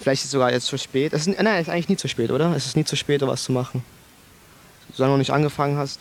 Vielleicht 0.00 0.20
ist 0.20 0.26
es 0.26 0.30
sogar 0.32 0.52
jetzt 0.52 0.66
zu 0.66 0.78
spät. 0.78 1.12
Es 1.12 1.26
ist, 1.26 1.40
nein, 1.40 1.46
es 1.56 1.62
ist 1.62 1.68
eigentlich 1.68 1.88
nie 1.88 1.96
zu 1.96 2.08
spät, 2.08 2.30
oder? 2.30 2.54
Es 2.54 2.66
ist 2.66 2.76
nie 2.76 2.84
zu 2.84 2.94
spät, 2.94 3.22
um 3.22 3.28
was 3.28 3.42
zu 3.42 3.52
machen. 3.52 3.82
Solange 4.92 5.12
du 5.12 5.14
noch 5.14 5.18
nicht 5.18 5.32
angefangen 5.32 5.76
hast, 5.78 5.98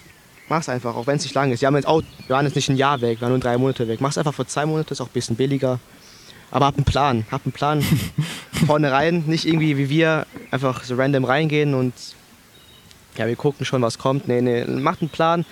mach's 0.47 0.69
einfach, 0.69 0.95
auch 0.95 1.07
wenn 1.07 1.17
es 1.17 1.23
nicht 1.23 1.33
lang 1.33 1.51
ist. 1.51 1.61
Wir, 1.61 1.67
haben 1.67 1.75
jetzt 1.75 1.87
auch, 1.87 2.03
wir 2.27 2.35
waren 2.35 2.45
jetzt 2.45 2.55
nicht 2.55 2.69
ein 2.69 2.77
Jahr 2.77 3.01
weg, 3.01 3.19
wir 3.19 3.21
waren 3.21 3.31
nur 3.31 3.39
drei 3.39 3.57
Monate 3.57 3.87
weg. 3.87 4.01
Mach's 4.01 4.17
einfach 4.17 4.33
für 4.33 4.45
zwei 4.45 4.65
Monate, 4.65 4.93
ist 4.93 5.01
auch 5.01 5.07
ein 5.07 5.13
bisschen 5.13 5.35
billiger. 5.35 5.79
Aber 6.55 6.67
hab 6.67 6.77
einen 6.77 6.85
Plan, 6.85 7.25
hab 7.31 7.45
einen 7.45 7.51
Plan 7.51 7.83
vorne 8.65 8.89
rein. 8.89 9.25
Nicht 9.27 9.45
irgendwie 9.45 9.77
wie 9.77 9.89
wir 9.89 10.25
einfach 10.51 10.85
so 10.85 10.95
random 10.95 11.25
reingehen 11.25 11.73
und 11.73 11.91
ja, 13.17 13.27
wir 13.27 13.35
gucken 13.35 13.65
schon, 13.65 13.81
was 13.81 13.97
kommt. 13.97 14.29
Nee, 14.29 14.39
nee, 14.39 14.63
macht 14.63 15.01
einen 15.01 15.09
Plan. 15.09 15.43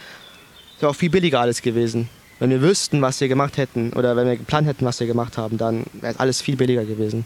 Wäre 0.80 0.90
auch 0.90 0.96
viel 0.96 1.10
billiger 1.10 1.42
alles 1.42 1.62
gewesen. 1.62 2.08
Wenn 2.40 2.52
wir 2.52 2.62
wüssten, 2.62 3.02
was 3.02 3.20
wir 3.20 3.28
gemacht 3.28 3.58
hätten 3.58 3.92
oder 3.92 4.16
wenn 4.16 4.28
wir 4.28 4.38
geplant 4.38 4.66
hätten, 4.66 4.86
was 4.86 5.02
wir 5.02 5.08
gemacht 5.08 5.38
haben, 5.38 5.58
dann 5.58 5.84
wäre 5.92 6.18
alles 6.22 6.42
viel 6.42 6.56
billiger 6.56 6.86
gewesen. 6.86 7.26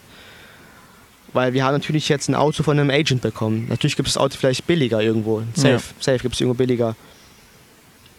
Weil 1.34 1.54
wir 1.54 1.64
haben 1.64 1.74
natürlich 1.74 2.10
jetzt 2.10 2.30
ein 2.30 2.36
Auto 2.36 2.64
von 2.64 2.80
einem 2.80 2.90
Agent 2.90 3.22
bekommen. 3.22 3.68
Natürlich 3.70 3.96
gibt 3.96 4.08
es 4.08 4.16
das 4.16 4.24
Auto 4.24 4.38
vielleicht 4.40 4.66
billiger 4.66 5.04
irgendwo. 5.04 5.44
Safe, 5.54 5.70
Ja. 5.74 5.80
safe 6.00 6.18
gibt 6.20 6.34
es 6.34 6.42
irgendwo 6.42 6.58
billiger. 6.58 6.96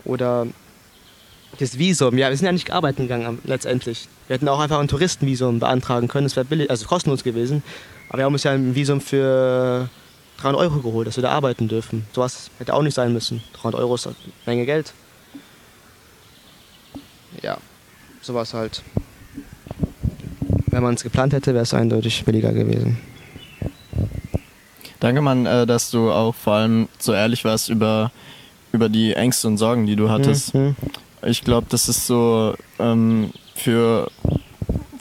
Oder 0.05 0.47
das 1.59 1.79
Visum. 1.79 2.17
Ja, 2.17 2.31
wir 2.31 2.37
sind 2.37 2.47
ja 2.47 2.53
nicht 2.53 2.71
arbeiten 2.71 3.03
gegangen 3.03 3.39
letztendlich. 3.45 4.09
Wir 4.27 4.35
hätten 4.35 4.49
auch 4.49 4.61
einfach 4.61 4.79
ein 4.79 4.89
Touristenvisum 4.89 5.59
beantragen 5.59 6.09
können. 6.09 6.27
Das 6.27 6.37
wäre 6.37 6.47
billig, 6.47 6.71
also 6.71 6.87
kostenlos 6.87 7.25
gewesen. 7.25 7.63
Aber 8.09 8.19
wir 8.19 8.25
haben 8.25 8.33
uns 8.33 8.45
ja 8.45 8.53
ein 8.53 8.75
Visum 8.75 9.01
für 9.01 9.89
300 10.41 10.61
Euro 10.61 10.79
geholt, 10.81 11.07
dass 11.07 11.17
wir 11.17 11.23
da 11.23 11.31
arbeiten 11.31 11.69
dürfen. 11.69 12.07
Sowas 12.13 12.51
hätte 12.59 12.75
auch 12.75 12.83
nicht 12.83 12.95
sein 12.95 13.13
müssen. 13.13 13.43
300 13.61 13.81
Euro 13.81 13.97
ist 13.97 14.07
eine 14.07 14.17
Menge 14.47 14.67
Geld. 14.67 14.93
Ja, 17.43 17.59
sowas 18.21 18.55
halt. 18.55 18.83
Wenn 20.67 20.83
man 20.83 20.95
es 20.95 21.03
geplant 21.03 21.33
hätte, 21.33 21.55
wäre 21.55 21.65
es 21.65 21.75
eindeutig 21.75 22.25
billiger 22.25 22.53
gewesen. 22.53 22.99
Danke, 25.01 25.21
Mann, 25.21 25.47
äh, 25.47 25.67
dass 25.67 25.91
du 25.91 26.11
auch 26.11 26.35
vor 26.35 26.55
allem 26.55 26.89
so 26.99 27.13
ehrlich 27.13 27.45
warst 27.45 27.69
über, 27.69 28.11
über 28.73 28.89
die 28.89 29.15
Ängste 29.15 29.47
und 29.47 29.57
Sorgen, 29.57 29.87
die 29.87 29.97
du 29.97 30.11
hattest. 30.11 30.55
Mhm. 30.55 30.75
Ich 31.23 31.43
glaube, 31.43 31.67
das 31.71 31.89
ist 31.89 32.07
so 32.07 32.55
ähm, 32.79 33.31
für 33.55 34.11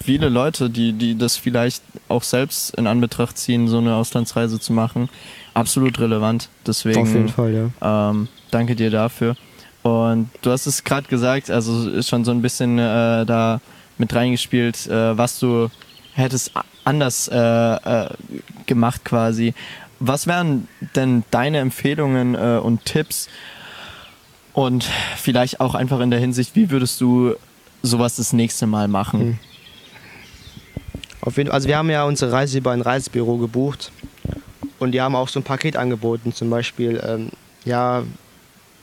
viele 0.01 0.29
Leute, 0.29 0.69
die, 0.69 0.93
die 0.93 1.17
das 1.17 1.37
vielleicht 1.37 1.83
auch 2.07 2.23
selbst 2.23 2.73
in 2.75 2.87
Anbetracht 2.87 3.37
ziehen, 3.37 3.67
so 3.67 3.77
eine 3.79 3.95
Auslandsreise 3.95 4.59
zu 4.59 4.73
machen, 4.73 5.09
absolut 5.53 5.99
relevant. 5.99 6.49
Deswegen 6.65 7.01
Auf 7.01 7.13
jeden 7.13 7.29
Fall, 7.29 7.71
ja. 7.81 8.09
ähm, 8.09 8.27
danke 8.51 8.75
dir 8.75 8.89
dafür. 8.89 9.35
Und 9.83 10.29
du 10.41 10.51
hast 10.51 10.65
es 10.65 10.83
gerade 10.83 11.07
gesagt, 11.07 11.49
also 11.49 11.89
ist 11.89 12.09
schon 12.09 12.25
so 12.25 12.31
ein 12.31 12.41
bisschen 12.41 12.77
äh, 12.79 13.25
da 13.25 13.61
mit 13.97 14.13
reingespielt, 14.13 14.87
äh, 14.87 15.17
was 15.17 15.39
du 15.39 15.69
hättest 16.13 16.51
anders 16.83 17.27
äh, 17.27 17.37
äh, 17.37 18.09
gemacht 18.65 19.05
quasi. 19.05 19.53
Was 19.99 20.27
wären 20.27 20.67
denn 20.95 21.23
deine 21.31 21.59
Empfehlungen 21.59 22.35
äh, 22.35 22.59
und 22.61 22.85
Tipps? 22.85 23.29
Und 24.57 24.89
vielleicht 25.17 25.59
auch 25.59 25.75
einfach 25.75 25.99
in 25.99 26.09
der 26.09 26.19
Hinsicht, 26.19 26.55
wie 26.55 26.71
würdest 26.71 26.99
du 26.99 27.35
sowas 27.83 28.15
das 28.15 28.33
nächste 28.33 28.65
Mal 28.65 28.87
machen? 28.87 29.19
Mhm. 29.19 29.39
Auf 31.21 31.37
jeden, 31.37 31.51
also 31.51 31.67
wir 31.67 31.77
haben 31.77 31.91
ja 31.91 32.05
unsere 32.05 32.31
Reise 32.31 32.57
über 32.57 32.71
ein 32.71 32.81
Reisebüro 32.81 33.37
gebucht 33.37 33.91
und 34.79 34.93
die 34.93 35.01
haben 35.01 35.15
auch 35.15 35.27
so 35.27 35.39
ein 35.39 35.43
Paket 35.43 35.77
angeboten, 35.77 36.33
zum 36.33 36.49
Beispiel 36.49 36.99
ähm, 37.05 37.29
ja, 37.65 38.01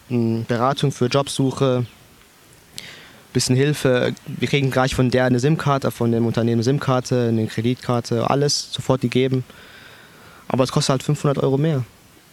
Beratung 0.08 0.92
für 0.92 1.06
Jobsuche, 1.06 1.86
bisschen 3.32 3.56
Hilfe. 3.56 4.14
Wir 4.26 4.46
kriegen 4.46 4.70
gleich 4.70 4.94
von 4.94 5.10
der 5.10 5.24
eine 5.24 5.40
SIM-Karte, 5.40 5.90
von 5.90 6.12
dem 6.12 6.24
Unternehmen 6.24 6.62
SIM-Karte, 6.62 7.30
eine 7.30 7.48
Kreditkarte, 7.48 8.30
alles 8.30 8.72
sofort 8.72 9.00
gegeben. 9.00 9.42
Aber 10.46 10.62
es 10.62 10.70
kostet 10.70 10.90
halt 10.90 11.02
500 11.02 11.42
Euro 11.42 11.58
mehr. 11.58 11.82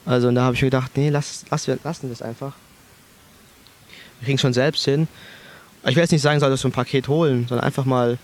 Also 0.05 0.27
und 0.27 0.35
da 0.35 0.43
habe 0.43 0.55
ich 0.55 0.61
mir 0.61 0.67
gedacht, 0.67 0.91
nee, 0.95 1.09
lass, 1.09 1.43
lass, 1.49 1.65
lassen 1.65 2.03
wir 2.03 2.09
das 2.11 2.21
einfach. 2.21 2.53
Wir 4.21 4.27
kriegen 4.27 4.37
schon 4.37 4.53
selbst 4.53 4.85
hin. 4.85 5.07
Ich 5.83 5.95
will 5.95 6.03
jetzt 6.03 6.11
nicht 6.11 6.21
sagen, 6.21 6.39
soll 6.39 6.51
das 6.51 6.61
so 6.61 6.67
ein 6.67 6.71
Paket 6.71 7.07
holen, 7.07 7.47
sondern 7.49 7.65
einfach 7.65 7.85
mal 7.85 8.19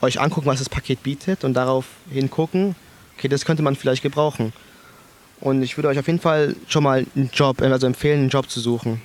euch 0.00 0.18
angucken, 0.18 0.46
was 0.46 0.58
das 0.58 0.70
Paket 0.70 1.02
bietet 1.02 1.44
und 1.44 1.54
darauf 1.54 1.84
hingucken, 2.10 2.74
okay, 3.16 3.28
das 3.28 3.44
könnte 3.44 3.62
man 3.62 3.76
vielleicht 3.76 4.02
gebrauchen. 4.02 4.54
Und 5.40 5.62
ich 5.62 5.76
würde 5.76 5.88
euch 5.88 5.98
auf 5.98 6.06
jeden 6.06 6.20
Fall 6.20 6.56
schon 6.68 6.82
mal 6.82 7.06
einen 7.14 7.30
Job, 7.32 7.60
also 7.60 7.86
empfehlen, 7.86 8.20
einen 8.20 8.28
Job 8.30 8.48
zu 8.48 8.60
suchen. 8.60 9.02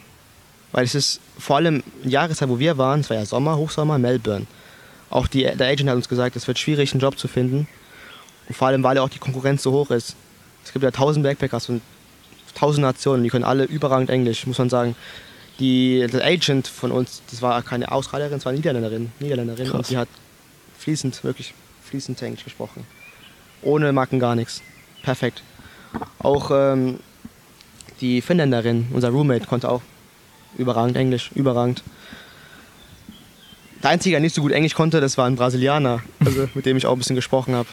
Weil 0.71 0.85
es 0.85 0.95
ist 0.95 1.19
vor 1.37 1.57
allem 1.57 1.83
die 2.03 2.09
Jahreszeit, 2.09 2.47
wo 2.47 2.59
wir 2.59 2.77
waren, 2.77 3.01
es 3.01 3.09
war 3.09 3.17
ja 3.17 3.25
Sommer, 3.25 3.57
Hochsommer, 3.57 3.97
Melbourne. 3.97 4.47
Auch 5.09 5.27
die, 5.27 5.43
der 5.43 5.67
Agent 5.67 5.89
hat 5.89 5.95
uns 5.95 6.09
gesagt, 6.09 6.35
es 6.35 6.47
wird 6.47 6.59
schwierig, 6.59 6.93
einen 6.93 7.01
Job 7.01 7.19
zu 7.19 7.27
finden. 7.27 7.67
Und 8.47 8.55
vor 8.55 8.67
allem, 8.67 8.83
weil 8.83 8.95
ja 8.95 9.01
auch 9.01 9.09
die 9.09 9.19
Konkurrenz 9.19 9.63
so 9.63 9.71
hoch 9.71 9.91
ist. 9.91 10.15
Es 10.63 10.71
gibt 10.71 10.83
ja 10.83 10.91
tausend 10.91 11.23
Backpackers 11.23 11.65
von 11.65 11.81
tausend 12.55 12.81
Nationen, 12.81 13.23
die 13.23 13.29
können 13.29 13.43
alle 13.43 13.65
überragend 13.65 14.09
Englisch, 14.09 14.47
muss 14.47 14.57
man 14.57 14.69
sagen. 14.69 14.95
Die, 15.59 16.05
der 16.11 16.23
Agent 16.23 16.67
von 16.67 16.91
uns, 16.91 17.21
das 17.31 17.41
war 17.41 17.61
keine 17.63 17.91
Australierin, 17.91 18.33
das 18.33 18.45
war 18.45 18.51
eine 18.51 18.59
Niederländerin, 18.59 19.11
Niederländerin 19.19 19.71
und 19.71 19.89
die 19.89 19.97
hat 19.97 20.07
fließend, 20.77 21.23
wirklich 21.23 21.53
fließend 21.83 22.21
Englisch 22.21 22.43
gesprochen. 22.43 22.85
Ohne 23.63 23.91
Macken 23.91 24.19
gar 24.19 24.35
nichts. 24.35 24.61
Perfekt. 25.01 25.41
Auch 26.19 26.51
ähm, 26.53 26.99
die 28.01 28.21
Finnländerin, 28.21 28.87
unser 28.93 29.09
Roommate, 29.09 29.47
konnte 29.47 29.69
auch 29.69 29.81
überragend 30.57 30.95
Englisch, 30.97 31.31
überragend. 31.33 31.83
Der 33.81 33.91
Einzige, 33.91 34.13
der 34.13 34.19
nicht 34.19 34.35
so 34.35 34.41
gut 34.41 34.51
Englisch 34.51 34.75
konnte, 34.75 35.01
das 35.01 35.17
war 35.17 35.25
ein 35.25 35.35
Brasilianer, 35.35 36.01
also 36.19 36.49
mit 36.53 36.65
dem 36.65 36.77
ich 36.77 36.85
auch 36.85 36.93
ein 36.93 36.97
bisschen 36.97 37.15
gesprochen 37.15 37.55
habe. 37.55 37.69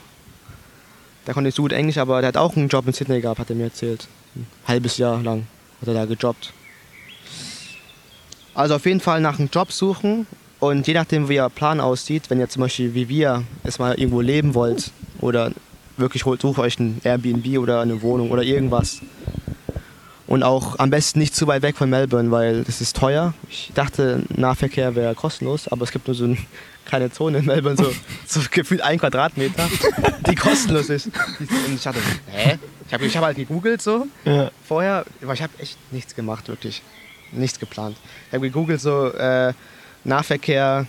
Der 1.26 1.34
konnte 1.34 1.48
nicht 1.48 1.56
so 1.56 1.62
gut 1.62 1.72
Englisch, 1.72 1.98
aber 1.98 2.20
der 2.20 2.28
hat 2.28 2.36
auch 2.36 2.56
einen 2.56 2.68
Job 2.68 2.86
in 2.86 2.92
Sydney 2.92 3.20
gehabt, 3.20 3.40
hat 3.40 3.50
er 3.50 3.56
mir 3.56 3.64
erzählt. 3.64 4.06
Ein 4.34 4.46
halbes 4.66 4.98
Jahr 4.98 5.22
lang 5.22 5.46
hat 5.80 5.88
er 5.88 5.94
da 5.94 6.04
gejobbt. 6.04 6.52
Also 8.54 8.76
auf 8.76 8.86
jeden 8.86 9.00
Fall 9.00 9.20
nach 9.20 9.38
einem 9.38 9.48
Job 9.52 9.72
suchen 9.72 10.26
und 10.60 10.86
je 10.86 10.94
nachdem, 10.94 11.28
wie 11.28 11.34
Ihr 11.34 11.48
Plan 11.48 11.80
aussieht, 11.80 12.30
wenn 12.30 12.38
ihr 12.38 12.48
zum 12.48 12.62
Beispiel 12.62 12.94
wie 12.94 13.08
wir 13.08 13.42
erstmal 13.64 13.98
irgendwo 13.98 14.20
leben 14.20 14.54
wollt 14.54 14.92
oder 15.20 15.50
wirklich 15.96 16.22
sucht 16.22 16.58
euch 16.58 16.78
ein 16.78 17.00
Airbnb 17.04 17.58
oder 17.58 17.80
eine 17.80 18.02
Wohnung 18.02 18.30
oder 18.30 18.42
irgendwas. 18.42 19.00
Und 20.26 20.42
auch 20.42 20.78
am 20.78 20.90
besten 20.90 21.18
nicht 21.18 21.34
zu 21.34 21.46
weit 21.46 21.62
weg 21.62 21.76
von 21.76 21.90
Melbourne, 21.90 22.30
weil 22.30 22.64
das 22.64 22.80
ist 22.80 22.96
teuer. 22.96 23.34
Ich 23.50 23.72
dachte, 23.74 24.22
Nahverkehr 24.34 24.94
wäre 24.94 25.14
kostenlos, 25.14 25.68
aber 25.68 25.82
es 25.82 25.90
gibt 25.90 26.06
nur 26.06 26.14
so 26.14 26.24
eine 26.24 26.38
kleine 26.86 27.10
Zone 27.10 27.38
in 27.38 27.44
Melbourne, 27.44 27.76
so, 27.76 27.92
so 28.26 28.40
gefühlt 28.50 28.80
ein 28.80 28.98
Quadratmeter, 28.98 29.68
die 30.28 30.34
kostenlos 30.34 30.88
ist. 30.88 31.06
Und 31.06 31.74
ich 31.74 31.82
dachte, 31.82 32.00
hä? 32.28 32.58
Ich 32.86 32.92
habe 32.94 33.06
ich 33.06 33.16
hab 33.16 33.24
halt 33.24 33.36
gegoogelt 33.36 33.80
so 33.80 34.06
ja. 34.24 34.50
vorher, 34.66 35.04
aber 35.22 35.32
ich 35.32 35.42
habe 35.42 35.52
echt 35.58 35.78
nichts 35.90 36.14
gemacht, 36.14 36.48
wirklich. 36.48 36.82
Nichts 37.34 37.58
geplant. 37.58 37.96
Ich 38.28 38.34
habe 38.34 38.46
gegoogelt 38.46 38.80
so 38.80 39.08
äh, 39.12 39.52
Nahverkehr 40.04 40.86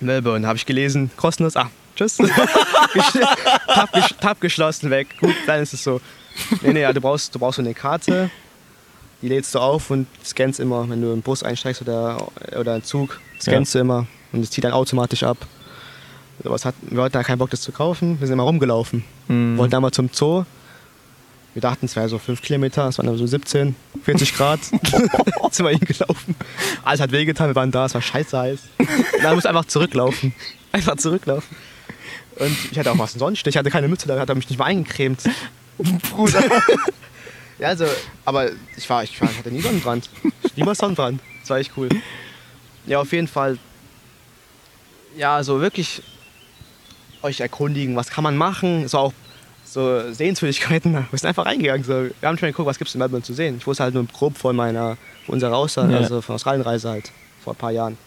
Melbourne, 0.00 0.46
habe 0.46 0.56
ich 0.56 0.66
gelesen, 0.66 1.10
kostenlos. 1.16 1.56
Ah, 1.56 1.70
tschüss. 1.96 2.16
Tab, 3.66 4.20
Tab 4.20 4.40
geschlossen, 4.40 4.90
weg. 4.90 5.08
Gut, 5.20 5.34
dann 5.46 5.62
ist 5.62 5.74
es 5.74 5.82
so. 5.82 6.00
Nee, 6.62 6.72
nee, 6.72 6.82
ja, 6.82 6.92
du 6.92 7.00
brauchst, 7.00 7.34
du 7.34 7.38
brauchst 7.38 7.56
so 7.56 7.62
eine 7.62 7.74
Karte, 7.74 8.30
die 9.22 9.28
lädst 9.28 9.54
du 9.54 9.58
auf 9.58 9.90
und 9.90 10.06
scannst 10.24 10.60
immer, 10.60 10.88
wenn 10.88 11.02
du 11.02 11.12
im 11.12 11.22
Bus 11.22 11.42
einsteigst 11.42 11.82
oder, 11.82 12.28
oder 12.58 12.74
einen 12.74 12.84
Zug, 12.84 13.20
scannst 13.40 13.74
ja. 13.74 13.80
du 13.80 13.82
immer 13.84 14.06
und 14.32 14.42
es 14.42 14.50
zieht 14.50 14.64
dann 14.64 14.72
automatisch 14.72 15.22
ab. 15.22 15.38
Sowas 16.42 16.64
hat, 16.64 16.74
wir 16.82 17.02
hatten 17.02 17.14
da 17.14 17.24
keinen 17.24 17.38
Bock, 17.38 17.50
das 17.50 17.62
zu 17.62 17.72
kaufen, 17.72 18.20
wir 18.20 18.26
sind 18.26 18.34
immer 18.34 18.44
rumgelaufen. 18.44 19.04
Mhm. 19.26 19.58
Wollten 19.58 19.74
einmal 19.74 19.90
zum 19.90 20.10
Zoo. 20.12 20.44
Wir 21.54 21.62
dachten, 21.62 21.86
es 21.86 21.96
wäre 21.96 22.08
so 22.08 22.18
5 22.18 22.40
Kilometer, 22.42 22.86
es 22.86 22.98
waren 22.98 23.08
aber 23.08 23.18
so 23.18 23.26
17, 23.26 23.74
40 24.08 24.34
Grad. 24.34 24.60
sind 25.50 25.66
wir 25.66 25.70
hingelaufen. 25.70 26.34
Alles 26.82 27.00
hat 27.00 27.12
wehgetan, 27.12 27.48
wir 27.48 27.54
waren 27.54 27.70
da, 27.70 27.84
es 27.84 27.92
war 27.92 28.00
scheiße 28.00 28.38
heiß. 28.38 28.60
Musst 29.34 29.44
du 29.44 29.48
einfach 29.50 29.66
zurücklaufen. 29.66 30.32
Einfach 30.72 30.96
zurücklaufen. 30.96 31.54
Und 32.36 32.56
ich 32.70 32.78
hatte 32.78 32.90
auch 32.90 32.98
was 32.98 33.12
sonst. 33.12 33.46
Ich 33.46 33.56
hatte 33.58 33.68
keine 33.68 33.86
Mütze, 33.86 34.08
da 34.08 34.18
hat 34.18 34.30
er 34.30 34.34
mich 34.34 34.48
nicht 34.48 34.58
mal 34.58 34.64
eingecremt. 34.64 35.20
Bruder. 36.10 36.42
ja, 37.58 37.68
also, 37.68 37.84
aber 38.24 38.50
ich 38.78 38.88
war, 38.88 39.04
ich 39.04 39.20
war, 39.20 39.30
ich 39.30 39.36
hatte 39.36 39.50
nie 39.50 39.60
Sonnenbrand. 39.60 40.08
Niemals 40.56 40.78
Sonnenbrand. 40.78 41.20
Das 41.40 41.50
war 41.50 41.58
echt 41.58 41.72
cool. 41.76 41.90
Ja, 42.86 43.00
auf 43.00 43.12
jeden 43.12 43.28
Fall. 43.28 43.58
Ja, 45.18 45.44
so 45.44 45.60
wirklich 45.60 46.02
euch 47.20 47.40
erkundigen, 47.40 47.94
was 47.94 48.08
kann 48.08 48.24
man 48.24 48.38
machen. 48.38 48.88
So 48.88 48.98
auch 48.98 49.12
so 49.72 50.12
Sehenswürdigkeiten. 50.12 50.92
Wir 51.10 51.18
sind 51.18 51.28
einfach 51.28 51.46
reingegangen. 51.46 51.84
So. 51.84 51.92
Wir 52.20 52.28
haben 52.28 52.38
schon 52.38 52.48
geguckt, 52.48 52.66
was 52.66 52.78
gibt 52.78 52.88
es 52.88 52.94
in 52.94 52.98
Melbourne 52.98 53.24
zu 53.24 53.34
sehen. 53.34 53.56
Ich 53.58 53.66
wusste 53.66 53.84
halt 53.84 53.94
nur 53.94 54.04
grob 54.06 54.36
von 54.36 54.56
meiner, 54.56 54.96
von 55.26 55.34
unserer 55.34 55.56
Aussage, 55.56 55.92
ja. 55.92 55.98
also 55.98 56.20
von 56.20 56.34
Australienreise 56.34 56.88
halt, 56.88 57.12
vor 57.42 57.52
ein 57.52 57.56
paar 57.56 57.72
Jahren. 57.72 57.98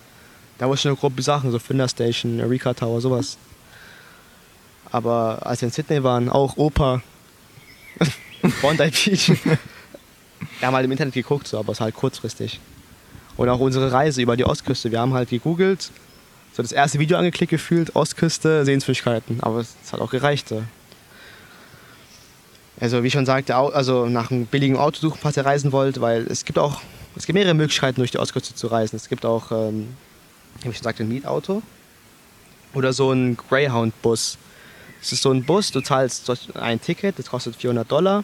Da 0.58 0.68
wusste 0.68 0.88
ich 0.88 0.92
nur 0.92 0.98
grob 0.98 1.16
die 1.16 1.24
Sachen, 1.24 1.52
so 1.52 1.60
Finder 1.60 1.88
Station, 1.88 2.40
Eureka 2.40 2.74
Tower, 2.74 3.02
sowas. 3.02 3.38
Aber 4.92 5.40
als 5.46 5.62
wir 5.62 5.68
in 5.68 5.72
Sydney 5.72 6.04
waren, 6.04 6.30
auch 6.30 6.58
Oper, 6.58 7.02
Bondi 8.62 8.84
Beach. 8.84 9.30
wir 9.44 9.58
haben 10.62 10.76
halt 10.76 10.86
im 10.86 10.92
Internet 10.92 11.14
geguckt, 11.14 11.48
so, 11.48 11.58
aber 11.58 11.72
es 11.72 11.78
ist 11.78 11.82
halt 11.82 11.96
kurzfristig. 11.96 12.60
Und 13.38 13.50
auch 13.50 13.60
unsere 13.60 13.92
Reise 13.92 14.22
über 14.22 14.36
die 14.36 14.46
Ostküste. 14.46 14.92
Wir 14.92 15.00
haben 15.00 15.14
halt 15.14 15.30
gegoogelt, 15.30 15.90
so 16.54 16.62
das 16.62 16.72
erste 16.72 17.00
Video 17.00 17.18
angeklickt 17.18 17.50
gefühlt, 17.50 17.96
Ostküste, 17.96 18.66
Sehenswürdigkeiten. 18.66 19.40
Aber 19.42 19.60
es 19.60 19.76
hat 19.92 20.02
auch 20.02 20.12
gereicht. 20.12 20.50
So. 20.50 20.64
Also 22.82 23.04
wie 23.04 23.08
ich 23.08 23.14
schon 23.14 23.28
sagte, 23.28 23.56
also 23.56 24.08
nach 24.08 24.32
einem 24.32 24.48
billigen 24.48 24.76
Auto 24.76 25.00
suchen, 25.00 25.20
falls 25.22 25.38
ihr 25.38 25.46
reisen 25.46 25.72
wollt, 25.72 26.02
weil 26.02 26.24
es 26.24 26.46
gibt 26.46 26.58
auch, 26.58 26.82
es 27.16 27.28
gibt 27.28 27.36
mehrere 27.36 27.54
Möglichkeiten 27.54 28.02
durch 28.02 28.10
die 28.10 28.18
Ostküste 28.18 28.56
zu 28.56 28.68
reisen. 28.68 28.96
Es 28.96 29.08
gibt 29.08 29.24
auch, 29.24 29.52
ähm, 29.52 29.90
wie 30.64 30.70
ich 30.70 30.78
schon 30.78 30.84
sagte, 30.84 31.04
ein 31.04 31.10
Mietauto 31.10 31.62
oder 32.74 32.92
so 32.92 33.12
ein 33.12 33.38
Greyhound-Bus. 33.38 34.40
Es 35.00 35.12
ist 35.12 35.22
so 35.22 35.30
ein 35.32 35.44
Bus, 35.44 35.72
du 35.72 35.82
zahlst 35.82 36.32
ein 36.56 36.82
Ticket, 36.82 37.20
das 37.20 37.28
kostet 37.28 37.56
400 37.56 37.90
Dollar. 37.90 38.24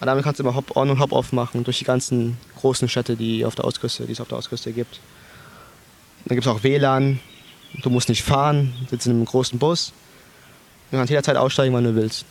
Und 0.00 0.06
damit 0.06 0.24
kannst 0.24 0.40
du 0.40 0.44
immer 0.44 0.54
Hop-on 0.54 0.90
und 0.90 0.98
Hop-off 0.98 1.32
machen 1.32 1.64
durch 1.64 1.78
die 1.78 1.84
ganzen 1.84 2.36
großen 2.58 2.86
Städte, 2.86 3.16
die, 3.16 3.46
auf 3.46 3.54
der 3.54 3.64
Ostküste, 3.64 4.04
die 4.04 4.12
es 4.12 4.20
auf 4.20 4.28
der 4.28 4.36
Ostküste 4.36 4.72
gibt. 4.72 5.00
Dann 6.26 6.36
gibt 6.36 6.46
es 6.46 6.52
auch 6.52 6.62
WLAN, 6.62 7.18
du 7.82 7.88
musst 7.88 8.10
nicht 8.10 8.22
fahren, 8.22 8.74
sitzt 8.90 9.06
in 9.06 9.12
einem 9.12 9.24
großen 9.24 9.58
Bus. 9.58 9.94
Du 10.90 10.98
kannst 10.98 11.08
jederzeit 11.08 11.36
aussteigen, 11.36 11.72
wann 11.72 11.84
du 11.84 11.94
willst. 11.94 12.26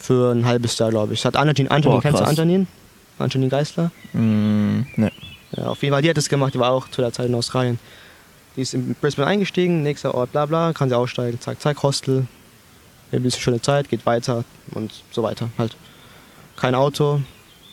Für 0.00 0.32
ein 0.32 0.46
halbes 0.46 0.78
Jahr, 0.78 0.90
glaube 0.90 1.14
ich. 1.14 1.20
Das 1.20 1.34
hat 1.34 1.36
Antonin, 1.36 1.70
Antonin 1.70 2.00
kennst 2.00 2.20
du 2.20 2.24
Antonin? 2.24 2.66
Antonin 3.18 3.48
Geisler? 3.48 3.90
Mm, 4.12 4.80
ne. 4.96 5.12
Ja, 5.56 5.66
auf 5.66 5.82
jeden 5.82 5.92
Fall, 5.92 6.02
die 6.02 6.10
hat 6.10 6.16
das 6.16 6.28
gemacht, 6.28 6.54
die 6.54 6.58
war 6.58 6.72
auch 6.72 6.88
zu 6.88 7.00
der 7.00 7.12
Zeit 7.12 7.26
in 7.26 7.34
Australien. 7.34 7.78
Die 8.56 8.62
ist 8.62 8.74
in 8.74 8.94
Brisbane 9.00 9.26
eingestiegen, 9.26 9.82
nächster 9.82 10.14
Ort, 10.14 10.32
bla 10.32 10.46
bla, 10.46 10.72
kann 10.72 10.88
sie 10.88 10.96
aussteigen, 10.96 11.40
zack, 11.40 11.60
zack, 11.60 11.82
Hostel, 11.82 12.26
ein 13.12 13.22
bisschen 13.22 13.40
schöne 13.40 13.62
Zeit, 13.62 13.88
geht 13.88 14.04
weiter 14.06 14.44
und 14.72 14.92
so 15.10 15.22
weiter 15.22 15.48
halt. 15.58 15.76
Kein 16.56 16.74
Auto 16.74 17.20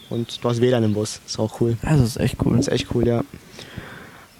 und 0.09 0.43
du 0.43 0.49
hast 0.49 0.61
WLAN 0.61 0.84
im 0.84 0.93
Bus. 0.93 1.19
Ist 1.26 1.39
auch 1.39 1.59
cool. 1.59 1.78
Das 1.82 1.99
ist 1.99 2.17
echt 2.17 2.38
cool. 2.45 2.55
Das 2.57 2.67
ist 2.67 2.73
echt 2.73 2.88
cool, 2.93 3.07
ja. 3.07 3.23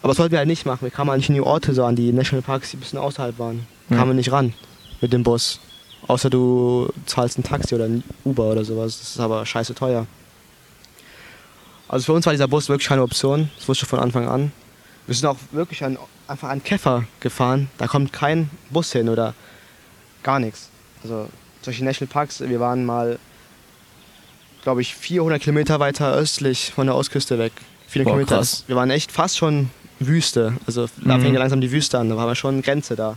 Aber 0.02 0.10
das 0.12 0.20
wollten 0.20 0.34
wir 0.34 0.40
halt 0.40 0.48
nicht 0.48 0.66
machen. 0.66 0.84
Wir 0.84 0.92
kamen 0.92 1.10
halt 1.10 1.20
nicht 1.20 1.30
in 1.30 1.36
die 1.36 1.42
Orte 1.42 1.74
so 1.74 1.84
an, 1.84 1.96
die 1.96 2.14
Nationalparks, 2.14 2.72
die 2.72 2.78
ein 2.78 2.82
bisschen 2.82 3.00
außerhalb 3.00 3.40
waren. 3.40 3.66
Ja. 3.90 3.98
Kamen 3.98 4.12
wir 4.12 4.16
nicht 4.16 4.32
ran 4.32 4.54
mit 5.02 5.12
dem 5.12 5.24
Bus. 5.24 5.60
Außer 6.08 6.30
du 6.30 6.90
zahlst 7.06 7.38
ein 7.40 7.44
Taxi 7.44 7.74
oder 7.76 7.86
ein 7.86 8.04
Uber 8.24 8.46
oder 8.52 8.64
sowas. 8.64 9.00
Das 9.00 9.10
ist 9.12 9.20
aber 9.20 9.46
scheiße 9.46 9.74
teuer. 9.74 10.06
Also 11.88 12.06
für 12.06 12.14
uns 12.14 12.26
war 12.26 12.34
dieser 12.34 12.48
Bus 12.48 12.70
wirklich 12.70 12.88
keine 12.88 13.02
Option. 13.04 13.50
Das 13.58 13.68
wusste 13.68 13.86
ich 13.86 13.90
von 13.90 14.00
Anfang 14.00 14.28
an. 14.28 14.52
Wir 15.08 15.16
sind 15.16 15.28
auch 15.28 15.38
wirklich 15.52 15.84
an, 15.84 15.98
einfach 16.28 16.50
an 16.50 16.64
Käfer 16.64 17.04
gefahren. 17.20 17.70
Da 17.78 17.88
kommt 17.88 18.12
kein 18.14 18.50
Bus 18.72 18.92
hin 18.92 19.10
oder 19.10 19.34
gar 20.24 20.40
nichts. 20.40 20.70
Also 21.04 21.30
solche 21.62 21.84
Nationalparks, 21.86 22.42
wir 22.42 22.60
waren 22.60 22.86
mal, 22.86 23.20
glaube 24.64 24.82
ich, 24.82 24.96
400 24.96 25.42
Kilometer 25.42 25.80
weiter 25.80 26.14
östlich 26.14 26.72
von 26.74 26.88
der 26.88 26.96
Ostküste 26.96 27.38
weg. 27.38 27.52
viele 27.88 28.04
Boah, 28.04 28.12
Kilometer. 28.14 28.38
krass. 28.38 28.64
Wir 28.68 28.76
waren 28.76 28.90
echt 28.90 29.12
fast 29.12 29.38
schon 29.38 29.70
Wüste. 30.00 30.54
Also 30.66 30.88
da 31.04 31.18
Mhm. 31.18 31.22
fängt 31.22 31.34
ja 31.34 31.40
langsam 31.40 31.62
die 31.62 31.72
Wüste 31.72 31.98
an. 32.00 32.10
Da 32.10 32.16
war 32.18 32.24
aber 32.24 32.36
schon 32.36 32.62
Grenze 32.64 32.96
da. 32.96 33.16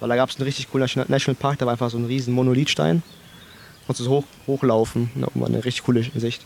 Weil 0.00 0.08
da 0.08 0.16
gab 0.16 0.28
es 0.30 0.36
einen 0.36 0.44
richtig 0.44 0.70
coolen 0.70 0.82
National- 0.82 1.08
Nationalpark, 1.08 1.58
da 1.58 1.66
war 1.66 1.72
einfach 1.72 1.90
so 1.90 1.98
ein 1.98 2.04
riesen 2.04 2.34
Monolithstein. 2.34 3.02
Konntest 3.86 4.06
du 4.06 4.10
hoch, 4.10 4.24
hochlaufen. 4.46 5.10
Da 5.14 5.28
war 5.34 5.46
eine 5.48 5.64
richtig 5.64 5.84
coole 5.84 6.02
Sicht. 6.14 6.42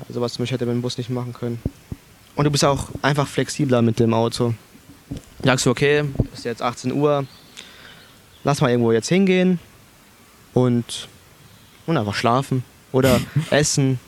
Also 0.00 0.14
sowas 0.14 0.32
zum 0.32 0.42
Beispiel 0.42 0.56
hätte 0.56 0.66
man 0.66 0.76
im 0.76 0.82
Bus 0.82 0.96
nicht 0.98 1.10
machen 1.10 1.32
können. 1.32 1.60
Und 2.36 2.44
du 2.44 2.50
bist 2.50 2.64
auch 2.64 2.88
einfach 3.02 3.28
flexibler 3.28 3.82
mit 3.82 4.00
dem 4.00 4.14
Auto. 4.14 4.54
Sagst 5.44 5.66
du, 5.66 5.70
okay, 5.70 6.04
es 6.32 6.40
ist 6.40 6.44
jetzt 6.44 6.62
18 6.62 6.92
Uhr, 6.92 7.26
lass 8.44 8.60
mal 8.60 8.70
irgendwo 8.70 8.92
jetzt 8.92 9.08
hingehen 9.08 9.58
und, 10.54 11.08
und 11.86 11.96
einfach 11.96 12.14
schlafen 12.14 12.64
oder 12.92 13.20
essen. 13.50 14.00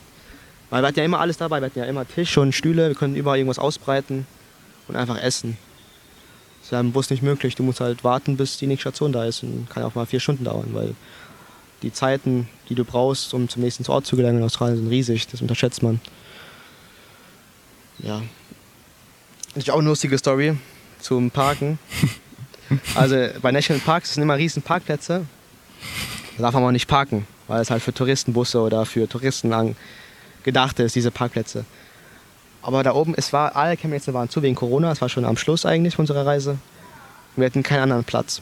Weil 0.69 0.81
wir 0.81 0.87
hatten 0.87 0.99
ja 0.99 1.05
immer 1.05 1.19
alles 1.19 1.37
dabei, 1.37 1.59
wir 1.61 1.67
hatten 1.67 1.79
ja 1.79 1.85
immer 1.85 2.07
Tisch 2.07 2.37
und 2.37 2.53
Stühle, 2.53 2.87
wir 2.87 2.95
können 2.95 3.15
überall 3.15 3.37
irgendwas 3.37 3.59
ausbreiten 3.59 4.25
und 4.87 4.95
einfach 4.95 5.21
essen. 5.21 5.57
Im 6.79 6.91
Bus 6.91 7.09
nicht 7.09 7.23
möglich, 7.23 7.55
du 7.55 7.63
musst 7.63 7.79
halt 7.79 8.03
warten, 8.03 8.37
bis 8.37 8.57
die 8.57 8.67
nächste 8.67 8.89
Station 8.89 9.11
da 9.11 9.25
ist 9.25 9.43
und 9.43 9.69
kann 9.69 9.83
auch 9.83 9.95
mal 9.95 10.05
vier 10.05 10.19
Stunden 10.19 10.43
dauern, 10.43 10.69
weil 10.73 10.95
die 11.81 11.91
Zeiten, 11.91 12.47
die 12.69 12.75
du 12.75 12.85
brauchst, 12.85 13.33
um 13.33 13.49
zum 13.49 13.61
nächsten 13.61 13.85
Ort 13.91 14.05
zu 14.05 14.15
gelangen 14.15 14.39
in 14.39 14.43
Australien, 14.43 14.77
sind 14.77 14.89
riesig, 14.89 15.27
das 15.27 15.41
unterschätzt 15.41 15.83
man. 15.83 15.99
Ja. 17.99 18.21
Das 19.53 19.63
ist 19.63 19.69
auch 19.69 19.79
eine 19.79 19.89
lustige 19.89 20.17
Story 20.17 20.57
zum 20.99 21.31
Parken. 21.31 21.79
Also 22.95 23.27
bei 23.41 23.51
National 23.51 23.81
Parks 23.81 24.13
sind 24.13 24.23
immer 24.23 24.37
riesen 24.37 24.63
Parkplätze. 24.63 25.25
Da 26.37 26.43
darf 26.43 26.53
man 26.53 26.63
auch 26.63 26.71
nicht 26.71 26.87
parken, 26.87 27.27
weil 27.47 27.61
es 27.61 27.69
halt 27.69 27.83
für 27.83 27.93
Touristenbusse 27.93 28.59
oder 28.59 28.85
für 28.85 29.07
Touristen 29.07 29.75
gedacht 30.43 30.79
ist, 30.79 30.95
diese 30.95 31.11
Parkplätze. 31.11 31.65
Aber 32.63 32.81
da 32.81 32.93
oben, 32.93 33.13
es 33.15 33.33
war, 33.33 33.55
alle 33.57 33.75
Campingplätze 33.75 34.13
waren 34.13 34.29
zu 34.29 34.41
wegen 34.41 34.55
Corona, 34.55 34.91
es 34.91 35.01
war 35.01 35.09
schon 35.09 35.25
am 35.25 35.35
Schluss 35.35 35.65
eigentlich 35.65 35.99
unserer 35.99 36.25
Reise. 36.25 36.57
Wir 37.35 37.45
hatten 37.45 37.61
keinen 37.61 37.83
anderen 37.83 38.05
Platz. 38.05 38.41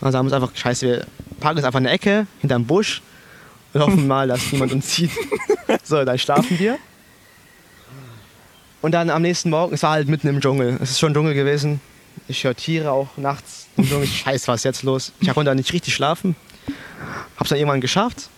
Also 0.00 0.16
haben 0.16 0.28
wir 0.28 0.36
uns 0.36 0.42
einfach, 0.44 0.56
scheiße, 0.56 0.86
wir 0.86 1.06
parken 1.40 1.58
uns 1.58 1.66
einfach 1.66 1.78
in 1.78 1.84
der 1.84 1.92
Ecke, 1.92 2.26
hinterm 2.40 2.64
Busch 2.64 3.02
und 3.72 3.80
hoffen 3.80 4.06
mal, 4.08 4.28
dass 4.28 4.52
niemand 4.52 4.72
uns 4.72 4.94
sieht. 4.94 5.10
So, 5.82 6.04
dann 6.04 6.16
schlafen 6.18 6.58
wir. 6.58 6.78
Und 8.82 8.92
dann 8.92 9.10
am 9.10 9.22
nächsten 9.22 9.50
Morgen, 9.50 9.74
es 9.74 9.82
war 9.82 9.90
halt 9.92 10.06
mitten 10.06 10.28
im 10.28 10.40
Dschungel. 10.40 10.78
Es 10.80 10.92
ist 10.92 11.00
schon 11.00 11.12
Dschungel 11.12 11.34
gewesen. 11.34 11.80
Ich 12.28 12.44
höre 12.44 12.54
Tiere 12.54 12.92
auch 12.92 13.08
nachts 13.16 13.66
im 13.76 13.88
Dschungel. 13.88 14.06
Scheiße, 14.06 14.46
was 14.46 14.60
ist 14.60 14.64
jetzt 14.64 14.82
los? 14.84 15.12
Ich 15.20 15.26
konnte 15.28 15.50
da 15.50 15.54
nicht 15.56 15.72
richtig 15.72 15.92
schlafen. 15.92 16.36
Hab's 17.36 17.50
dann 17.50 17.58
irgendwann 17.58 17.80
geschafft. 17.80 18.28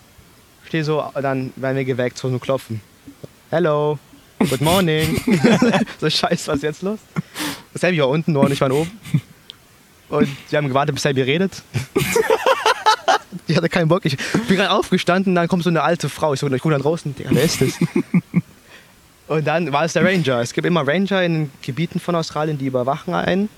Stehe 0.65 0.83
so, 0.83 1.03
dann 1.13 1.53
werden 1.55 1.77
wir 1.77 1.85
geweckt, 1.85 2.17
so 2.17 2.29
nur 2.29 2.39
klopfen. 2.39 2.81
Hello, 3.51 3.99
good 4.39 4.61
morning. 4.61 5.21
so 5.99 6.09
scheiße, 6.09 6.47
was 6.47 6.57
ist 6.57 6.63
jetzt 6.63 6.81
los? 6.81 6.99
Selby 7.75 7.99
war 7.99 8.09
unten, 8.09 8.33
Noah 8.33 8.45
und 8.45 8.51
ich 8.51 8.61
waren 8.61 8.71
oben. 8.71 8.91
Und 10.09 10.27
wir 10.49 10.57
haben 10.57 10.67
gewartet, 10.67 10.95
bis 10.95 11.03
Selby 11.03 11.21
redet. 11.21 11.61
Die 13.47 13.55
hatte 13.55 13.69
keinen 13.69 13.87
Bock. 13.87 14.05
Ich 14.05 14.17
bin 14.47 14.57
gerade 14.57 14.71
aufgestanden, 14.71 15.35
dann 15.35 15.47
kommt 15.47 15.63
so 15.63 15.69
eine 15.69 15.83
alte 15.83 16.09
Frau. 16.09 16.33
Ich 16.33 16.39
so, 16.39 16.47
ich 16.47 16.61
gucke 16.61 16.75
da 16.75 16.81
draußen, 16.81 17.15
Digga, 17.15 17.29
wer 17.31 17.43
ist 17.43 17.61
das? 17.61 17.73
Und 19.27 19.45
dann 19.45 19.71
war 19.71 19.85
es 19.85 19.93
der 19.93 20.03
Ranger. 20.03 20.39
Es 20.39 20.53
gibt 20.53 20.65
immer 20.65 20.87
Ranger 20.87 21.23
in 21.23 21.33
den 21.33 21.51
Gebieten 21.61 21.99
von 21.99 22.15
Australien, 22.15 22.57
die 22.57 22.65
überwachen 22.65 23.13
einen. 23.13 23.49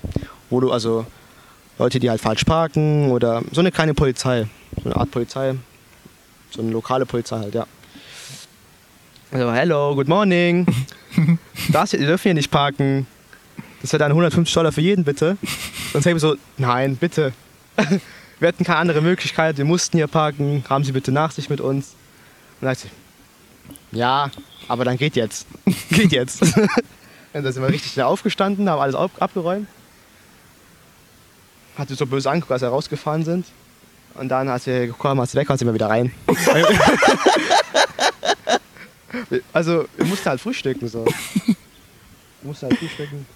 Wo 0.50 0.60
du 0.60 0.70
also 0.70 1.06
Leute, 1.78 1.98
die 1.98 2.10
halt 2.10 2.20
falsch 2.20 2.44
parken 2.44 3.10
oder 3.10 3.42
so 3.52 3.60
eine 3.60 3.72
kleine 3.72 3.94
Polizei. 3.94 4.46
So 4.82 4.90
eine 4.90 4.96
Art 4.96 5.10
Polizei. 5.10 5.54
So 6.50 6.60
eine 6.60 6.70
lokale 6.70 7.06
Polizei 7.06 7.38
halt, 7.38 7.54
ja. 7.54 7.66
Also, 9.32 9.50
hello, 9.50 9.94
good 9.94 10.08
morning. 10.08 10.66
Das 11.70 11.94
ihr 11.94 12.00
dürft 12.00 12.24
hier 12.24 12.34
nicht 12.34 12.50
parken. 12.50 13.06
Das 13.80 13.90
wäre 13.94 14.00
dann 14.00 14.10
150 14.10 14.52
Dollar 14.52 14.72
für 14.72 14.82
jeden, 14.82 15.04
bitte. 15.04 15.38
Und 15.94 16.04
ich 16.04 16.20
so, 16.20 16.36
nein, 16.58 16.96
bitte. 16.96 17.32
Wir 18.40 18.48
hatten 18.48 18.64
keine 18.64 18.78
andere 18.78 19.00
Möglichkeit, 19.00 19.56
wir 19.56 19.64
mussten 19.64 19.96
hier 19.96 20.08
parken. 20.08 20.64
Haben 20.68 20.82
Sie 20.84 20.90
bitte 20.90 21.12
Nachsicht 21.12 21.48
mit 21.48 21.60
uns. 21.60 21.94
Und 22.60 22.66
dann 22.66 22.74
sagt 22.74 22.80
sie, 22.80 23.96
ja, 23.96 24.30
aber 24.68 24.84
dann 24.84 24.96
geht 24.96 25.14
jetzt. 25.14 25.46
geht 25.90 26.10
jetzt. 26.10 26.42
Und 26.42 26.68
dann 27.32 27.52
sind 27.52 27.62
wir 27.62 27.68
richtig 27.68 27.92
schnell 27.92 28.06
aufgestanden, 28.06 28.68
haben 28.68 28.80
alles 28.80 28.96
abgeräumt. 28.96 29.68
Hat 31.78 31.88
sie 31.88 31.94
so 31.94 32.04
böse 32.04 32.28
angeguckt, 32.28 32.52
als 32.52 32.62
wir 32.62 32.68
rausgefahren 32.68 33.24
sind. 33.24 33.46
Und 34.14 34.28
dann, 34.28 34.48
als 34.48 34.66
wir 34.66 34.88
gekommen 34.88 35.20
als 35.20 35.32
sie 35.32 35.38
weg 35.38 35.48
waren, 35.48 35.56
sind 35.56 35.68
wir 35.68 35.74
wieder 35.74 35.88
rein. 35.88 36.12
Also, 39.52 39.86
wir 39.96 40.06
mussten 40.06 40.28
halt 40.28 40.40
frühstücken 40.40 40.88
so. 40.88 41.04
Wir 41.04 41.54
mussten 42.42 42.66
halt 42.66 42.78
frühstücken. 42.78 43.26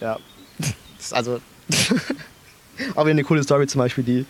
Ja. 0.00 0.18
Das 0.58 1.06
ist 1.06 1.14
also. 1.14 1.40
Aber 2.96 3.10
eine 3.10 3.22
coole 3.22 3.42
Story 3.42 3.66
zum 3.66 3.78
Beispiel, 3.78 4.04
die 4.04 4.26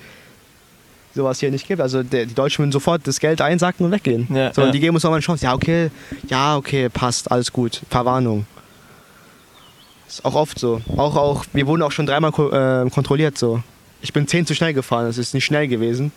sowas 1.14 1.41
hier 1.41 1.51
nicht 1.51 1.66
gibt. 1.66 1.80
Also 1.80 2.03
der, 2.03 2.26
die 2.26 2.35
Deutschen 2.35 2.62
würden 2.62 2.72
sofort 2.72 3.07
das 3.07 3.20
Geld 3.20 3.41
einsacken 3.41 3.87
und 3.87 3.93
weggehen. 3.93 4.28
Ja, 4.35 4.53
so, 4.53 4.62
ja. 4.62 4.70
die 4.70 4.80
geben 4.80 4.95
uns 4.95 5.05
nochmal 5.05 5.18
eine 5.18 5.24
Chance. 5.24 5.45
Ja, 5.45 5.55
okay, 5.55 5.91
ja, 6.28 6.57
okay, 6.57 6.89
passt, 6.89 7.30
alles 7.30 7.53
gut. 7.53 7.83
Verwarnung. 7.89 8.47
Ist 10.09 10.24
auch 10.24 10.35
oft 10.35 10.59
so. 10.59 10.80
Auch, 10.97 11.16
auch, 11.16 11.45
wir 11.53 11.66
wurden 11.66 11.83
auch 11.83 11.93
schon 11.93 12.07
dreimal 12.07 12.33
ko 12.33 12.51
äh, 12.51 12.89
kontrolliert 12.91 13.39
so. 13.39 13.62
Ich 14.03 14.12
bin 14.12 14.26
10 14.26 14.47
zu 14.47 14.55
schnell 14.55 14.74
gefahren, 14.74 15.07
das 15.07 15.16
ist 15.16 15.33
nicht 15.33 15.45
schnell 15.45 15.68
gewesen. 15.68 16.12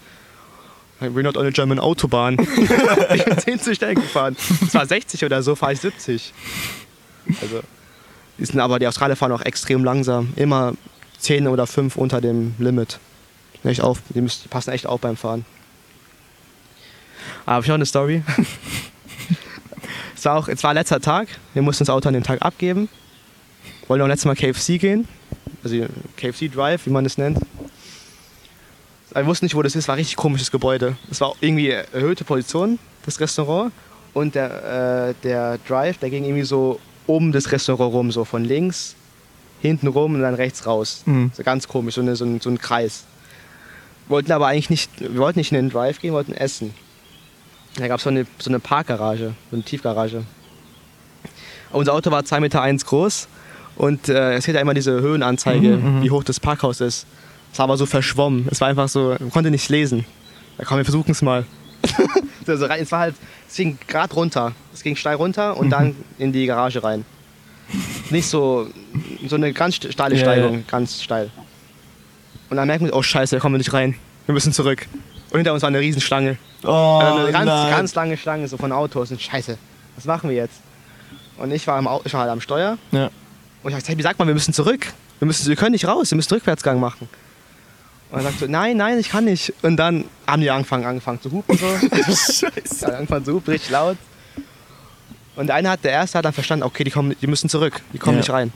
We're 1.00 1.24
not 1.24 1.36
on 1.36 1.46
a 1.46 1.52
German 1.52 1.80
Autobahn. 1.80 2.38
ich 3.14 3.26
bin 3.26 3.38
10 3.38 3.60
zu 3.60 3.76
schnell 3.76 3.96
gefahren. 3.96 4.38
Es 4.66 4.74
war 4.74 4.86
60 4.86 5.26
oder 5.26 5.44
so, 5.44 5.56
fahre 5.56 5.74
ich 5.74 5.82
70. 5.82 6.34
Also, 7.42 7.62
die 8.38 8.46
sind 8.46 8.60
aber 8.60 8.80
die 8.80 8.88
Australier 8.88 9.16
fahren 9.16 9.34
auch 9.34 9.42
extrem 9.42 9.84
langsam. 9.84 10.32
Immer 10.36 10.74
10 11.20 11.48
oder 11.48 11.68
5 11.68 11.98
unter 11.98 12.22
dem 12.22 12.56
Limit. 12.60 13.00
Echt 13.64 13.82
auf, 13.82 14.00
die, 14.14 14.22
müssen, 14.22 14.44
die 14.44 14.48
passen 14.48 14.72
echt 14.72 14.86
auf 14.86 15.02
beim 15.02 15.18
Fahren. 15.18 15.44
Aber 17.46 17.62
ich 17.62 17.68
noch 17.68 17.76
eine 17.76 17.86
Story. 17.86 18.24
es, 20.16 20.24
war 20.24 20.38
auch, 20.38 20.48
es 20.48 20.64
war 20.64 20.74
letzter 20.74 21.02
Tag. 21.02 21.28
Wir 21.54 21.62
mussten 21.62 21.84
das 21.84 21.90
Auto 21.90 22.08
an 22.08 22.14
dem 22.14 22.24
Tag 22.24 22.42
abgeben. 22.42 22.90
Wollten 23.88 24.04
auch 24.04 24.08
letztes 24.08 24.26
Mal 24.26 24.36
KFC 24.36 24.80
gehen. 24.80 25.08
Also 25.64 25.86
KFC 26.16 26.52
Drive, 26.52 26.86
wie 26.86 26.92
man 26.92 27.04
das 27.04 27.18
nennt. 27.18 27.40
Wir 29.16 29.26
wussten 29.26 29.46
nicht, 29.46 29.56
wo 29.56 29.62
das 29.62 29.76
ist. 29.76 29.88
War 29.88 29.96
ein 29.96 30.00
richtig 30.00 30.18
komisches 30.18 30.52
Gebäude. 30.52 30.98
Es 31.10 31.22
war 31.22 31.34
irgendwie 31.40 31.70
erhöhte 31.70 32.24
Position, 32.26 32.80
das 33.06 33.20
Restaurant. 33.20 33.72
Und 34.14 34.36
der, 34.36 35.10
äh, 35.10 35.14
der 35.24 35.58
Drive, 35.68 35.98
der 36.00 36.10
ging 36.10 36.24
irgendwie 36.26 36.44
so 36.44 36.80
um 37.08 37.32
das 37.32 37.52
Restaurant 37.52 37.94
rum, 37.94 38.12
so 38.12 38.26
von 38.26 38.44
links, 38.44 38.96
hinten 39.62 39.88
rum 39.88 40.16
und 40.16 40.22
dann 40.22 40.36
rechts 40.36 40.66
raus. 40.66 41.04
Mhm. 41.06 41.32
So 41.34 41.44
ganz 41.44 41.68
komisch, 41.68 41.96
so, 41.96 42.02
eine, 42.02 42.16
so, 42.16 42.26
ein, 42.26 42.40
so 42.42 42.50
ein 42.50 42.58
Kreis. 42.58 43.06
Wollten 44.08 44.32
aber 44.32 44.48
eigentlich 44.48 44.70
nicht, 44.70 44.92
wir 45.00 45.18
wollten 45.18 45.40
nicht 45.40 45.52
in 45.52 45.58
den 45.58 45.70
Drive 45.70 46.00
gehen, 46.00 46.14
wollten 46.14 46.34
essen. 46.34 46.74
Da 47.78 47.88
gab 47.88 47.98
es 47.98 48.04
so 48.04 48.10
eine, 48.10 48.26
so 48.38 48.50
eine 48.50 48.60
Parkgarage, 48.60 49.34
so 49.50 49.56
eine 49.56 49.64
Tiefgarage. 49.64 50.24
Unser 51.72 51.94
Auto 51.94 52.12
war 52.12 52.22
2,1 52.22 52.40
Meter 52.42 52.62
eins 52.62 52.86
groß 52.86 53.28
und 53.76 54.08
äh, 54.08 54.36
es 54.36 54.48
hätte 54.48 54.60
immer 54.60 54.74
diese 54.74 54.92
Höhenanzeige, 55.02 55.78
Mhm, 55.78 55.98
mhm. 55.98 56.04
wie 56.04 56.12
hoch 56.12 56.24
das 56.24 56.40
Parkhaus 56.40 56.80
ist. 56.82 57.06
Es 57.56 57.60
war 57.60 57.64
aber 57.64 57.78
so 57.78 57.86
verschwommen. 57.86 58.50
Es 58.52 58.60
war 58.60 58.68
einfach 58.68 58.90
so, 58.90 59.16
man 59.18 59.32
konnte 59.32 59.50
nicht 59.50 59.70
lesen. 59.70 60.04
Da 60.58 60.66
komm, 60.66 60.76
wir 60.76 60.84
versuchen 60.84 61.10
es 61.12 61.22
mal. 61.22 61.46
also, 62.46 62.66
es 62.66 62.92
war 62.92 63.00
halt, 63.00 63.16
es 63.48 63.56
ging 63.56 63.78
gerade 63.88 64.14
runter. 64.14 64.52
Es 64.74 64.84
ging 64.84 64.98
steil 64.98 65.16
runter 65.16 65.56
und 65.56 65.70
dann 65.70 65.96
in 66.18 66.34
die 66.34 66.48
Garage 66.48 66.84
rein. 66.84 67.06
Nicht 68.10 68.28
so, 68.28 68.68
so 69.26 69.38
eine 69.38 69.54
ganz 69.54 69.76
steile 69.78 70.16
Ja, 70.16 70.22
Steigung, 70.22 70.56
ja. 70.56 70.64
ganz 70.68 71.02
steil. 71.02 71.30
Und 72.50 72.58
dann 72.58 72.68
merken 72.68 72.88
wir, 72.88 72.94
oh 72.94 73.02
scheiße, 73.02 73.38
da 73.38 73.40
kommen 73.40 73.54
wir 73.54 73.60
nicht 73.60 73.72
rein. 73.72 73.96
Wir 74.26 74.34
müssen 74.34 74.52
zurück. 74.52 74.86
Und 75.30 75.38
hinter 75.38 75.54
uns 75.54 75.62
war 75.62 75.70
eine 75.70 75.80
Riesenschlange. 75.80 76.38
Oh, 76.62 76.68
Also 77.02 77.20
eine 77.22 77.32
ganz, 77.32 77.46
nein. 77.46 77.72
ganz 77.72 77.96
lange 77.96 78.18
Schlange 78.18 78.50
so 78.50 78.58
von 78.58 78.74
Autos. 78.74 79.12
Und 79.12 79.22
scheiße, 79.22 79.58
was 79.96 80.04
machen 80.04 80.30
wir 80.30 80.36
jetzt? 80.36 80.60
Und 81.38 81.52
ich 81.54 81.66
war, 81.68 81.78
am, 81.78 81.88
Au- 81.88 82.02
ich 82.04 82.12
war 82.14 82.20
halt 82.20 82.32
am 82.32 82.42
Steuer. 82.42 82.78
Ja. 82.92 83.06
Und 83.64 83.70
ich 83.72 83.76
sagte, 83.76 83.88
hey, 83.92 83.98
wie 83.98 84.02
sagt 84.04 84.20
man, 84.20 84.28
wir 84.28 84.36
müssen 84.36 84.54
zurück. 84.54 84.88
Wir, 85.20 85.26
müssen, 85.26 85.48
wir 85.48 85.56
können 85.56 85.72
nicht 85.72 85.88
raus, 85.88 86.12
wir 86.12 86.18
müssen 86.18 86.34
Rückwärtsgang 86.34 86.82
machen. 86.82 87.08
Und 88.12 88.20
er 88.20 88.24
sagt 88.24 88.40
so, 88.40 88.48
nein, 88.48 88.78
nein, 88.78 89.00
ich 89.00 89.10
kann 89.10 89.26
nicht. 89.26 89.54
Und 89.62 89.78
dann 89.78 90.06
haben 90.28 90.42
die 90.42 90.50
angefangen, 90.52 90.86
angefangen 90.86 91.22
zu 91.22 91.32
hupen 91.32 91.58
so. 91.58 91.66
Scheiße. 92.06 92.86
Ja, 92.88 92.98
angefangen 92.98 93.26
zu 93.26 93.34
hupen, 93.34 93.52
richtig 93.52 93.72
laut. 93.72 93.98
Und 95.36 95.48
der 95.48 95.56
eine 95.56 95.70
hat, 95.70 95.84
der 95.84 95.92
erste 95.92 96.18
hat 96.18 96.26
dann 96.26 96.34
verstanden, 96.34 96.64
okay, 96.64 96.84
die, 96.84 96.92
kommen, 96.92 97.16
die 97.22 97.28
müssen 97.28 97.50
zurück, 97.50 97.82
die 97.94 97.98
kommen 97.98 98.16
Ja. 98.18 98.22
nicht 98.22 98.30
rein. 98.30 98.54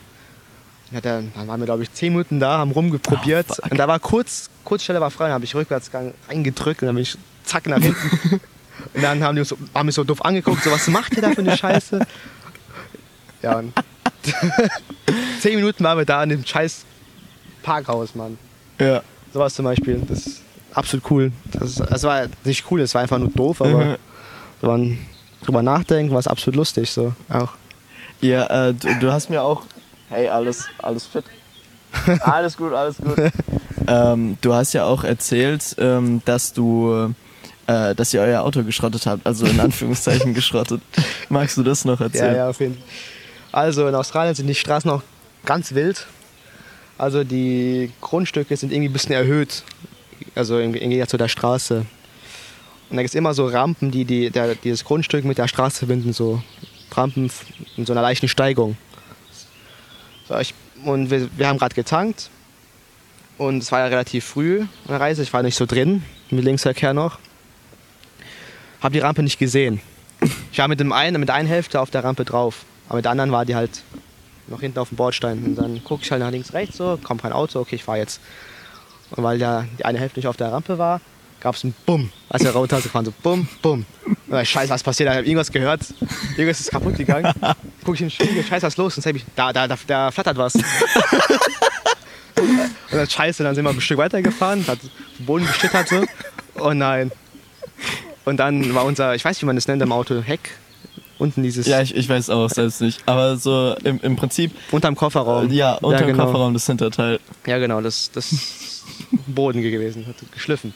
Dann, 0.91 0.97
hat 0.97 1.06
er, 1.06 1.22
dann 1.36 1.47
waren 1.47 1.60
wir, 1.60 1.66
glaube 1.66 1.84
ich, 1.84 1.91
zehn 1.93 2.14
Minuten 2.14 2.39
da, 2.39 2.58
haben 2.60 2.72
rumgeprobiert. 2.72 3.47
Oh, 3.50 3.68
und 3.70 3.78
da 3.78 3.88
war 3.88 4.00
kurz, 4.00 4.50
kurz 4.64 4.84
Stelle 4.84 5.02
war 5.02 5.12
frei, 5.12 5.26
dann 5.26 5.34
habe 5.34 5.45
ich 5.45 5.54
Rückwärtsgang 5.56 6.14
reingedrückt 6.30 6.82
und 6.82 6.88
dann 6.88 6.95
bin 6.95 7.04
ich 7.04 7.18
zack 7.43 7.68
nach 7.68 7.80
hinten. 7.82 8.39
und 8.93 9.02
dann 9.02 9.22
haben 9.24 9.36
die 9.36 9.41
uns 9.41 9.50
so, 9.50 9.58
haben 9.76 9.88
mich 9.88 9.95
so 9.95 10.04
doof 10.04 10.24
angeguckt, 10.24 10.64
so 10.64 10.72
was 10.72 10.88
macht 10.88 11.16
ihr 11.16 11.22
da 11.22 11.32
für 11.32 11.41
eine 11.41 11.58
Scheiße? 11.58 12.00
Ja, 13.41 13.60
und 13.60 13.74
zehn 15.41 15.56
Minuten 15.56 15.84
waren 15.84 15.97
wir 15.97 16.06
da 16.06 16.24
in 16.24 16.30
dem 16.30 16.45
scheiß 16.45 16.86
Parkhaus, 17.64 18.16
Mann. 18.16 18.38
Ja. 18.80 19.02
Sowas 19.34 19.53
zum 19.53 19.65
Beispiel, 19.65 20.01
das 20.07 20.25
ist 20.25 20.41
absolut 20.73 21.09
cool. 21.11 21.32
Das, 21.51 21.75
das 21.75 22.03
war 22.03 22.27
nicht 22.43 22.65
cool, 22.71 22.80
das 22.80 22.93
war 22.95 23.01
einfach 23.01 23.17
nur 23.19 23.30
doof, 23.30 23.61
aber 23.61 23.86
Mhm. 23.86 23.95
war 24.61 24.77
ein 24.77 25.05
drüber 25.43 25.61
nachdenken, 25.61 26.11
war 26.11 26.19
es 26.19 26.27
absolut 26.27 26.55
lustig 26.57 26.89
so 26.91 27.13
auch. 27.30 27.49
Ja, 28.21 28.67
äh, 28.69 28.73
du, 28.73 28.93
du 28.95 29.11
hast 29.11 29.30
mir 29.30 29.41
auch. 29.41 29.63
Hey, 30.09 30.27
alles, 30.27 30.67
alles 30.80 31.05
fit. 31.05 31.23
alles 32.21 32.57
gut, 32.57 32.73
alles 32.73 32.97
gut. 32.97 33.17
ähm, 33.88 34.38
du 34.41 34.53
hast 34.53 34.73
ja 34.73 34.86
auch 34.86 35.03
erzählt, 35.03 35.75
ähm, 35.80 36.21
dass 36.25 36.51
du, 36.53 37.13
äh, 37.67 37.95
dass 37.95 38.13
ihr 38.13 38.21
euer 38.21 38.41
Auto 38.41 38.63
geschrottet 38.63 39.05
habt, 39.05 39.25
also 39.25 39.45
in 39.45 39.59
Anführungszeichen 39.59 40.34
geschrottet. 40.34 40.82
Magst 41.30 41.55
du 41.57 41.63
das 41.63 41.86
noch 41.86 41.99
Ja, 41.99 42.05
erzählen? 42.07 42.36
ja, 42.36 42.49
auf 42.49 42.59
jeden 42.59 42.75
Fall. 42.75 42.84
Also 43.51 43.88
in 43.88 43.95
Australien 43.95 44.36
sind 44.36 44.47
die 44.47 44.55
Straßen 44.55 44.89
auch 44.91 45.01
ganz 45.45 45.73
wild. 45.73 46.05
Also 47.00 47.24
die 47.24 47.91
Grundstücke 48.02 48.58
sind 48.58 48.74
irgendwie 48.74 48.89
ein 48.89 48.93
bisschen 48.93 49.16
erhöht. 49.16 49.64
Also 50.36 50.58
Gegensatz 50.58 51.12
zu 51.12 51.18
der 51.18 51.30
Straße. 51.30 51.86
Und 52.89 52.97
da 52.97 53.02
gibt 53.02 53.10
es 53.10 53.16
immer 53.16 53.34
so 53.34 53.47
Rampen, 53.47 53.89
die, 53.89 54.04
die 54.04 54.30
der, 54.30 54.56
dieses 54.56 54.84
Grundstück 54.84 55.24
mit 55.24 55.38
der 55.38 55.47
Straße 55.47 55.78
verbinden. 55.78 56.12
So 56.12 56.43
Rampen 56.91 57.32
in 57.78 57.86
so 57.86 57.93
einer 57.93 58.02
leichten 58.02 58.28
Steigung. 58.28 58.76
So, 60.28 60.38
ich, 60.39 60.54
und 60.84 61.10
wir, 61.10 61.30
wir 61.38 61.47
haben 61.47 61.58
gerade 61.58 61.74
getankt. 61.74 62.30
Und 63.38 63.64
es 63.64 63.72
war 63.72 63.80
ja 63.80 63.86
relativ 63.86 64.26
früh 64.26 64.60
an 64.60 64.68
der 64.89 65.00
Reise. 65.00 65.24
Ich 65.24 65.32
war 65.32 65.41
nicht 65.41 65.56
so 65.56 65.66
drin, 65.66 66.04
mit 66.30 66.43
Linksverkehr 66.43 66.93
noch. 66.93 67.18
Hab 68.82 68.91
die 68.91 69.00
Rampe 69.00 69.24
nicht 69.24 69.39
gesehen. 69.39 69.80
Ich 70.52 70.58
war 70.58 70.68
mit 70.68 70.82
dem 70.82 70.91
einen, 70.91 71.22
mit 71.22 71.30
der 71.30 71.36
einen 71.36 71.47
Hälfte 71.47 71.80
auf 71.80 71.91
der 71.91 72.04
Rampe 72.04 72.26
drauf. 72.26 72.66
Aber 72.89 72.97
mit 72.97 73.06
der 73.06 73.12
anderen 73.14 73.32
war 73.32 73.45
die 73.45 73.56
halt 73.56 73.84
noch 74.50 74.62
hinten 74.62 74.80
auf 74.80 74.89
dem 74.89 74.97
Bordstein. 74.97 75.43
Und 75.43 75.56
dann 75.56 75.84
gucke 75.84 76.04
ich 76.04 76.12
halt 76.12 76.22
nach 76.22 76.32
links, 76.32 76.54
rechts 76.54 76.78
so, 76.78 77.00
kommt 77.02 77.22
kein 77.22 77.34
Auto, 77.34 77.60
okay, 77.60 77.76
ich 77.76 77.84
fahre 77.84 78.00
jetzt. 78.00 78.20
Und 79.12 79.24
weil 79.24 79.39
der, 79.39 79.66
die 79.78 79.86
eine 79.86 80.00
Hälfte 80.00 80.20
nicht 80.20 80.28
auf 80.28 80.38
der 80.38 80.52
Rampe 80.52 80.78
war, 80.78 81.02
gab 81.39 81.56
es 81.56 81.64
ein 81.64 81.74
Bumm. 81.86 82.12
Als 82.30 82.43
wir 82.43 82.52
runter 82.52 82.82
gefahren, 82.82 83.06
so 83.06 83.14
Bumm, 83.24 83.47
Bumm. 83.62 83.86
Und 84.06 84.18
dann, 84.28 84.45
scheiße, 84.45 84.70
was 84.70 84.84
passiert? 84.84 85.10
Ich 85.10 85.16
habe 85.16 85.26
irgendwas 85.26 85.52
gehört. 85.52 85.82
Irgendwas 86.38 86.60
ist 86.60 86.72
kaputt 86.72 86.95
gegangen. 86.97 87.32
Guck 87.84 87.95
ich 87.95 88.02
in 88.02 88.08
den 88.08 88.12
Spiegel, 88.12 88.43
scheiße, 88.43 88.66
was 88.66 88.74
ist 88.74 88.78
los? 88.78 88.97
Und 88.97 89.06
ich, 89.06 89.26
da, 89.36 89.54
da, 89.54 89.68
da, 89.68 89.78
da 89.88 90.12
flattert 90.12 90.38
was. 90.38 90.56
Und 92.91 92.97
dann 92.97 93.10
scheiße, 93.10 93.43
dann 93.43 93.54
sind 93.54 93.64
wir 93.66 93.72
ein 93.72 93.82
Stück 93.82 93.97
weitergefahren, 93.97 94.66
hat 94.66 94.80
den 94.82 95.26
Boden 95.26 95.45
geschittert 95.45 95.89
so. 95.89 96.04
Oh 96.56 96.74
nein. 96.74 97.12
Und 98.26 98.38
dann 98.38 98.74
war 98.74 98.86
unser, 98.86 99.16
ich 99.16 99.24
weiß 99.24 99.36
nicht, 99.36 99.41
wie 99.43 99.45
man 99.45 99.56
das 99.56 99.68
nennt 99.68 99.82
im 99.82 99.91
Auto, 99.91 100.22
Heck. 100.22 100.52
Unten 101.20 101.43
dieses, 101.43 101.67
Ja, 101.67 101.82
ich, 101.82 101.93
ich 101.95 102.07
weiß 102.09 102.30
auch 102.32 102.49
selbst 102.49 102.82
nicht. 102.82 103.01
Aber 103.05 103.36
so 103.38 103.76
im, 103.84 103.99
im 104.01 104.15
Prinzip, 104.15 104.51
unterm 104.72 104.95
Kofferraum. 104.95 105.51
ja, 105.51 105.74
unter 105.76 105.99
dem 105.99 106.07
genau. 106.07 106.26
Kofferraum 106.26 106.53
das 106.53 106.65
Hinterteil. 106.65 107.20
Ja, 107.45 107.57
genau, 107.59 107.82
das, 107.82 108.09
das 108.11 108.32
ist 108.32 108.86
Boden 109.28 109.61
gewesen, 109.61 110.07
hat 110.07 110.15
geschliffen. 110.34 110.74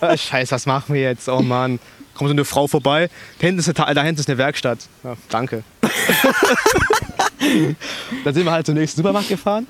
Ah, 0.00 0.16
Scheiße, 0.16 0.52
was 0.52 0.66
machen 0.66 0.94
wir 0.94 1.00
jetzt? 1.02 1.28
Oh 1.28 1.40
Mann. 1.40 1.80
Kommt 2.14 2.28
so 2.28 2.32
eine 2.32 2.44
Frau 2.44 2.68
vorbei. 2.68 3.08
Da 3.40 3.46
hinten 3.46 3.58
ist 3.58 3.68
eine, 3.80 3.94
da 3.94 4.02
hinten 4.04 4.20
ist 4.20 4.28
eine 4.28 4.38
Werkstatt. 4.38 4.78
Ja, 5.02 5.16
danke. 5.30 5.64
Dann 8.24 8.34
sind 8.34 8.44
wir 8.44 8.52
halt 8.52 8.66
zum 8.66 8.74
nächsten 8.76 8.98
Supermarkt 9.00 9.28
gefahren, 9.28 9.66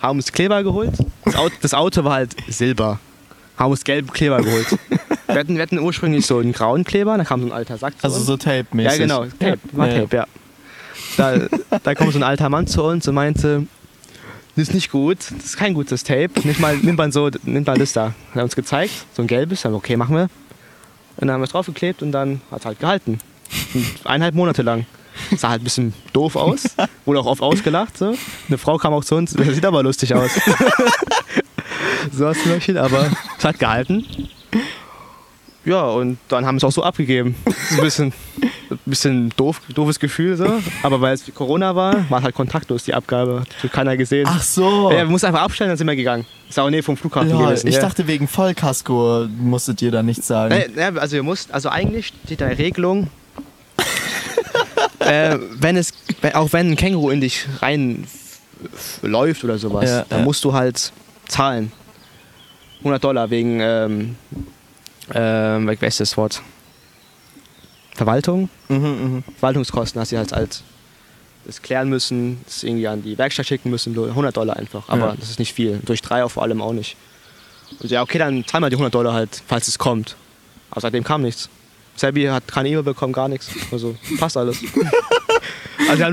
haben 0.00 0.18
uns 0.18 0.32
Kleber 0.32 0.62
geholt. 0.62 0.92
Das 1.24 1.36
Auto, 1.36 1.54
das 1.60 1.74
Auto 1.74 2.04
war 2.04 2.14
halt 2.14 2.34
silber. 2.48 2.98
Haben 3.56 3.70
uns 3.70 3.84
gelben 3.84 4.10
Kleber 4.12 4.42
geholt. 4.42 4.66
Wir 5.32 5.40
hatten, 5.40 5.54
wir 5.56 5.62
hatten 5.62 5.78
ursprünglich 5.78 6.26
so 6.26 6.38
einen 6.38 6.52
grauen 6.52 6.84
Kleber, 6.84 7.16
da 7.18 7.24
kam 7.24 7.40
so 7.40 7.46
ein 7.46 7.52
alter 7.52 7.76
Sack 7.78 7.98
zu 7.98 8.04
Also 8.04 8.18
uns. 8.18 8.26
so 8.26 8.36
Tape-mäßig. 8.36 8.92
Ja, 8.92 8.98
genau. 8.98 9.24
Tape, 9.38 9.58
war 9.72 9.88
Ja. 9.88 10.00
Tape, 10.00 10.16
ja. 10.16 10.26
Da, 11.16 11.78
da 11.82 11.94
kommt 11.94 12.12
so 12.12 12.18
ein 12.18 12.22
alter 12.22 12.48
Mann 12.48 12.66
zu 12.66 12.82
uns 12.82 13.06
und 13.08 13.14
meinte, 13.14 13.66
das 14.56 14.68
ist 14.68 14.74
nicht 14.74 14.90
gut, 14.90 15.18
das 15.18 15.44
ist 15.44 15.56
kein 15.56 15.74
gutes 15.74 16.04
Tape. 16.04 16.30
Nicht 16.44 16.60
mal, 16.60 16.76
nimmt 16.76 16.98
man 16.98 17.12
so, 17.12 17.30
nimmt 17.44 17.66
mal 17.66 17.76
das 17.78 17.92
da. 17.92 18.06
Hat 18.06 18.36
er 18.36 18.44
uns 18.44 18.56
gezeigt, 18.56 18.92
so 19.14 19.22
ein 19.22 19.26
gelbes, 19.26 19.62
dann 19.62 19.74
okay, 19.74 19.96
machen 19.96 20.14
wir. 20.16 20.22
Und 21.16 21.26
dann 21.28 21.32
haben 21.32 21.40
wir 21.40 21.44
es 21.44 21.50
draufgeklebt 21.50 22.02
und 22.02 22.12
dann 22.12 22.40
hat 22.50 22.60
es 22.60 22.66
halt 22.66 22.80
gehalten. 22.80 23.18
Eineinhalb 24.04 24.34
Monate 24.34 24.62
lang. 24.62 24.86
Sah 25.36 25.50
halt 25.50 25.60
ein 25.60 25.64
bisschen 25.64 25.92
doof 26.14 26.36
aus, 26.36 26.74
wurde 27.04 27.20
auch 27.20 27.26
oft 27.26 27.42
ausgelacht. 27.42 27.98
So. 27.98 28.14
Eine 28.48 28.56
Frau 28.58 28.78
kam 28.78 28.94
auch 28.94 29.04
zu 29.04 29.14
uns, 29.14 29.34
das 29.34 29.46
sieht 29.48 29.64
aber 29.66 29.82
lustig 29.82 30.14
aus. 30.14 30.30
so 32.12 32.24
was 32.24 32.42
zum 32.42 32.52
Beispiel, 32.52 32.78
aber 32.78 33.10
es 33.38 33.44
hat 33.44 33.58
gehalten. 33.58 34.06
Ja, 35.64 35.84
und 35.84 36.18
dann 36.28 36.44
haben 36.44 36.56
wir 36.56 36.58
es 36.58 36.64
auch 36.64 36.72
so 36.72 36.82
abgegeben. 36.82 37.36
Ist 37.46 37.72
ein 37.78 37.80
bisschen, 37.80 38.12
ein 38.70 38.78
bisschen 38.84 39.30
doof, 39.36 39.60
doofes 39.72 40.00
Gefühl 40.00 40.36
so. 40.36 40.60
Aber 40.82 41.00
weil 41.00 41.14
es 41.14 41.24
Corona 41.34 41.76
war, 41.76 42.10
war 42.10 42.18
es 42.18 42.24
halt 42.24 42.34
kontaktlos, 42.34 42.82
die 42.84 42.94
Abgabe. 42.94 43.44
Hat 43.62 43.72
keiner 43.72 43.96
gesehen. 43.96 44.26
Ach 44.28 44.42
so. 44.42 44.90
Ja, 44.90 44.98
wir 44.98 45.04
mussten 45.06 45.26
einfach 45.28 45.42
abstellen, 45.42 45.70
dann 45.70 45.76
sind 45.78 45.86
wir 45.86 45.94
gegangen. 45.94 46.26
Ist 46.48 46.58
auch 46.58 46.68
Nähe 46.68 46.82
vom 46.82 46.96
Flughafen 46.96 47.30
Lol, 47.30 47.44
gewesen. 47.46 47.68
ich 47.68 47.76
ja. 47.76 47.80
dachte 47.80 48.06
wegen 48.08 48.26
Vollkasko 48.26 49.26
musstet 49.38 49.80
ihr 49.82 49.92
da 49.92 50.02
nichts 50.02 50.26
sagen. 50.26 50.52
Nee, 50.54 50.66
nee, 50.74 50.98
also 50.98 51.14
wir 51.14 51.22
mussten, 51.22 51.52
also 51.52 51.68
eigentlich 51.68 52.12
steht 52.24 52.40
da 52.40 52.46
eine 52.46 52.58
Regelung, 52.58 53.08
äh, 54.98 55.38
wenn 55.58 55.76
es, 55.76 55.92
auch 56.34 56.52
wenn 56.52 56.70
ein 56.72 56.76
Känguru 56.76 57.10
in 57.10 57.20
dich 57.20 57.46
rein 57.60 58.04
f- 58.74 58.98
läuft 59.02 59.44
oder 59.44 59.58
sowas, 59.58 59.88
Ja, 59.88 60.04
dann 60.08 60.24
musst 60.24 60.44
du 60.44 60.52
halt 60.52 60.92
zahlen. 61.28 61.72
100 62.80 63.02
Dollar 63.02 63.30
wegen, 63.30 63.60
ähm, 63.60 64.16
ähm, 65.14 65.68
wie 65.68 65.86
ist 65.86 66.00
das 66.00 66.16
Wort? 66.16 66.42
Verwaltung? 67.94 68.48
Mhm, 68.68 68.76
mhm. 68.76 69.24
Verwaltungskosten 69.38 70.00
hast 70.00 70.12
du 70.12 70.16
halt 70.16 70.32
halt 70.32 70.62
das 71.44 71.60
klären 71.60 71.88
müssen, 71.88 72.40
das 72.44 72.62
irgendwie 72.62 72.86
an 72.86 73.02
die 73.02 73.18
Werkstatt 73.18 73.46
schicken 73.46 73.70
müssen, 73.70 73.98
100 73.98 74.36
Dollar 74.36 74.56
einfach. 74.56 74.88
Aber 74.88 75.08
Ja. 75.08 75.16
das 75.18 75.30
ist 75.30 75.38
nicht 75.38 75.52
viel. 75.52 75.80
Durch 75.84 76.00
drei 76.00 76.22
auch 76.24 76.30
vor 76.30 76.44
allem 76.44 76.62
auch 76.62 76.72
nicht. 76.72 76.96
Und 77.80 77.90
ja, 77.90 78.02
okay, 78.02 78.18
dann 78.18 78.46
zahlen 78.46 78.62
wir 78.62 78.70
die 78.70 78.76
100 78.76 78.94
Dollar 78.94 79.12
halt, 79.12 79.42
falls 79.46 79.66
es 79.66 79.78
kommt. 79.78 80.16
Aber 80.70 80.80
seitdem 80.80 81.04
kam 81.04 81.22
nichts. 81.22 81.48
Selby 81.96 82.24
hat 82.24 82.46
keine 82.48 82.68
E-Mail 82.68 82.82
bekommen, 82.84 83.12
gar 83.12 83.28
nichts. 83.28 83.48
Also 83.70 83.96
passt 84.18 84.36
alles. 84.36 84.58
also 85.90 86.04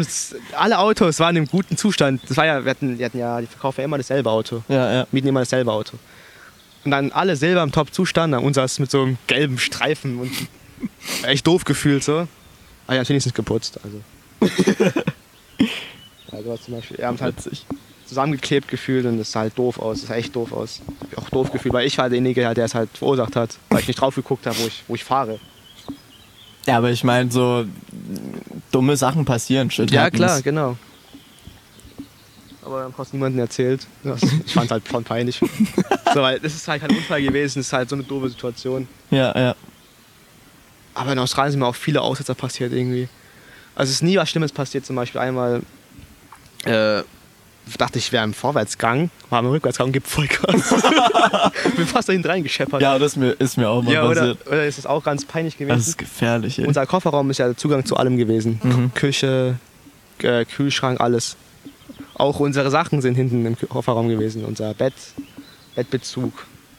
alle 0.57 0.79
Autos 0.79 1.19
waren 1.19 1.35
im 1.35 1.45
guten 1.45 1.77
Zustand. 1.77 2.21
Das 2.27 2.35
war 2.35 2.45
ja, 2.45 2.65
wir 2.65 2.69
hatten, 2.71 2.97
wir 2.97 3.05
hatten 3.05 3.19
ja, 3.19 3.39
die 3.39 3.47
verkaufen 3.47 3.81
ja 3.81 3.85
immer 3.85 3.97
dasselbe 3.97 4.29
Auto. 4.29 4.63
Ja, 4.67 4.91
ja. 4.91 5.07
Mieten 5.11 5.27
immer 5.27 5.41
dasselbe 5.41 5.71
Auto. 5.71 5.97
Und 6.85 6.91
dann 6.91 7.11
alle 7.11 7.35
selber 7.35 7.63
im 7.63 7.71
Top-Zustand, 7.71 8.33
dann 8.33 8.43
unser 8.43 8.63
ist 8.63 8.79
mit 8.79 8.89
so 8.89 9.01
einem 9.03 9.17
gelben 9.27 9.57
Streifen 9.57 10.19
und 10.19 10.31
echt 11.23 11.45
doof 11.45 11.65
gefühlt 11.65 12.03
so. 12.03 12.27
Aber 12.87 12.95
ja, 12.95 13.01
es 13.01 13.33
geputzt. 13.33 13.79
Also. 13.83 14.01
also 16.31 16.57
zum 16.57 16.73
Beispiel, 16.75 16.97
wir 16.97 17.07
haben 17.07 17.19
halt 17.19 17.35
zusammengeklebt 18.05 18.67
gefühlt 18.67 19.05
und 19.05 19.19
es 19.19 19.31
sah 19.31 19.41
halt 19.41 19.57
doof 19.57 19.79
aus. 19.79 19.97
Es 19.97 20.07
sah 20.07 20.15
echt 20.15 20.35
doof 20.35 20.51
aus. 20.53 20.81
Ich 21.11 21.17
Auch 21.17 21.29
doof 21.29 21.51
gefühlt, 21.51 21.73
weil 21.73 21.85
ich 21.85 21.97
war 21.97 22.09
derjenige, 22.09 22.41
der 22.53 22.65
es 22.65 22.73
halt 22.73 22.89
verursacht 22.97 23.35
hat, 23.35 23.57
weil 23.69 23.81
ich 23.81 23.87
nicht 23.87 24.01
drauf 24.01 24.15
geguckt 24.15 24.45
habe, 24.47 24.57
wo 24.57 24.65
ich, 24.65 24.83
wo 24.87 24.95
ich 24.95 25.03
fahre. 25.03 25.39
Ja, 26.65 26.77
aber 26.77 26.89
ich 26.91 27.03
meine, 27.03 27.31
so 27.31 27.65
dumme 28.71 28.97
Sachen 28.97 29.25
passieren. 29.25 29.69
Shit 29.71 29.91
Ja, 29.91 30.03
happens. 30.03 30.17
klar, 30.17 30.41
genau. 30.41 30.77
Aber 32.69 32.83
dann 32.83 32.93
hast 32.97 33.13
niemandem 33.13 33.39
erzählt. 33.39 33.87
Das- 34.03 34.21
Ich 34.23 34.53
fand 34.53 34.65
es 34.65 34.71
halt 34.71 34.87
schon 34.87 35.03
peinlich. 35.03 35.39
so, 36.13 36.21
weil 36.21 36.39
das 36.39 36.53
ist 36.53 36.67
halt 36.67 36.81
kein 36.81 36.91
Unfall 36.95 37.21
gewesen, 37.21 37.59
es 37.59 37.67
ist 37.67 37.73
halt 37.73 37.89
so 37.89 37.95
eine 37.95 38.03
doofe 38.03 38.29
Situation. 38.29 38.87
Ja, 39.09 39.37
ja. 39.37 39.55
Aber 40.93 41.11
in 41.13 41.19
Australien 41.19 41.51
sind 41.51 41.59
mir 41.61 41.67
auch 41.67 41.75
viele 41.75 42.01
Aussetzer 42.01 42.35
passiert 42.35 42.71
irgendwie. 42.73 43.07
Also 43.75 43.89
es 43.89 43.95
ist 43.97 44.03
nie 44.03 44.17
was 44.17 44.29
Schlimmes 44.29 44.51
passiert. 44.51 44.85
Zum 44.85 44.95
Beispiel 44.95 45.19
einmal 45.21 45.61
äh, 46.65 47.01
dachte 47.77 47.97
ich, 47.99 48.11
wäre 48.11 48.23
im 48.23 48.33
Vorwärtsgang, 48.33 49.09
war 49.29 49.39
im 49.39 49.45
Rückwärtsgang, 49.47 49.91
gibt 49.91 50.07
Vollgas. 50.07 50.73
Bin 51.75 51.87
fast 51.87 52.09
da 52.09 52.13
hinten 52.13 52.27
reingescheppert. 52.29 52.81
Ja, 52.81 52.99
das 52.99 53.13
ist 53.13 53.17
mir, 53.17 53.31
ist 53.31 53.57
mir 53.57 53.69
auch 53.69 53.81
mal 53.81 53.93
Ja, 53.93 54.03
oder, 54.05 54.15
passiert. 54.35 54.47
oder 54.47 54.65
ist 54.67 54.77
es 54.79 54.85
auch 54.85 55.03
ganz 55.03 55.25
peinlich 55.25 55.53
Das 55.55 55.59
gewesen? 55.59 55.79
ist 55.89 55.97
gefährlich, 55.97 56.59
ey. 56.59 56.65
Unser 56.67 56.85
Kofferraum 56.85 57.29
ist 57.29 57.37
ja 57.37 57.45
der 57.47 57.57
Zugang 57.57 57.85
zu 57.85 57.95
allem 57.95 58.17
gewesen. 58.17 58.59
Mhm. 58.61 58.93
Küche, 58.93 59.57
äh, 60.21 60.43
Kühlschrank, 60.45 60.99
alles. 60.99 61.37
Auch 62.19 62.41
unsere 62.41 62.69
Sachen 62.69 63.01
sind 63.01 63.15
hinten 63.15 63.45
im 63.45 63.57
Kofferraum 63.57 64.09
gewesen. 64.09 64.43
Unser 64.43 64.73
Bett, 64.73 64.93
Bettbezug, 65.73 66.33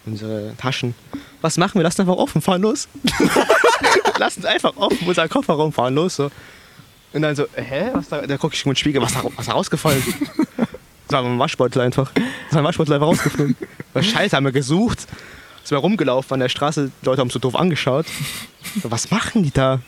unsere 0.05 0.55
Taschen. 0.59 0.95
Was 1.41 1.57
machen 1.57 1.76
wir? 1.76 1.82
Lassen 1.82 2.03
einfach 2.03 2.16
offen, 2.16 2.43
fahren 2.43 2.61
los. 2.61 2.88
Lassen 4.18 4.41
es 4.41 4.45
einfach 4.47 4.76
offen, 4.76 5.09
unser 5.09 5.26
Kofferraum 5.30 5.72
fahren 5.72 5.95
los. 5.95 6.16
So. 6.16 6.30
Und 7.14 7.22
dann 7.22 7.34
so, 7.34 7.47
hä? 7.55 7.88
Was 7.95 8.11
da, 8.11 8.26
da 8.26 8.36
gucke 8.36 8.55
ich 8.55 8.66
in 8.66 8.70
den 8.70 8.76
Spiegel, 8.76 9.01
was 9.01 9.14
da, 9.14 9.22
was 9.34 9.47
da 9.47 9.53
rausgefallen? 9.53 10.03
Das 11.09 11.22
war 11.22 11.24
ein 11.24 11.38
Waschbeutel 11.38 11.80
einfach. 11.80 12.12
Das 12.12 12.53
war 12.53 12.59
ein 12.59 12.64
Waschbeutel 12.64 12.93
einfach 12.93 13.07
rausgeflogen. 13.07 13.57
Was 13.95 14.07
Scheiße, 14.07 14.36
haben 14.36 14.45
wir 14.45 14.53
gesucht. 14.53 15.01
Sind 15.64 15.70
wir 15.70 15.78
rumgelaufen 15.78 16.34
an 16.34 16.41
der 16.41 16.51
Straße, 16.51 16.93
die 17.01 17.07
Leute 17.07 17.20
haben 17.22 17.28
uns 17.28 17.32
so 17.32 17.38
doof 17.38 17.57
angeschaut. 17.57 18.05
So, 18.82 18.91
was 18.91 19.11
machen 19.11 19.43
die 19.43 19.51
da? 19.51 19.80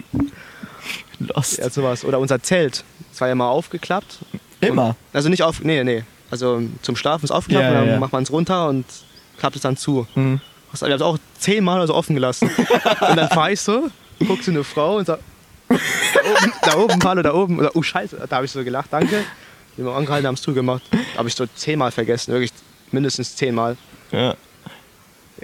Lost. 1.18 1.58
Ja, 1.58 1.68
sowas. 1.68 2.06
Oder 2.06 2.18
unser 2.18 2.42
Zelt. 2.42 2.84
Das 3.10 3.20
war 3.20 3.28
ja 3.28 3.34
mal 3.34 3.50
aufgeklappt. 3.50 4.18
Immer. 4.68 4.96
Also 5.12 5.28
nicht 5.28 5.42
auf, 5.42 5.62
nee, 5.62 5.82
nee. 5.84 6.04
Also 6.30 6.62
zum 6.80 6.96
Schlafen 6.96 7.24
ist 7.24 7.30
aufgeklappt 7.30 7.64
Ja, 7.64 7.70
und 7.70 7.76
dann 7.76 7.88
ja, 7.94 7.98
macht 7.98 8.12
man 8.12 8.22
es 8.22 8.32
runter 8.32 8.68
und 8.68 8.86
klappt 9.38 9.56
es 9.56 9.62
dann 9.62 9.76
zu. 9.76 10.06
Mhm. 10.14 10.40
Wir 10.72 10.88
haben 10.88 10.92
es 10.92 11.02
auch 11.02 11.18
zehnmal 11.38 11.86
so 11.86 11.94
offen 11.94 12.14
gelassen. 12.14 12.50
und 13.10 13.16
dann 13.16 13.28
fahre 13.28 13.52
ich 13.52 13.60
so, 13.60 13.90
guck 14.26 14.42
so 14.42 14.50
eine 14.50 14.64
Frau 14.64 14.96
und 14.96 15.06
sag, 15.06 15.18
da 15.68 15.76
oben, 16.24 16.52
da 16.62 16.76
oben, 16.76 17.22
da 17.22 17.34
oben. 17.34 17.58
Oder, 17.58 17.76
oh 17.76 17.82
Scheiße, 17.82 18.26
da 18.28 18.36
habe 18.36 18.46
ich 18.46 18.52
so 18.52 18.64
gelacht, 18.64 18.88
danke. 18.90 19.24
Die 19.76 19.82
haben 19.82 19.94
angehalten, 19.94 20.26
haben 20.26 20.34
es 20.34 20.42
zugemacht. 20.42 20.82
Habe 21.16 21.28
ich 21.28 21.34
so 21.34 21.46
zehnmal 21.46 21.90
vergessen, 21.90 22.32
wirklich 22.32 22.52
mindestens 22.90 23.36
zehnmal. 23.36 23.76
Ja. 24.10 24.34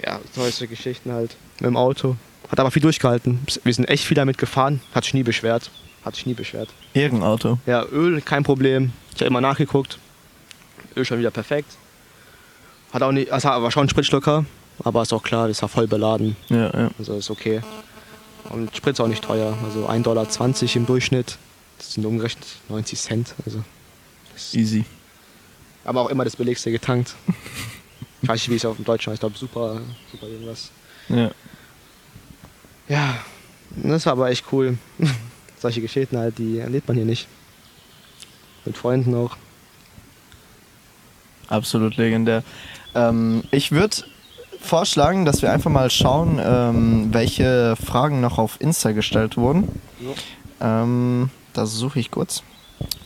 Ja, 0.03 0.19
solche 0.33 0.67
Geschichten 0.67 1.11
halt. 1.11 1.35
Mit 1.59 1.67
dem 1.67 1.77
Auto. 1.77 2.15
Hat 2.49 2.59
aber 2.59 2.71
viel 2.71 2.81
durchgehalten. 2.81 3.39
Wir 3.63 3.73
sind 3.73 3.85
echt 3.85 4.05
viel 4.05 4.15
damit 4.15 4.37
gefahren. 4.37 4.81
Hat 4.93 5.03
sich 5.03 5.13
nie 5.13 5.23
beschwert. 5.23 5.69
Hat 6.05 6.15
sich 6.15 6.25
nie 6.25 6.33
beschwert. 6.33 6.69
Ehrenauto. 6.93 7.59
Ja, 7.65 7.85
Öl, 7.91 8.21
kein 8.21 8.43
Problem. 8.43 8.93
Ich 9.19 9.21
habe 9.21 9.31
immer 9.31 9.41
nachgeguckt. 9.41 9.99
Öl 10.95 11.03
schon 11.03 11.19
wieder 11.19 11.29
perfekt. 11.29 11.73
Hat 12.93 13.01
auch 13.01 13.11
nicht, 13.11 13.33
also 13.33 13.49
war 13.49 13.69
schon 13.69 13.85
ein 13.85 13.89
Spritschlucker, 13.89 14.45
aber 14.81 15.01
ist 15.01 15.11
auch 15.11 15.23
klar, 15.23 15.49
das 15.49 15.61
war 15.61 15.67
voll 15.67 15.87
beladen. 15.87 16.37
Ja, 16.47 16.71
ja. 16.73 16.89
Also 16.97 17.17
ist 17.17 17.29
okay. 17.29 17.59
Und 18.45 18.73
Sprit 18.73 18.93
ist 18.93 19.01
auch 19.01 19.09
nicht 19.09 19.21
teuer. 19.21 19.57
Also 19.65 19.89
1,20 19.89 20.03
Dollar 20.03 20.25
im 20.75 20.85
Durchschnitt. 20.85 21.37
Das 21.79 21.95
sind 21.95 22.05
umgerechnet 22.05 22.47
90 22.69 22.97
Cent. 22.97 23.35
Also. 23.45 23.61
Easy. 24.53 24.85
Aber 25.83 25.99
auch 25.99 26.09
immer 26.09 26.23
das 26.23 26.37
billigste 26.37 26.71
getankt. 26.71 27.13
ich 28.21 28.29
weiß 28.29 28.39
nicht, 28.39 28.51
wie 28.51 28.55
es 28.55 28.63
auf 28.63 28.77
dem 28.77 28.85
Deutschen 28.85 29.11
heißt. 29.11 29.17
Ich 29.17 29.19
glaube, 29.19 29.37
super, 29.37 29.81
super 30.13 30.27
irgendwas. 30.27 30.71
Ja. 31.09 31.29
Ja, 32.87 33.19
das 33.83 34.05
war 34.05 34.13
aber 34.13 34.29
echt 34.29 34.45
cool. 34.53 34.77
Solche 35.59 35.81
Geschichten 35.81 36.17
halt, 36.17 36.37
die 36.37 36.59
erlebt 36.59 36.87
man 36.87 36.95
hier 36.95 37.05
nicht. 37.05 37.27
Mit 38.65 38.77
Freunden 38.77 39.15
auch. 39.15 39.37
Absolut 41.47 41.97
legendär. 41.97 42.43
Ähm, 42.93 43.43
ich 43.51 43.71
würde 43.71 43.97
vorschlagen, 44.59 45.25
dass 45.25 45.41
wir 45.41 45.51
einfach 45.51 45.71
mal 45.71 45.89
schauen, 45.89 46.39
ähm, 46.43 47.09
welche 47.11 47.75
Fragen 47.75 48.21
noch 48.21 48.37
auf 48.37 48.59
Insta 48.59 48.91
gestellt 48.91 49.37
wurden. 49.37 49.67
Ähm, 50.61 51.29
das 51.53 51.73
suche 51.73 51.99
ich 51.99 52.11
kurz. 52.11 52.43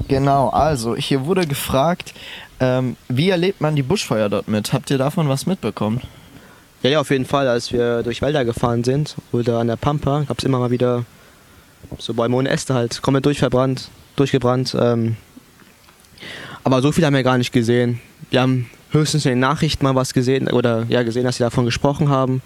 Genau, 0.08 0.50
also 0.50 0.96
hier 0.96 1.26
wurde 1.26 1.48
gefragt, 1.48 2.14
ähm, 2.60 2.98
wie 3.08 3.30
erlebt 3.30 3.62
man 3.62 3.76
die 3.76 3.84
Buschfeuer 3.84 4.30
dort 4.30 4.48
mit? 4.48 4.74
Habt 4.74 4.92
ihr 4.92 4.98
davon 4.98 5.30
was 5.30 5.46
mitbekommen? 5.46 6.02
Ja, 6.82 6.90
ja, 6.90 7.00
auf 7.00 7.12
jeden 7.12 7.26
Fall. 7.26 7.48
Als 7.48 7.72
wir 7.72 8.04
durch 8.04 8.22
Wälder 8.22 8.46
gefahren 8.46 8.84
sind 8.84 9.16
oder 9.32 9.60
an 9.60 9.68
der 9.68 9.78
Pampa, 9.78 10.24
gab 10.28 10.40
es 10.40 10.44
immer 10.44 10.60
mal 10.60 10.72
wieder 10.72 11.06
so 11.98 12.14
Bäume 12.14 12.36
ohne 12.36 12.50
Äste 12.50 12.74
halt, 12.74 13.02
komplett 13.02 13.26
durchverbrannt, 13.26 13.90
durchgebrannt. 14.16 14.76
Ähm, 14.80 15.16
aber 16.64 16.82
so 16.82 16.92
viel 16.92 17.06
haben 17.06 17.14
wir 17.14 17.24
gar 17.24 17.38
nicht 17.38 17.52
gesehen. 17.52 18.00
Wir 18.30 18.42
haben 18.42 18.70
höchstens 18.92 19.26
in 19.26 19.32
den 19.32 19.40
Nachrichten 19.40 19.84
mal 19.84 19.96
was 19.96 20.14
gesehen 20.14 20.48
oder 20.48 20.86
ja 20.88 21.04
gesehen, 21.04 21.24
dass 21.24 21.38
sie 21.38 21.44
davon 21.44 21.66
gesprochen 21.66 22.10
haben. 22.10 22.42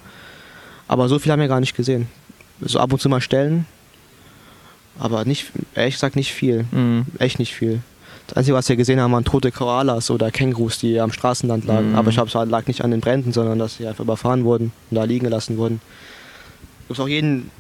Aber 0.88 1.10
so 1.10 1.20
viel 1.20 1.32
haben 1.32 1.42
wir 1.42 1.48
gar 1.48 1.60
nicht 1.60 1.76
gesehen. 1.76 2.08
So 2.62 2.80
ab 2.80 2.92
und 2.92 3.00
zu 3.00 3.10
mal 3.10 3.22
Stellen. 3.22 3.66
Aber 5.00 5.26
nicht, 5.26 5.52
ehrlich 5.76 5.96
gesagt 5.96 6.16
nicht 6.16 6.34
viel. 6.34 6.66
Mhm. 6.72 7.06
Echt 7.20 7.40
nicht 7.40 7.54
viel. 7.54 7.82
Das 8.28 8.38
Einzige, 8.38 8.56
was 8.56 8.68
wir 8.68 8.76
gesehen 8.76 9.00
haben, 9.00 9.12
waren 9.12 9.24
tote 9.24 9.52
Koalas 9.52 10.10
oder 10.10 10.32
Kängurus, 10.32 10.80
die 10.80 11.00
am 11.00 11.12
Straßenrand 11.12 11.66
lagen. 11.66 11.92
Mhm. 11.92 11.96
Aber 11.96 12.10
ich 12.10 12.16
glaube, 12.16 12.30
es 12.30 12.50
lag 12.50 12.68
nicht 12.68 12.84
an 12.84 12.92
den 12.92 13.00
Bränden, 13.00 13.32
sondern 13.32 13.60
dass 13.60 13.78
sie 13.78 13.88
einfach 13.88 14.04
überfahren 14.04 14.44
wurden 14.44 14.72
und 14.90 14.96
da 14.96 15.04
liegen 15.04 15.26
gelassen 15.26 15.58
wurden. 15.58 15.80
Es 16.84 16.88
gibt 16.88 17.00
auch 17.00 17.08
jeden, 17.08 17.52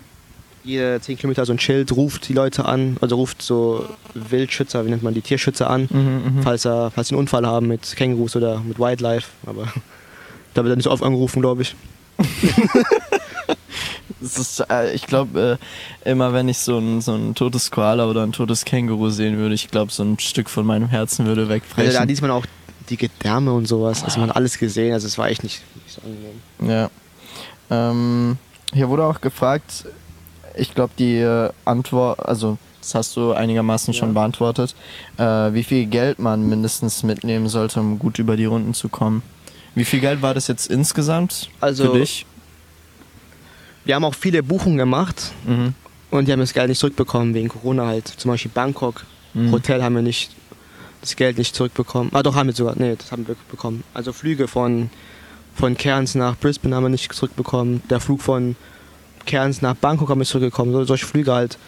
jede 0.64 1.00
10 1.02 1.18
Kilometer 1.18 1.46
so 1.46 1.54
ein 1.54 1.60
Schild, 1.60 1.92
ruft 1.96 2.28
die 2.28 2.34
Leute 2.34 2.66
an, 2.66 2.98
also 3.02 3.16
ruft 3.16 3.42
so 3.42 3.86
Wildschützer, 4.14 4.86
wie 4.86 4.90
nennt 4.90 5.04
man 5.04 5.14
die, 5.14 5.22
Tierschützer 5.22 5.70
an, 5.70 5.88
Mhm, 5.90 6.38
mhm. 6.38 6.44
falls, 6.44 6.66
er, 6.66 6.92
falls 6.92 7.08
sie 7.08 7.14
einen 7.16 7.22
Unfall 7.22 7.46
haben 7.46 7.68
mit 7.68 7.96
Kängurus 7.96 8.36
oder 8.36 8.60
mit 8.60 8.80
Wildlife. 8.80 9.30
Aber 9.46 9.64
da 10.54 10.64
wird 10.64 10.74
er 10.74 10.76
nicht 10.76 10.86
so 10.86 10.92
oft 10.92 11.04
angerufen, 11.04 11.42
glaube 11.42 11.62
ich. 11.64 11.76
Ist, 14.20 14.64
äh, 14.70 14.94
ich 14.94 15.06
glaube, 15.06 15.60
äh, 16.04 16.10
immer 16.10 16.34
wenn 16.34 16.50
ich 16.50 16.58
so 16.58 16.80
ein, 16.80 17.02
so 17.02 17.14
ein 17.14 17.36
totes 17.36 17.70
Koala 17.72 18.08
oder 18.10 18.24
ein 18.24 18.32
totes 18.32 18.66
Känguru 18.66 19.10
sehen 19.10 19.38
würde, 19.38 19.54
ich 19.54 19.70
glaube, 19.70 19.92
so 19.92 20.04
ein 20.04 20.18
Stück 20.20 20.50
von 20.50 20.66
meinem 20.66 20.88
Herzen 20.90 21.26
würde 21.26 21.50
wegbrechen. 21.50 21.88
Also 21.88 22.00
da 22.00 22.04
liest 22.04 22.22
man 22.22 22.32
auch 22.32 22.46
die 22.90 22.98
Gedärme 22.98 23.54
und 23.54 23.68
sowas. 23.68 24.04
Also 24.04 24.20
man 24.20 24.30
hat 24.30 24.36
alles 24.36 24.58
gesehen, 24.58 24.94
also 24.94 25.06
es 25.08 25.18
war 25.18 25.30
echt 25.30 25.44
nicht, 25.44 25.62
nicht 25.84 25.94
so 25.96 26.02
angenehm. 26.02 26.42
Ja. 26.68 26.90
Ähm, 27.70 28.38
hier 28.74 28.90
wurde 28.90 29.04
auch 29.06 29.22
gefragt, 29.22 29.86
ich 30.58 30.74
glaube, 30.74 30.94
die 30.98 31.18
äh, 31.18 31.50
Antwort, 31.66 32.20
also 32.26 32.58
das 32.82 32.96
hast 32.96 33.16
du 33.18 33.34
einigermaßen 33.34 33.94
Ja. 33.94 34.00
schon 34.00 34.14
beantwortet, 34.14 34.76
äh, 35.18 35.24
wie 35.24 35.64
viel 35.64 35.86
Geld 35.88 36.20
man 36.20 36.48
mindestens 36.48 37.04
mitnehmen 37.04 37.50
sollte, 37.50 37.80
um 37.80 38.00
gut 38.00 38.20
über 38.20 38.38
die 38.38 38.46
Runden 38.46 38.74
zu 38.74 38.90
kommen. 38.90 39.24
Wie 39.76 39.86
viel 39.86 40.00
Geld 40.00 40.22
war 40.22 40.34
das 40.34 40.48
jetzt 40.48 40.68
insgesamt 40.70 41.50
Also- 41.60 41.92
für 41.92 42.00
dich? 42.00 42.26
Wir 43.86 43.96
haben 43.96 44.04
auch 44.06 44.16
viele 44.16 44.44
Buchungen 44.44 44.78
gemacht 44.78 45.32
Mhm. 45.46 45.74
und 46.12 46.28
die 46.28 46.32
haben 46.32 46.40
das 46.40 46.54
Geld 46.54 46.70
nicht 46.70 46.80
zurückbekommen 46.80 47.34
wegen 47.34 47.48
Corona 47.50 47.86
halt. 47.88 48.08
Zum 48.08 48.32
Beispiel 48.32 48.52
Bangkok, 48.54 49.06
Mhm. 49.34 49.52
Hotel 49.52 49.84
haben 49.84 49.96
wir 49.96 50.02
nicht 50.02 50.32
das 51.02 51.16
Geld 51.16 51.38
nicht 51.38 51.56
zurückbekommen. 51.56 52.10
Ah 52.14 52.24
doch, 52.24 52.36
haben 52.36 52.48
wir 52.48 52.56
sogar. 52.56 52.74
Nee, 52.78 52.96
das 52.98 53.12
haben 53.12 53.28
wir 53.28 53.36
bekommen. 53.52 53.84
Also 53.94 54.12
Flüge 54.14 54.48
von, 54.48 54.90
von 55.56 55.78
Cairns 55.78 56.16
nach 56.16 56.36
Brisbane 56.38 56.76
haben 56.76 56.84
wir 56.84 56.90
nicht 56.90 57.14
zurückbekommen. 57.14 57.82
Der 57.90 58.00
Flug 58.00 58.22
von 58.22 58.56
Cairns 59.28 59.62
nach 59.62 59.76
Bangkok 59.76 60.10
haben 60.10 60.20
wir 60.20 60.26
zurückbekommen. 60.26 60.74
So, 60.74 60.84
solche 60.86 61.06
Flüge 61.06 61.34
halt. 61.34 61.60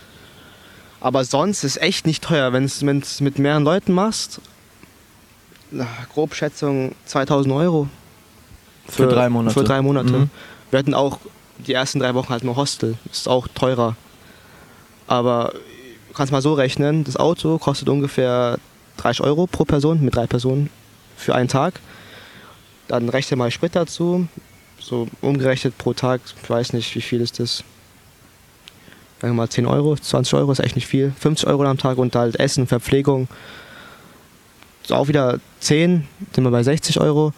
Aber 1.01 1.23
sonst 1.23 1.63
ist 1.63 1.81
echt 1.81 2.07
nicht 2.07 2.23
teuer. 2.23 2.51
Wenn 2.51 2.67
du 2.67 2.99
es 2.99 3.21
mit 3.21 3.37
mehreren 3.37 3.63
Leuten 3.63 3.93
machst, 3.93 4.41
na, 5.71 5.87
grob 6.11 6.33
Schätzung 6.33 6.95
2000 7.05 7.53
Euro. 7.53 7.87
Für 8.87 9.07
drei 9.07 9.29
Monate. 9.29 9.53
Für 9.53 9.63
drei 9.63 9.81
Monate. 9.81 10.11
Mhm. 10.11 10.29
Wir 10.71 10.79
hatten 10.79 10.93
auch 10.93 11.19
die 11.59 11.73
ersten 11.73 11.99
drei 11.99 12.15
Wochen 12.15 12.29
halt 12.29 12.43
nur 12.43 12.55
Hostel. 12.55 12.95
Ist 13.11 13.29
auch 13.29 13.47
teurer. 13.47 13.95
Aber 15.07 15.53
du 16.07 16.13
kannst 16.13 16.31
mal 16.31 16.41
so 16.41 16.53
rechnen, 16.53 17.03
das 17.03 17.17
Auto 17.17 17.57
kostet 17.59 17.89
ungefähr 17.89 18.57
30 18.97 19.21
Euro 19.21 19.47
pro 19.47 19.65
Person 19.65 20.01
mit 20.03 20.15
drei 20.15 20.27
Personen 20.27 20.69
für 21.15 21.35
einen 21.35 21.49
Tag. 21.49 21.79
Dann 22.87 23.09
rechne 23.09 23.37
mal 23.37 23.51
Sprit 23.51 23.75
dazu. 23.75 24.27
So 24.89 25.07
umgerechnet 25.21 25.77
pro 25.77 25.93
Tag, 25.93 26.21
ich 26.41 26.49
weiß 26.49 26.73
nicht, 26.73 26.95
wie 26.95 27.01
viel 27.01 27.21
ist 27.21 27.39
das. 27.39 27.57
Sagen 29.21 29.33
wir 29.33 29.43
mal 29.43 29.49
10 29.49 29.65
Euro, 29.67 29.95
20 29.95 30.33
Euro 30.33 30.51
ist 30.51 30.59
echt 30.59 30.75
nicht 30.75 30.87
viel. 30.87 31.13
50 31.19 31.47
Euro 31.47 31.63
am 31.65 31.77
Tag 31.77 31.97
und 31.99 32.15
halt 32.15 32.39
Essen, 32.39 32.65
Verpflegung. 32.65 33.27
Ist 34.81 34.91
auch 34.91 35.07
wieder 35.07 35.39
10, 35.59 36.07
sind 36.33 36.43
wir 36.43 36.49
bei 36.51 36.63
60 36.63 36.99
Euro. 36.99 37.33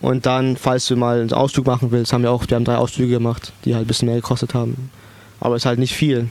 Und 0.00 0.26
dann, 0.26 0.56
falls 0.56 0.86
du 0.86 0.96
mal 0.96 1.20
einen 1.20 1.32
Ausflug 1.32 1.66
machen 1.66 1.90
willst, 1.92 2.12
haben 2.12 2.22
wir 2.22 2.32
auch, 2.32 2.44
wir 2.48 2.54
haben 2.56 2.64
drei 2.64 2.76
Ausflüge 2.76 3.12
gemacht, 3.14 3.52
die 3.64 3.74
halt 3.74 3.84
ein 3.84 3.86
bisschen 3.88 4.06
mehr 4.06 4.16
gekostet 4.16 4.54
haben. 4.54 4.90
Aber 5.38 5.54
ist 5.56 5.66
halt 5.66 5.78
nicht 5.78 5.94
viel. 5.94 6.28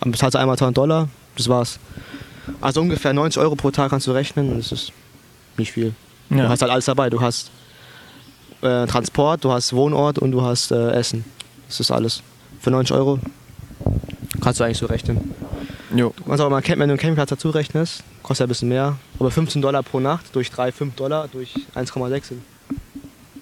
Dann 0.00 0.12
bezahlst 0.12 0.34
du 0.34 0.38
einmal 0.38 0.54
1000 0.56 0.76
Dollar, 0.76 1.08
das 1.36 1.48
war's. 1.48 1.78
Also 2.60 2.80
ungefähr 2.82 3.12
90 3.14 3.40
Euro 3.40 3.54
pro 3.56 3.70
Tag 3.70 3.90
kannst 3.90 4.06
du 4.06 4.12
rechnen 4.12 4.50
und 4.50 4.58
das 4.58 4.72
ist 4.72 4.92
nicht 5.56 5.72
viel. 5.72 5.94
Du 6.28 6.36
Ja. 6.36 6.48
hast 6.48 6.60
halt 6.60 6.72
alles 6.72 6.84
dabei. 6.84 7.08
Du 7.08 7.20
hast 7.20 7.50
äh, 8.62 8.86
Transport, 8.86 9.44
du 9.44 9.52
hast 9.52 9.72
Wohnort 9.72 10.18
und 10.18 10.32
du 10.32 10.42
hast 10.42 10.70
äh, 10.72 10.90
Essen. 10.92 11.24
Das 11.68 11.80
ist 11.80 11.90
alles. 11.90 12.22
Für 12.60 12.70
90 12.70 12.94
Euro 12.96 13.18
kannst 14.40 14.60
du 14.60 14.64
eigentlich 14.64 14.78
so 14.78 14.86
rechnen. 14.86 15.34
Jo. 15.94 16.12
Du 16.16 16.24
kannst 16.24 16.40
auch 16.42 16.50
mal, 16.50 16.62
wenn 16.66 16.78
du 16.78 16.84
einen 16.84 16.96
Campingplatz 16.98 17.30
dazu 17.30 17.50
rechnest, 17.50 18.02
kostet 18.22 18.40
ja 18.40 18.46
ein 18.46 18.48
bisschen 18.48 18.68
mehr. 18.68 18.96
Aber 19.18 19.30
15 19.30 19.62
Dollar 19.62 19.82
pro 19.82 20.00
Nacht 20.00 20.26
durch 20.34 20.50
3, 20.50 20.72
5 20.72 20.94
Dollar 20.94 21.28
durch 21.28 21.54
1,6 21.74 22.24
sind 22.24 22.42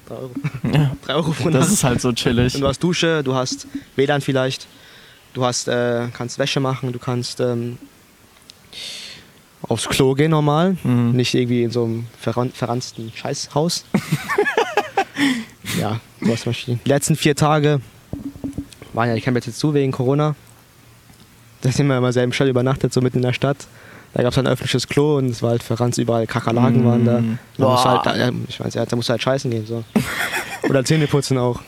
3 0.09 0.15
Euro. 0.15 0.31
Ja. 0.73 0.91
3 1.07 1.15
Euro 1.15 1.31
pro 1.33 1.51
Das 1.51 1.63
Nacht. 1.65 1.73
ist 1.73 1.85
halt 1.85 2.01
so 2.01 2.13
chillig. 2.13 2.55
Und 2.55 2.61
du 2.61 2.69
hast 2.69 2.83
Dusche, 2.83 3.23
du 3.23 3.35
hast 3.35 3.67
WLAN 3.97 4.21
vielleicht, 4.21 4.67
du 5.33 5.45
hast, 5.45 5.69
äh, 5.69 6.09
kannst 6.13 6.39
Wäsche 6.39 6.61
machen, 6.61 6.93
du 6.93 6.99
kannst 6.99 7.41
ähm, 7.41 7.79
aufs 9.63 9.89
Klo 9.89 10.15
gehen 10.15 10.31
normal, 10.31 10.77
Mhm. 10.85 11.13
nicht 11.13 11.35
irgendwie 11.35 11.63
in 11.63 11.71
so 11.71 11.85
einem 11.85 12.07
verran 12.21 12.51
verranzten 12.51 13.11
Scheißhaus. 13.15 13.85
ja, 15.81 16.01
Beispiel 16.21 16.79
die 16.85 16.89
letzten 16.89 17.17
vier 17.17 17.35
Tage 17.37 17.81
waren 18.93 19.09
ja 19.09 19.15
die 19.15 19.21
Campingplätze 19.21 19.57
zu 19.59 19.75
wegen 19.75 19.93
Corona. 19.93 20.35
Da 21.63 21.73
sind 21.73 21.87
wir 21.87 21.97
immer 21.97 22.13
selben 22.13 22.33
Stadt 22.33 22.49
übernachtet, 22.49 22.93
so 22.93 23.01
mitten 23.01 23.19
in 23.19 23.23
der 23.23 23.33
Stadt. 23.33 23.67
Da 24.13 24.23
gab 24.23 24.33
es 24.33 24.39
ein 24.39 24.47
öffentliches 24.47 24.87
Klo 24.87 25.17
und 25.19 25.27
es 25.31 25.43
war 25.43 25.51
halt 25.51 25.63
verranzt, 25.63 25.99
überall 25.99 26.27
Kakerlaken 26.27 26.83
Mm. 26.83 26.87
waren 26.87 27.05
da. 27.05 27.13
Da 27.15 27.21
musst 27.21 27.39
du 27.57 27.63
Boah. 27.89 28.05
halt, 28.05 28.07
da, 28.07 28.31
ich 28.49 28.61
weiß, 28.61 28.75
ja, 28.75 28.87
da 28.87 28.95
musst 28.95 29.09
du 29.09 29.13
halt 29.13 29.23
scheißen 29.23 29.51
gehen. 29.51 29.67
So. 29.67 29.83
Oder 30.69 30.85
Zähne 30.85 31.07
putzen 31.09 31.37
auch. 31.39 31.61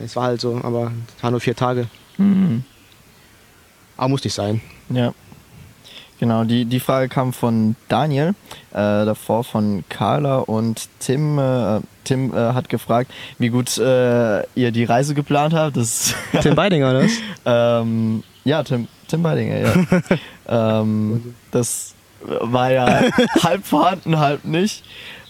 Es 0.00 0.16
war 0.16 0.24
halt 0.24 0.40
so, 0.40 0.58
aber 0.64 0.90
es 1.16 1.22
waren 1.22 1.30
nur 1.30 1.40
vier 1.40 1.54
Tage. 1.54 1.86
Mhm. 2.18 2.64
Aber 3.96 4.08
muss 4.08 4.24
nicht 4.24 4.34
sein. 4.34 4.60
Ja. 4.88 5.14
Genau, 6.22 6.44
die, 6.44 6.66
die 6.66 6.78
Frage 6.78 7.08
kam 7.08 7.32
von 7.32 7.74
Daniel, 7.88 8.36
äh, 8.70 8.74
davor 8.74 9.42
von 9.42 9.82
Carla 9.88 10.36
und 10.36 10.88
Tim. 11.00 11.36
Äh, 11.36 11.80
Tim 12.04 12.32
äh, 12.32 12.36
hat 12.36 12.68
gefragt, 12.68 13.10
wie 13.40 13.48
gut 13.48 13.76
äh, 13.76 14.42
ihr 14.54 14.70
die 14.70 14.84
Reise 14.84 15.14
geplant 15.14 15.52
habt. 15.52 15.76
Das, 15.76 16.14
Tim 16.40 16.54
Beidinger, 16.54 16.92
das? 16.92 17.10
ähm, 17.44 18.22
ja, 18.44 18.62
Tim, 18.62 18.86
Tim 19.08 19.24
Beidinger, 19.24 19.58
ja. 19.58 19.74
ähm, 20.80 21.34
das 21.50 21.96
war 22.20 22.70
ja 22.70 22.86
halb 23.42 23.66
vorhanden, 23.66 24.20
halb 24.20 24.44
nicht. 24.44 24.84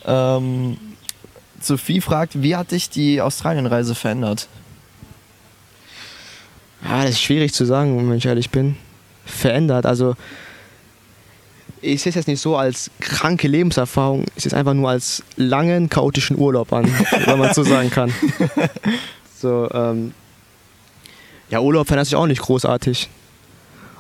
Ähm, 0.05 0.76
Sophie 1.59 2.03
fragt, 2.03 2.43
wie 2.43 2.55
hat 2.55 2.70
dich 2.70 2.90
die 2.90 3.22
Australienreise 3.22 3.95
verändert? 3.95 4.47
Ja, 6.84 7.01
das 7.01 7.12
ist 7.12 7.22
schwierig 7.22 7.55
zu 7.55 7.64
sagen, 7.64 8.11
wenn 8.11 8.18
ich 8.18 8.26
ehrlich 8.26 8.51
bin. 8.51 8.76
Verändert. 9.24 9.86
Also, 9.86 10.16
ich 11.83 12.01
sehe 12.01 12.11
es 12.11 12.16
jetzt 12.16 12.28
nicht 12.28 12.41
so 12.41 12.57
als 12.57 12.91
kranke 13.01 13.49
Lebenserfahrung, 13.49 14.24
ich 14.37 14.45
sehe 14.45 14.51
es 14.51 14.55
einfach 14.55 14.74
nur 14.74 14.89
als 14.89 15.22
langen, 15.37 15.89
chaotischen 15.89 16.39
Urlaub 16.39 16.72
an, 16.72 16.85
wenn 17.26 17.39
man 17.39 17.53
so 17.53 17.62
sagen 17.62 17.91
kann. 17.91 18.12
So, 19.39 19.68
ähm, 19.74 20.14
Ja, 21.51 21.59
Urlaub 21.59 21.89
fände 21.89 22.05
ich 22.05 22.14
auch 22.14 22.28
nicht 22.28 22.43
großartig. 22.43 23.09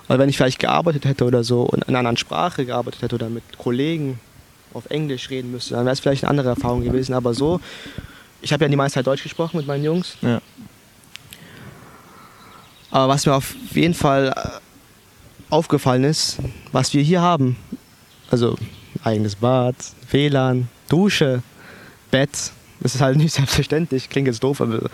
Aber 0.06 0.20
wenn 0.20 0.28
ich 0.28 0.36
vielleicht 0.36 0.60
gearbeitet 0.60 1.04
hätte 1.04 1.24
oder 1.24 1.42
so 1.42 1.62
und 1.62 1.82
in 1.82 1.88
einer 1.88 1.98
anderen 1.98 2.16
Sprache 2.16 2.64
gearbeitet 2.64 3.02
hätte 3.02 3.16
oder 3.16 3.28
mit 3.28 3.42
Kollegen 3.58 4.20
auf 4.72 4.86
Englisch 4.86 5.30
reden 5.30 5.50
müsste, 5.50 5.74
dann 5.74 5.84
wäre 5.84 5.94
es 5.94 5.98
vielleicht 5.98 6.22
eine 6.22 6.30
andere 6.30 6.50
Erfahrung 6.50 6.84
gewesen. 6.84 7.12
Aber 7.12 7.34
so, 7.34 7.60
ich 8.40 8.52
habe 8.52 8.64
ja 8.64 8.68
die 8.68 8.76
meiste 8.76 9.00
Zeit 9.00 9.06
Deutsch 9.08 9.24
gesprochen 9.24 9.56
mit 9.56 9.66
meinen 9.66 9.82
Jungs. 9.82 10.16
Ja. 10.22 10.40
Aber 12.92 13.12
was 13.12 13.26
mir 13.26 13.34
auf 13.34 13.56
jeden 13.72 13.94
Fall 13.94 14.32
äh, 14.36 15.52
aufgefallen 15.52 16.04
ist, 16.04 16.38
was 16.70 16.94
wir 16.94 17.02
hier 17.02 17.20
haben, 17.20 17.56
also 18.32 18.56
eigenes 19.04 19.36
Bad, 19.36 19.76
WLAN, 20.10 20.68
Dusche, 20.88 21.42
Bett, 22.10 22.30
das 22.80 22.94
ist 22.94 23.00
halt 23.00 23.16
nicht 23.18 23.32
selbstverständlich, 23.34 24.08
klingt 24.08 24.26
jetzt 24.26 24.42
doof, 24.42 24.60
aber 24.60 24.88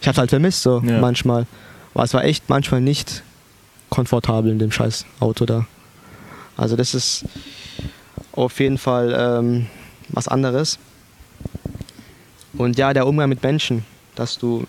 ich 0.00 0.08
habe 0.08 0.18
halt 0.18 0.30
vermisst 0.30 0.62
so 0.62 0.80
Ja. 0.84 1.00
manchmal. 1.00 1.46
Aber 1.94 2.04
es 2.04 2.14
war 2.14 2.24
echt 2.24 2.48
manchmal 2.48 2.80
nicht 2.80 3.22
komfortabel 3.90 4.50
in 4.52 4.58
dem 4.58 4.70
scheiß 4.70 5.06
Auto 5.20 5.46
da. 5.46 5.66
Also 6.56 6.76
das 6.76 6.94
ist 6.94 7.24
auf 8.32 8.58
jeden 8.60 8.78
Fall 8.78 9.14
ähm, 9.18 9.66
was 10.08 10.28
anderes. 10.28 10.78
Und 12.56 12.78
ja, 12.78 12.92
der 12.92 13.06
Umgang 13.06 13.28
mit 13.28 13.42
Menschen, 13.42 13.84
dass 14.14 14.38
du 14.38 14.66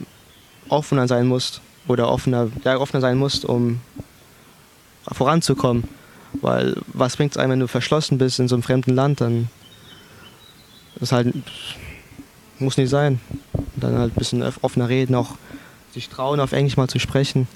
offener 0.70 1.08
sein 1.08 1.28
musst 1.28 1.62
oder 1.88 2.10
offener, 2.10 2.50
ja, 2.64 2.78
offener 2.78 3.02
sein 3.02 3.18
musst, 3.18 3.46
um 3.46 3.80
voranzukommen. 5.12 5.84
Weil 6.48 6.78
was 6.88 7.18
bringt 7.18 7.34
es 7.34 7.38
einem, 7.38 7.52
wenn 7.52 7.60
du 7.60 7.68
verschlossen 7.68 8.18
bist 8.18 8.40
in 8.40 8.48
so 8.48 8.56
einem 8.56 8.64
fremden 8.64 8.96
Land, 8.96 9.20
dann 9.20 9.50
ist 11.02 11.12
halt 11.12 11.34
muss 12.58 12.78
nicht 12.78 12.90
sein. 12.90 13.20
Dann 13.76 13.98
halt 13.98 14.14
ein 14.14 14.18
bisschen 14.18 14.44
offener 14.62 14.88
reden, 14.88 15.14
auch 15.14 15.36
sich 15.94 16.08
trauen, 16.08 16.40
auf 16.40 16.54
Englisch 16.54 16.78
mal 16.78 16.88
zu 16.88 17.00
sprechen. 17.00 17.50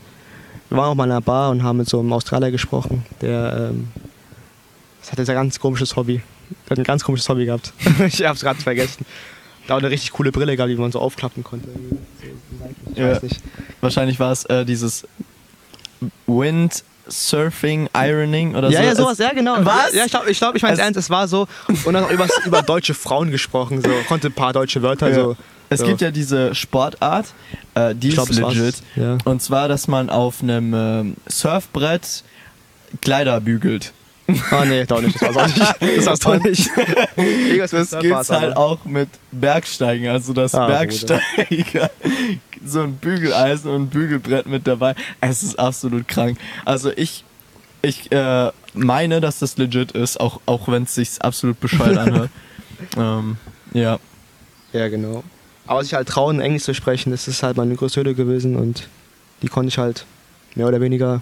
Wir 0.68 0.78
waren 0.78 0.90
auch 0.90 0.96
mal 0.96 1.06
in 1.06 1.12
einer 1.12 1.22
Bar 1.22 1.52
und 1.52 1.64
haben 1.64 1.78
mit 1.78 1.88
so 1.88 2.02
einem 2.02 2.12
Australier 2.12 2.52
gesprochen, 2.52 3.06
der 3.22 3.72
ähm, 3.72 3.88
das 5.00 5.14
hatte 5.14 5.22
ein 5.22 5.36
ganz 5.36 5.58
komisches 5.58 5.96
Hobby. 5.96 6.22
Der 6.66 6.72
hat 6.72 6.80
ein 6.80 6.84
ganz 6.84 7.06
komisches 7.06 7.30
Hobby 7.30 7.46
gehabt. 7.46 7.72
ich 8.06 8.26
hab's 8.26 8.42
gerade 8.42 8.62
vergessen. 8.62 9.06
Da 9.68 9.76
hat 9.76 9.84
eine 9.84 9.90
richtig 9.90 10.12
coole 10.12 10.34
Brille 10.34 10.58
gehabt, 10.58 10.70
die 10.70 10.76
man 10.76 10.92
so 10.92 11.00
aufklappen 11.00 11.46
konnte. 11.46 11.70
Ich 12.94 13.02
weiß 13.02 13.24
nicht. 13.24 13.40
Wahrscheinlich 13.80 14.20
war 14.20 14.34
es 14.34 14.44
äh, 14.46 14.66
dieses 14.66 15.08
Windsurfing, 17.06 17.90
Ironing 17.96 18.56
oder 18.56 18.72
so. 18.72 18.78
ja, 18.78 18.96
sowas, 18.96 19.18
ja, 19.18 19.34
genau. 19.34 19.58
Was? 19.66 19.94
Ja, 19.94 20.06
ich 20.06 20.12
glaube, 20.12 20.30
ich, 20.32 20.38
glaub, 20.40 20.56
ich 20.56 20.62
meine 20.62 20.74
es 20.76 20.80
ernst, 20.80 20.98
es 20.98 21.10
war 21.10 21.28
so. 21.28 21.48
Und 21.86 21.94
dann 21.94 22.04
auch 22.04 22.12
über, 22.12 22.28
über 22.46 22.62
deutsche 22.62 22.94
Frauen 22.94 23.32
gesprochen, 23.32 23.82
so. 23.82 23.90
Konnte 24.08 24.28
ein 24.28 24.34
paar 24.34 24.54
deutsche 24.54 24.82
Wörter, 24.82 25.10
Ja. 25.10 25.16
so. 25.16 25.38
Es 25.70 25.80
so. 25.80 25.86
gibt 25.86 26.02
ja 26.02 26.12
diese 26.12 26.54
Sportart, 26.54 27.28
äh, 27.76 27.96
die 27.96 28.10
Ich 28.10 28.14
glaub, 28.16 28.30
ist 28.30 28.42
war's. 28.42 28.56
legit. 28.56 28.76
Ja. 28.98 29.18
Und 29.24 29.42
zwar, 29.42 29.70
dass 29.70 29.88
man 29.88 30.10
auf 30.10 30.44
einem 30.44 30.74
ähm, 30.74 31.16
Surfbrett 31.28 32.24
Kleider 33.02 33.40
bügelt. 33.40 33.94
Ah, 34.52 34.66
nee, 34.66 34.86
doch 34.86 35.02
nicht, 35.02 35.22
das 35.22 35.36
war's 35.36 35.52
auch 35.60 35.80
nicht. 35.80 35.96
Das 35.98 36.06
war's 36.06 36.20
doch 36.20 36.44
nicht. 36.44 36.70
Irgendwas 37.18 37.72
mit 37.72 37.82
Das 37.82 37.90
Surf 37.90 38.02
gibt's 38.02 38.16
war's 38.16 38.30
halt 38.30 38.52
aber. 38.52 38.58
auch 38.58 38.86
mit 38.86 39.10
Bergsteigen, 39.32 40.08
also 40.08 40.34
dass 40.34 40.54
Ah, 40.56 40.68
Bergsteiger 40.68 41.90
so 42.66 42.82
ein 42.82 42.96
Bügeleisen 42.96 43.72
und 43.72 43.82
ein 43.84 43.88
Bügelbrett 43.90 44.46
mit 44.46 44.68
dabei. 44.68 44.96
Es 45.20 45.44
ist 45.44 45.58
absolut 45.60 46.08
krank. 46.08 46.38
Also 46.66 46.92
ich, 46.96 47.24
ich 47.82 48.12
äh, 48.12 48.52
meine, 48.74 49.20
dass 49.22 49.40
das 49.40 49.58
legit 49.58 49.92
ist, 49.94 50.20
auch, 50.20 50.40
auch 50.46 50.68
wenn 50.68 50.84
es 50.84 50.96
sich 50.96 51.10
absolut 51.22 51.60
bescheuert 51.60 51.98
anhört. 51.98 52.30
ähm, 52.98 53.38
ja. 53.74 54.00
Ja, 54.74 54.88
genau. 54.90 55.24
Aber 55.68 55.84
sich 55.84 55.94
halt 55.94 56.08
trauen, 56.08 56.40
Englisch 56.40 56.64
zu 56.64 56.74
sprechen, 56.74 57.12
das 57.12 57.28
ist 57.28 57.44
halt 57.44 57.58
meine 57.58 57.76
größte 57.76 58.00
Hürde 58.00 58.14
gewesen 58.16 58.56
und 58.56 58.88
die 59.42 59.48
konnte 59.48 59.70
ich 59.70 59.78
halt 59.78 60.06
mehr 60.56 60.68
oder 60.68 60.82
weniger 60.82 61.22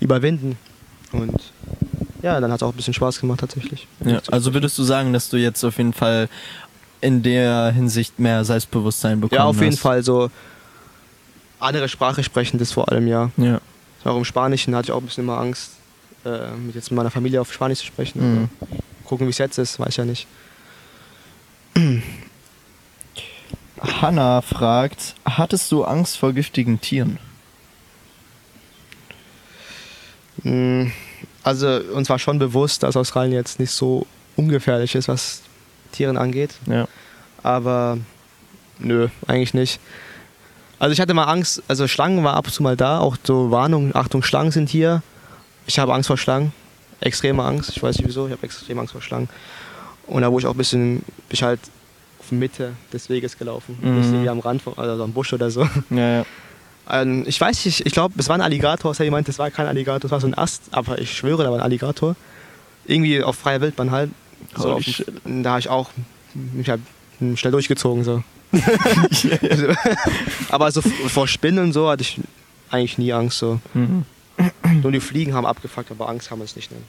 überwinden. 0.00 0.56
Und 1.12 1.34
ja, 2.22 2.40
dann 2.40 2.50
hat 2.50 2.58
es 2.58 2.62
auch 2.62 2.70
ein 2.72 2.76
bisschen 2.76 2.94
Spaß 2.94 3.20
gemacht 3.20 3.40
tatsächlich. 3.40 3.86
ja. 4.04 4.20
Also 4.30 4.54
würdest 4.54 4.76
du 4.78 4.82
sagen, 4.82 5.12
dass 5.12 5.28
du 5.28 5.36
jetzt 5.36 5.62
auf 5.64 5.76
jeden 5.78 5.92
Fall 5.92 6.28
in 7.00 7.22
der 7.22 7.70
Hinsicht 7.72 8.18
mehr 8.18 8.44
Selbstbewusstsein 8.44 9.20
bekommen 9.20 9.36
Ja, 9.38 9.44
auf 9.44 9.60
jeden 9.60 9.72
hast? 9.72 9.80
Fall 9.80 10.02
so 10.02 10.30
andere 11.60 11.88
Sprache 11.88 12.22
sprechen, 12.24 12.58
das 12.58 12.72
vor 12.72 12.90
allem 12.90 13.06
ja. 13.06 13.30
Ja. 13.36 13.60
Auch 14.04 14.16
im 14.16 14.24
Spanischen 14.24 14.74
hatte 14.76 14.86
ich 14.86 14.92
auch 14.92 15.00
ein 15.00 15.06
bisschen 15.06 15.24
immer 15.24 15.38
Angst, 15.38 15.72
äh, 16.24 16.50
mit 16.64 16.74
jetzt 16.74 16.90
mit 16.90 16.96
meiner 16.96 17.10
Familie 17.10 17.40
auf 17.40 17.52
Spanisch 17.52 17.80
zu 17.80 17.86
sprechen. 17.86 18.20
Mhm. 18.42 18.48
Gucken, 19.04 19.26
wie 19.26 19.30
es 19.30 19.38
jetzt 19.38 19.58
ist, 19.58 19.78
weiß 19.80 19.88
ich 19.88 19.96
ja 19.96 20.04
nicht. 20.04 20.26
Hanna 24.00 24.40
fragt, 24.42 25.14
hattest 25.24 25.70
du 25.72 25.84
Angst 25.84 26.16
vor 26.16 26.32
giftigen 26.32 26.80
Tieren? 26.80 27.18
Mm, 30.42 30.86
Also 31.46 31.80
uns 31.94 32.08
war 32.10 32.18
schon 32.18 32.40
bewusst, 32.40 32.82
dass 32.82 32.96
Australien 32.96 33.32
jetzt 33.32 33.60
nicht 33.60 33.70
so 33.70 34.04
ungefährlich 34.34 34.96
ist, 34.96 35.06
was 35.06 35.42
Tieren 35.92 36.16
angeht. 36.16 36.50
Ja. 36.66 36.88
Aber 37.44 37.98
nö, 38.80 39.08
eigentlich 39.28 39.54
nicht. 39.54 39.78
Also 40.80 40.92
ich 40.92 41.00
hatte 41.00 41.14
mal 41.14 41.24
Angst, 41.24 41.62
also 41.68 41.86
Schlangen 41.86 42.24
war 42.24 42.34
ab 42.34 42.46
und 42.46 42.52
zu 42.52 42.64
mal 42.64 42.76
da, 42.76 42.98
auch 42.98 43.16
so 43.22 43.52
Warnungen, 43.52 43.94
Achtung, 43.94 44.24
Schlangen 44.24 44.50
sind 44.50 44.68
hier. 44.68 45.02
Ich 45.68 45.78
habe 45.78 45.94
Angst 45.94 46.08
vor 46.08 46.18
Schlangen, 46.18 46.52
extreme 47.00 47.44
Angst, 47.44 47.70
ich 47.70 47.80
weiß 47.82 47.96
nicht 47.98 48.08
wieso, 48.08 48.26
ich 48.26 48.32
habe 48.32 48.42
extreme 48.42 48.80
Angst 48.80 48.90
vor 48.92 49.00
Schlangen. 49.00 49.28
Und 50.08 50.22
da 50.22 50.32
wurde 50.32 50.42
ich 50.42 50.46
auch 50.48 50.54
ein 50.54 50.58
bisschen, 50.58 50.96
bin 50.98 51.04
ich 51.30 51.42
halt 51.44 51.60
auf 52.18 52.32
Mitte 52.32 52.72
des 52.92 53.08
Weges 53.08 53.38
gelaufen, 53.38 53.78
Mhm. 53.80 53.98
nicht 53.98 54.06
irgendwie 54.08 54.28
am 54.28 54.40
Rand, 54.40 54.62
von, 54.62 54.76
also 54.76 55.02
am 55.04 55.12
Busch 55.12 55.32
oder 55.32 55.48
so. 55.50 55.62
Ja, 55.90 56.18
ja. 56.18 56.26
Ähm, 56.88 57.24
ich 57.26 57.40
weiß 57.40 57.64
nicht, 57.64 57.84
ich 57.84 57.92
glaube, 57.92 58.14
es 58.18 58.28
war 58.28 58.36
ein 58.36 58.40
Alligator, 58.40 58.90
es 58.90 59.00
hat 59.00 59.04
jemand, 59.04 59.28
das 59.28 59.38
war 59.38 59.50
kein 59.50 59.66
Alligator, 59.66 60.04
es 60.04 60.10
war 60.10 60.20
so 60.20 60.26
ein 60.26 60.38
Ast, 60.38 60.62
aber 60.70 60.98
ich 60.98 61.16
schwöre, 61.16 61.44
da 61.44 61.50
war 61.50 61.58
ein 61.58 61.64
Alligator. 61.64 62.16
Irgendwie 62.86 63.22
auf 63.22 63.36
freier 63.36 63.60
Wildbahn 63.60 63.90
halt. 63.90 64.10
So 64.56 64.72
auf, 64.72 64.84
da 65.24 65.50
habe 65.50 65.60
ich 65.60 65.68
auch 65.68 65.90
mich 66.34 66.68
halt 66.68 66.80
schnell 67.34 67.52
durchgezogen 67.52 68.04
so. 68.04 68.22
aber 70.50 70.70
so 70.70 70.80
vor 70.82 71.26
Spinnen 71.26 71.64
und 71.64 71.72
so 71.72 71.88
hatte 71.88 72.02
ich 72.02 72.20
eigentlich 72.70 72.98
nie 72.98 73.12
Angst 73.12 73.38
so. 73.38 73.60
Mhm. 73.74 74.04
Nur 74.82 74.92
die 74.92 75.00
Fliegen 75.00 75.34
haben 75.34 75.46
abgefuckt, 75.46 75.90
aber 75.90 76.08
Angst 76.08 76.28
kann 76.28 76.38
man 76.38 76.44
es 76.44 76.56
nicht 76.56 76.70
nennen. 76.70 76.84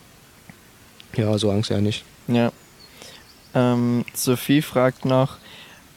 Ja, 1.15 1.37
so 1.37 1.49
Angst 1.49 1.69
ja 1.69 1.81
nicht. 1.81 2.03
Ja. 2.27 2.51
Ähm, 3.55 4.05
Sophie 4.13 4.61
fragt 4.61 5.05
noch, 5.05 5.37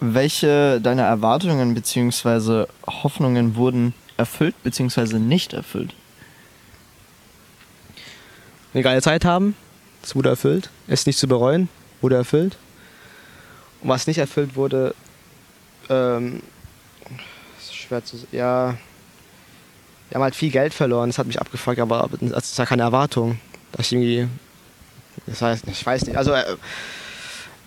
welche 0.00 0.80
deiner 0.80 1.04
Erwartungen 1.04 1.74
bzw. 1.74 2.66
Hoffnungen 2.86 3.54
wurden 3.56 3.94
erfüllt 4.16 4.54
bzw. 4.62 5.18
nicht 5.18 5.52
erfüllt? 5.52 5.94
Eine 8.72 8.82
geile 8.82 9.02
Zeit 9.02 9.24
haben, 9.24 9.54
das 10.02 10.14
wurde 10.14 10.30
erfüllt. 10.30 10.70
Es 10.86 11.06
nicht 11.06 11.18
zu 11.18 11.28
bereuen, 11.28 11.68
wurde 12.00 12.16
erfüllt. 12.16 12.56
Und 13.82 13.88
was 13.88 14.06
nicht 14.06 14.18
erfüllt 14.18 14.56
wurde, 14.56 14.94
ähm, 15.88 16.42
ist 17.58 17.74
schwer 17.74 18.04
zu 18.04 18.16
ja, 18.32 18.76
wir 20.08 20.14
haben 20.14 20.22
halt 20.22 20.34
viel 20.34 20.50
Geld 20.50 20.74
verloren, 20.74 21.10
das 21.10 21.18
hat 21.18 21.26
mich 21.26 21.40
abgefuckt, 21.40 21.78
aber 21.78 22.08
das 22.20 22.50
ist 22.50 22.58
ja 22.58 22.66
keine 22.66 22.82
Erwartung, 22.82 23.38
dass 23.72 23.86
ich 23.86 23.92
irgendwie, 23.92 24.28
das 25.26 25.40
heißt, 25.40 25.64
ich 25.68 25.86
weiß 25.86 26.06
nicht, 26.06 26.16
also 26.16 26.32
äh, 26.32 26.56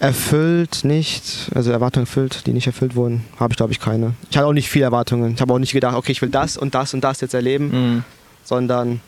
erfüllt 0.04 0.84
nicht, 0.84 1.50
also 1.56 1.72
Erwartungen 1.72 2.06
erfüllt, 2.06 2.46
die 2.46 2.52
nicht 2.54 2.68
erfüllt 2.68 2.96
wurden, 2.96 3.24
habe 3.40 3.54
ich 3.54 3.58
glaube 3.58 3.72
ich 3.72 3.80
keine. 3.80 4.14
Ich 4.30 4.38
hatte 4.38 4.48
auch 4.48 4.54
nicht 4.54 4.70
viele 4.70 4.86
Erwartungen. 4.86 5.34
Ich 5.34 5.42
habe 5.42 5.54
auch 5.54 5.60
nicht 5.60 5.72
gedacht, 5.74 5.96
okay, 5.96 6.12
ich 6.12 6.22
will 6.22 6.30
das 6.30 6.58
und 6.58 6.76
das 6.76 6.94
und 6.94 7.04
das 7.04 7.22
jetzt 7.22 7.34
erleben 7.34 7.72
Mhm. 7.72 8.04
sondern 8.44 9.00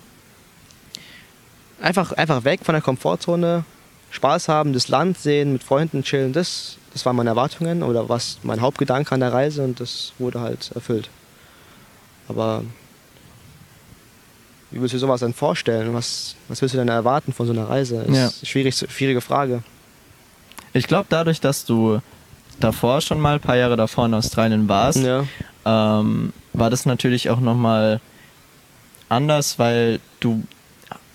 einfach, 1.81 2.13
einfach 2.13 2.43
weg 2.45 2.61
von 2.63 2.73
der 2.73 2.81
Komfortzone, 2.81 3.65
Spaß 4.11 4.47
haben, 4.47 4.71
das 4.73 4.87
Land 4.87 5.17
sehen, 5.19 5.51
mit 5.53 5.63
Freunden 5.63 6.03
chillen, 6.03 6.31
das, 6.31 6.77
das 6.93 7.05
waren 7.05 7.15
meine 7.17 7.31
Erwartungen 7.31 7.83
oder 7.83 8.07
was 8.07 8.39
mein 8.43 8.61
Hauptgedanke 8.61 9.13
an 9.13 9.19
der 9.19 9.33
Reise 9.33 9.63
und 9.63 9.79
das 9.81 10.13
wurde 10.17 10.39
halt 10.39 10.71
erfüllt. 10.73 11.09
Aber 12.29 12.63
wie 14.71 14.79
willst 14.79 14.93
du 14.93 14.97
dir 14.97 15.01
sowas 15.01 15.19
denn 15.19 15.33
vorstellen? 15.33 15.93
Was, 15.93 16.35
was 16.47 16.61
willst 16.61 16.73
du 16.73 16.77
denn 16.79 16.87
erwarten 16.87 17.33
von 17.33 17.45
so 17.45 17.51
einer 17.53 17.67
Reise? 17.69 17.97
Ist 18.03 18.15
Ja. 18.15 18.23
eine 18.23 18.31
schwierig, 18.43 18.75
schwierige 18.75 19.21
Frage. 19.21 19.61
Ich 20.75 20.87
glaube, 20.87 21.05
dadurch, 21.09 21.39
dass 21.39 21.63
du 21.63 22.01
davor 22.59 22.99
schon 22.99 23.19
mal 23.19 23.35
ein 23.35 23.39
paar 23.39 23.55
Jahre 23.55 23.77
davor 23.77 24.05
in 24.07 24.13
Australien 24.13 24.67
warst, 24.67 24.99
Ja. 24.99 25.25
ähm, 25.65 26.33
war 26.53 26.69
das 26.69 26.85
natürlich 26.85 27.29
auch 27.29 27.39
nochmal 27.39 28.01
anders, 29.07 29.57
weil 29.57 29.99
du 30.19 30.43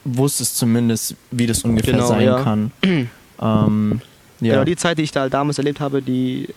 wusstest 0.05 0.57
zumindest, 0.57 1.15
wie 1.31 1.47
das 1.47 1.63
ungefähr 1.63 1.93
Genau, 1.95 2.07
sein 2.07 2.23
ja. 2.23 2.43
kann. 2.43 2.73
ähm, 3.43 4.01
ja. 4.41 4.53
Genau, 4.55 4.65
die 4.65 4.77
Zeit, 4.77 4.97
die 4.97 5.03
ich 5.03 5.13
da 5.13 5.29
damals 5.29 5.59
erlebt 5.59 5.81
habe, 5.81 6.01
die 6.01 6.49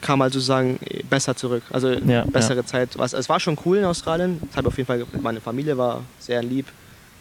kam 0.00 0.22
halt 0.22 0.32
sozusagen 0.32 0.78
besser 1.10 1.34
zurück. 1.34 1.64
Also 1.72 1.90
Ja, 1.90 2.24
bessere 2.24 2.64
Zeit. 2.64 2.90
Was, 2.98 3.14
es 3.14 3.28
war 3.28 3.40
schon 3.40 3.58
cool 3.64 3.78
in 3.78 3.84
Australien. 3.84 4.38
Das 4.46 4.58
habe 4.58 4.68
ich 4.68 4.72
auf 4.72 4.76
jeden 4.78 4.86
Fall, 4.86 5.04
meine 5.22 5.40
Familie 5.40 5.76
war 5.76 6.02
sehr 6.20 6.40
lieb, 6.42 6.66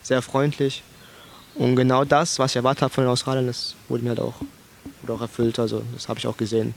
sehr 0.03 0.21
freundlich. 0.21 0.83
Und 1.55 1.75
genau 1.75 2.03
das, 2.03 2.39
was 2.39 2.51
ich 2.51 2.55
erwartet 2.55 2.81
habe 2.83 2.93
von 2.93 3.03
den 3.03 3.11
Australiern, 3.11 3.47
das 3.47 3.75
wurde 3.87 4.03
mir 4.03 4.09
halt 4.09 4.19
auch, 4.19 4.35
wurde 5.01 5.13
auch 5.13 5.21
erfüllt. 5.21 5.59
Also 5.59 5.83
das 5.93 6.09
habe 6.09 6.19
ich 6.19 6.27
auch 6.27 6.37
gesehen. 6.37 6.73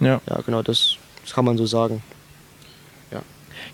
ja. 0.00 0.20
Ja, 0.28 0.40
genau, 0.44 0.62
das, 0.62 0.96
das 1.22 1.32
kann 1.34 1.44
man 1.44 1.56
so 1.56 1.66
sagen. 1.66 2.02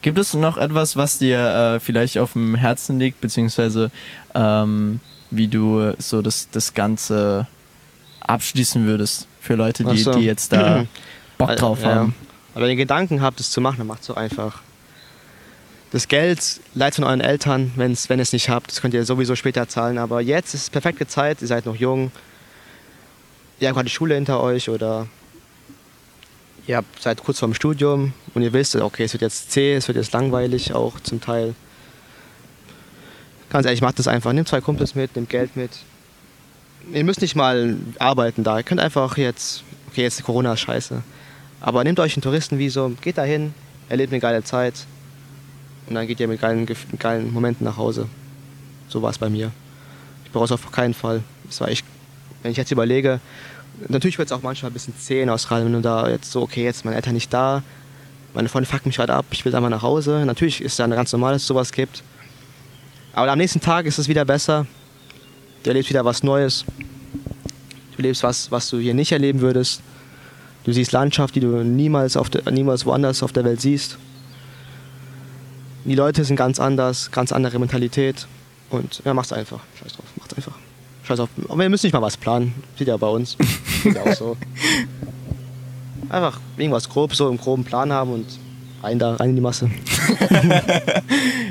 Gibt 0.02 0.18
es 0.18 0.34
noch 0.34 0.56
etwas, 0.58 0.96
was 0.96 1.18
dir 1.18 1.38
äh, 1.76 1.80
vielleicht 1.80 2.18
auf 2.18 2.32
dem 2.32 2.56
Herzen 2.56 2.98
liegt, 2.98 3.20
beziehungsweise 3.20 3.90
ähm, 4.34 5.00
wie 5.30 5.46
du 5.46 5.92
so 5.98 6.22
das, 6.22 6.48
das 6.50 6.74
Ganze 6.74 7.46
abschließen 8.20 8.84
würdest 8.86 9.28
für 9.40 9.54
Leute, 9.54 9.84
die, 9.84 9.98
so. 9.98 10.12
die 10.12 10.24
jetzt 10.24 10.52
da 10.52 10.84
Bock 11.38 11.54
drauf 11.56 11.82
Ja. 11.82 11.94
haben? 11.94 12.14
Aber 12.54 12.64
wenn 12.64 12.70
ihr 12.70 12.76
Gedanken 12.76 13.22
habt, 13.22 13.38
es 13.38 13.50
zu 13.50 13.60
machen, 13.60 13.78
dann 13.78 13.86
macht 13.86 14.00
es 14.00 14.06
so 14.06 14.14
einfach. 14.16 14.60
Das 15.92 16.08
Geld 16.08 16.60
leiht 16.74 16.96
von 16.96 17.04
euren 17.04 17.20
Eltern, 17.20 17.72
wenn's, 17.76 18.08
wenn 18.08 18.18
ihr 18.18 18.22
es 18.22 18.32
nicht 18.32 18.48
habt. 18.48 18.70
Das 18.70 18.80
könnt 18.80 18.92
ihr 18.92 19.04
sowieso 19.04 19.36
später 19.36 19.68
zahlen. 19.68 19.98
Aber 19.98 20.20
jetzt 20.20 20.52
ist 20.52 20.72
perfekte 20.72 21.06
Zeit, 21.06 21.40
ihr 21.42 21.46
seid 21.46 21.64
noch 21.64 21.76
jung. 21.76 22.10
Ihr 23.60 23.68
habt 23.68 23.76
gerade 23.76 23.88
die 23.88 23.94
Schule 23.94 24.16
hinter 24.16 24.42
euch 24.42 24.68
oder 24.68 25.06
ihr 26.66 26.76
habt, 26.76 27.00
seid 27.00 27.22
kurz 27.22 27.38
vorm 27.38 27.54
Studium 27.54 28.12
und 28.34 28.42
ihr 28.42 28.52
wisst, 28.52 28.74
okay, 28.74 29.04
es 29.04 29.12
wird 29.12 29.22
jetzt 29.22 29.52
zäh, 29.52 29.74
es 29.74 29.86
wird 29.86 29.96
jetzt 29.96 30.12
langweilig 30.12 30.74
auch 30.74 30.98
zum 31.00 31.20
Teil. 31.20 31.54
Ganz 33.48 33.64
ehrlich, 33.64 33.80
macht 33.80 34.00
das 34.00 34.08
einfach. 34.08 34.32
Nehmt 34.32 34.48
zwei 34.48 34.60
Kumpels 34.60 34.96
mit, 34.96 35.14
nehmt 35.14 35.30
Geld 35.30 35.56
mit. 35.56 35.70
Ihr 36.92 37.04
müsst 37.04 37.20
nicht 37.20 37.36
mal 37.36 37.76
arbeiten 38.00 38.42
da. 38.42 38.58
Ihr 38.58 38.64
könnt 38.64 38.80
einfach 38.80 39.16
jetzt, 39.16 39.62
okay, 39.88 40.02
jetzt 40.02 40.18
ist 40.18 40.24
Corona 40.24 40.54
ist 40.54 40.60
scheiße. 40.60 41.02
Aber 41.60 41.84
nehmt 41.84 42.00
euch 42.00 42.16
ein 42.16 42.22
Touristenvisum, 42.22 42.98
geht 43.00 43.18
dahin, 43.18 43.54
erlebt 43.88 44.12
eine 44.12 44.20
geile 44.20 44.42
Zeit 44.42 44.74
und 45.88 45.94
dann 45.94 46.06
geht 46.06 46.20
ihr 46.20 46.28
mit 46.28 46.40
geilen, 46.40 46.66
geilen 46.98 47.32
Momenten 47.32 47.64
nach 47.64 47.76
Hause. 47.76 48.08
So 48.88 49.02
war 49.02 49.10
es 49.10 49.18
bei 49.18 49.28
mir. 49.28 49.50
Ich 50.24 50.30
bereue 50.30 50.46
es 50.46 50.52
auf 50.52 50.70
keinen 50.72 50.94
Fall. 50.94 51.22
Es 51.48 51.60
war 51.60 51.68
echt, 51.68 51.84
wenn 52.42 52.50
ich 52.50 52.56
jetzt 52.56 52.70
überlege, 52.70 53.20
natürlich 53.88 54.18
wird 54.18 54.26
es 54.26 54.32
auch 54.32 54.42
manchmal 54.42 54.70
ein 54.70 54.74
bisschen 54.74 54.96
zäh 54.98 55.22
in 55.22 55.30
Australien, 55.30 55.66
wenn 55.66 55.74
du 55.74 55.82
da 55.82 56.08
jetzt 56.08 56.30
so, 56.30 56.42
okay, 56.42 56.64
jetzt 56.64 56.84
meine 56.84 56.96
Eltern 56.96 57.14
nicht 57.14 57.32
da, 57.32 57.62
meine 58.34 58.48
Freunde 58.48 58.68
fucken 58.68 58.88
mich 58.88 58.96
gerade 58.96 59.14
ab, 59.14 59.26
ich 59.30 59.44
will 59.44 59.54
einfach 59.54 59.70
nach 59.70 59.82
Hause. 59.82 60.24
Natürlich 60.26 60.60
ist 60.60 60.72
es 60.72 60.76
dann 60.76 60.90
ganz 60.90 61.12
normal, 61.12 61.32
dass 61.32 61.42
es 61.42 61.48
sowas 61.48 61.72
gibt. 61.72 62.02
Aber 63.12 63.30
am 63.30 63.38
nächsten 63.38 63.60
Tag 63.60 63.86
ist 63.86 63.98
es 63.98 64.08
wieder 64.08 64.24
besser. 64.24 64.66
Du 65.62 65.70
erlebst 65.70 65.88
wieder 65.88 66.04
was 66.04 66.22
Neues. 66.22 66.64
Du 67.92 67.96
erlebst 67.96 68.22
was, 68.22 68.50
was 68.50 68.68
du 68.68 68.78
hier 68.78 68.92
nicht 68.92 69.12
erleben 69.12 69.40
würdest. 69.40 69.80
Du 70.64 70.72
siehst 70.72 70.92
Landschaft, 70.92 71.34
die 71.34 71.40
du 71.40 71.64
niemals, 71.64 72.16
auf 72.16 72.28
der, 72.28 72.50
niemals 72.50 72.84
woanders 72.84 73.22
auf 73.22 73.32
der 73.32 73.44
Welt 73.44 73.60
siehst. 73.60 73.96
Die 75.86 75.94
Leute 75.94 76.24
sind 76.24 76.36
ganz 76.36 76.58
anders, 76.58 77.10
ganz 77.10 77.32
andere 77.32 77.58
Mentalität. 77.58 78.26
Und 78.70 79.02
ja, 79.04 79.14
mach's 79.14 79.32
einfach. 79.32 79.60
Scheiß 79.80 79.92
drauf, 79.92 80.06
macht's 80.16 80.34
einfach. 80.34 80.54
Scheiß 81.04 81.20
auf. 81.20 81.28
Aber 81.48 81.58
wir 81.58 81.68
müssen 81.68 81.86
nicht 81.86 81.92
mal 81.92 82.02
was 82.02 82.16
planen. 82.16 82.54
Sieht 82.76 82.88
ja 82.88 82.96
bei 82.96 83.06
uns. 83.08 83.36
Sieht 83.82 83.94
ja 83.94 84.02
auch 84.02 84.12
so. 84.12 84.36
Einfach 86.08 86.40
irgendwas 86.56 86.88
grob, 86.88 87.14
so 87.14 87.28
im 87.28 87.38
groben 87.38 87.64
Plan 87.64 87.92
haben 87.92 88.12
und 88.12 88.26
rein 88.82 88.98
da, 88.98 89.14
rein 89.14 89.30
in 89.30 89.36
die 89.36 89.42
Masse. 89.42 89.70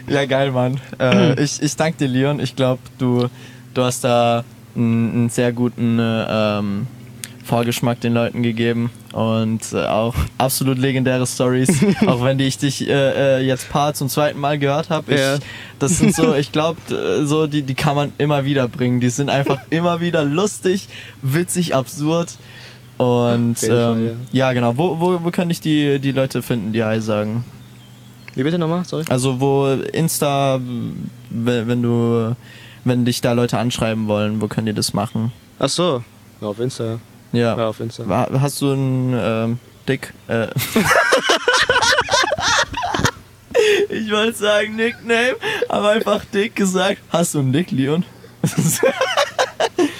Ja, 0.07 0.25
geil, 0.25 0.51
Mann. 0.51 0.79
Äh, 0.99 1.41
ich, 1.41 1.61
ich 1.61 1.75
danke 1.75 1.97
dir, 1.97 2.07
Leon. 2.07 2.39
Ich 2.39 2.55
glaube, 2.55 2.81
du, 2.97 3.27
du 3.73 3.81
hast 3.81 4.03
da 4.03 4.43
einen, 4.75 5.11
einen 5.11 5.29
sehr 5.29 5.51
guten 5.51 5.97
äh, 5.97 6.25
ähm, 6.29 6.87
Vorgeschmack 7.45 8.01
den 8.01 8.13
Leuten 8.13 8.41
gegeben 8.41 8.89
und 9.13 9.61
äh, 9.71 9.85
auch 9.85 10.15
absolut 10.39 10.79
legendäre 10.79 11.27
Stories. 11.27 11.69
auch 12.07 12.23
wenn 12.23 12.39
die 12.39 12.45
ich 12.45 12.57
dich 12.57 12.89
äh, 12.89 13.37
äh, 13.37 13.45
jetzt 13.45 13.69
paar 13.69 13.93
zum 13.93 14.09
zweiten 14.09 14.39
Mal 14.39 14.57
gehört 14.57 14.89
habe. 14.89 15.15
Ja. 15.15 15.37
Das 15.77 15.99
sind 15.99 16.15
so, 16.15 16.33
ich 16.35 16.51
glaube, 16.51 16.79
so 17.23 17.45
die, 17.45 17.61
die 17.61 17.75
kann 17.75 17.95
man 17.95 18.13
immer 18.17 18.45
wieder 18.45 18.67
bringen. 18.67 18.99
Die 18.99 19.09
sind 19.09 19.29
einfach 19.29 19.59
immer 19.69 20.01
wieder 20.01 20.23
lustig, 20.23 20.87
witzig, 21.21 21.75
absurd. 21.75 22.33
Und 22.97 23.61
jeden 23.61 23.75
Fall, 23.75 23.97
ähm, 23.97 24.19
ja. 24.31 24.51
genau, 24.53 24.75
wo, 24.77 24.99
wo, 24.99 25.23
wo 25.23 25.29
kann 25.29 25.49
ich 25.51 25.61
die, 25.61 25.99
die 25.99 26.13
Leute 26.13 26.41
finden, 26.41 26.73
die 26.73 26.83
Hi 26.83 26.99
sagen? 26.99 27.45
Wie 28.33 28.43
bitte 28.43 28.57
nochmal? 28.57 28.85
Sorry. 28.85 29.05
Also 29.07 29.39
wo 29.39 29.67
Insta, 29.67 30.59
wenn, 31.29 31.67
wenn 31.67 31.83
du, 31.83 32.35
wenn 32.85 33.05
dich 33.05 33.21
da 33.21 33.33
Leute 33.33 33.59
anschreiben 33.59 34.07
wollen, 34.07 34.41
wo 34.41 34.47
können 34.47 34.65
die 34.65 34.73
das 34.73 34.93
machen? 34.93 35.31
Ach 35.59 35.69
so. 35.69 36.03
Ja, 36.41 36.47
auf 36.47 36.59
Insta. 36.59 36.99
Ja. 37.35 37.57
Ja, 37.57 37.67
auf 37.69 37.79
Insta. 37.79 38.05
Ha- 38.07 38.29
Hast 38.39 38.61
du 38.61 38.71
einen 38.71 39.13
ähm, 39.17 39.59
Dick? 39.87 40.13
Äh. 40.27 40.47
ich 43.89 44.11
wollte 44.11 44.37
sagen 44.37 44.75
Nickname, 44.75 45.35
aber 45.69 45.89
einfach 45.89 46.23
Dick 46.25 46.55
gesagt. 46.55 46.99
Hast 47.09 47.33
du 47.35 47.39
einen 47.39 47.53
Dick, 47.53 47.71
Leon? 47.71 48.03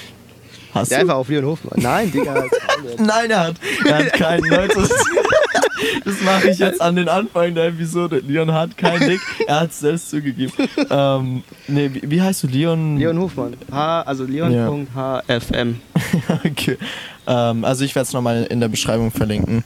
Hast 0.76 0.90
Ja, 0.92 0.98
du? 0.98 1.02
einfach 1.02 1.16
auf 1.16 1.28
Leon 1.28 1.44
Hofmann. 1.46 1.80
Nein, 1.82 2.10
Digga. 2.12 2.44
Nein, 2.98 3.30
er 3.30 3.40
hat, 3.48 3.56
er 3.84 3.98
hat 3.98 4.12
keinen. 4.12 4.44
Leute, 4.44 4.76
das, 6.04 6.20
mache 6.22 6.50
ich 6.50 6.58
jetzt 6.58 6.80
an 6.80 6.96
den 6.96 7.08
Anfang 7.08 7.54
der 7.54 7.66
Episode. 7.66 8.22
Leon 8.26 8.52
hat 8.52 8.76
keinen 8.76 9.08
Dick. 9.08 9.20
Er 9.46 9.60
hat 9.60 9.70
es 9.70 9.80
selbst 9.80 10.10
zugegeben. 10.10 10.52
Ähm, 10.90 11.42
nee, 11.68 11.90
wie, 11.92 12.10
wie 12.10 12.22
heißt 12.22 12.42
du? 12.44 12.46
Leon? 12.48 12.98
Leon 12.98 13.18
Hofmann. 13.18 13.54
H, 13.70 14.02
also 14.02 14.24
Leon.hfm. 14.24 15.74
okay. 16.44 16.78
Ähm, 17.26 17.64
also 17.64 17.84
ich 17.84 17.94
werde 17.94 18.06
es 18.06 18.12
nochmal 18.12 18.44
in 18.44 18.60
der 18.60 18.68
Beschreibung 18.68 19.10
verlinken. 19.10 19.64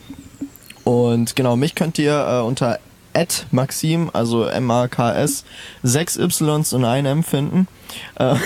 Und 0.85 1.37
genau, 1.37 1.57
mich 1.57 1.75
könnt 1.75 1.99
ihr 1.99 2.13
äh, 2.13 2.41
unter 2.47 2.79
Maxim, 3.51 4.11
also 4.13 4.45
M-A-K-S, 4.45 5.45
6 5.83 6.17
Ys 6.17 6.73
und 6.73 6.85
ein 6.85 7.07
M 7.07 7.23
finden. 7.23 7.69
Äh, 8.17 8.37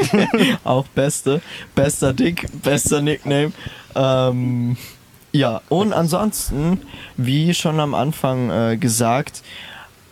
auch 0.64 0.86
beste. 0.88 1.40
Bester 1.74 2.12
Dick, 2.12 2.46
bester 2.62 3.02
Nickname. 3.02 3.52
Ähm, 3.94 4.76
ja, 5.32 5.60
und 5.68 5.92
ansonsten, 5.92 6.80
wie 7.16 7.52
schon 7.52 7.78
am 7.80 7.94
Anfang 7.94 8.50
äh, 8.50 8.76
gesagt, 8.76 9.42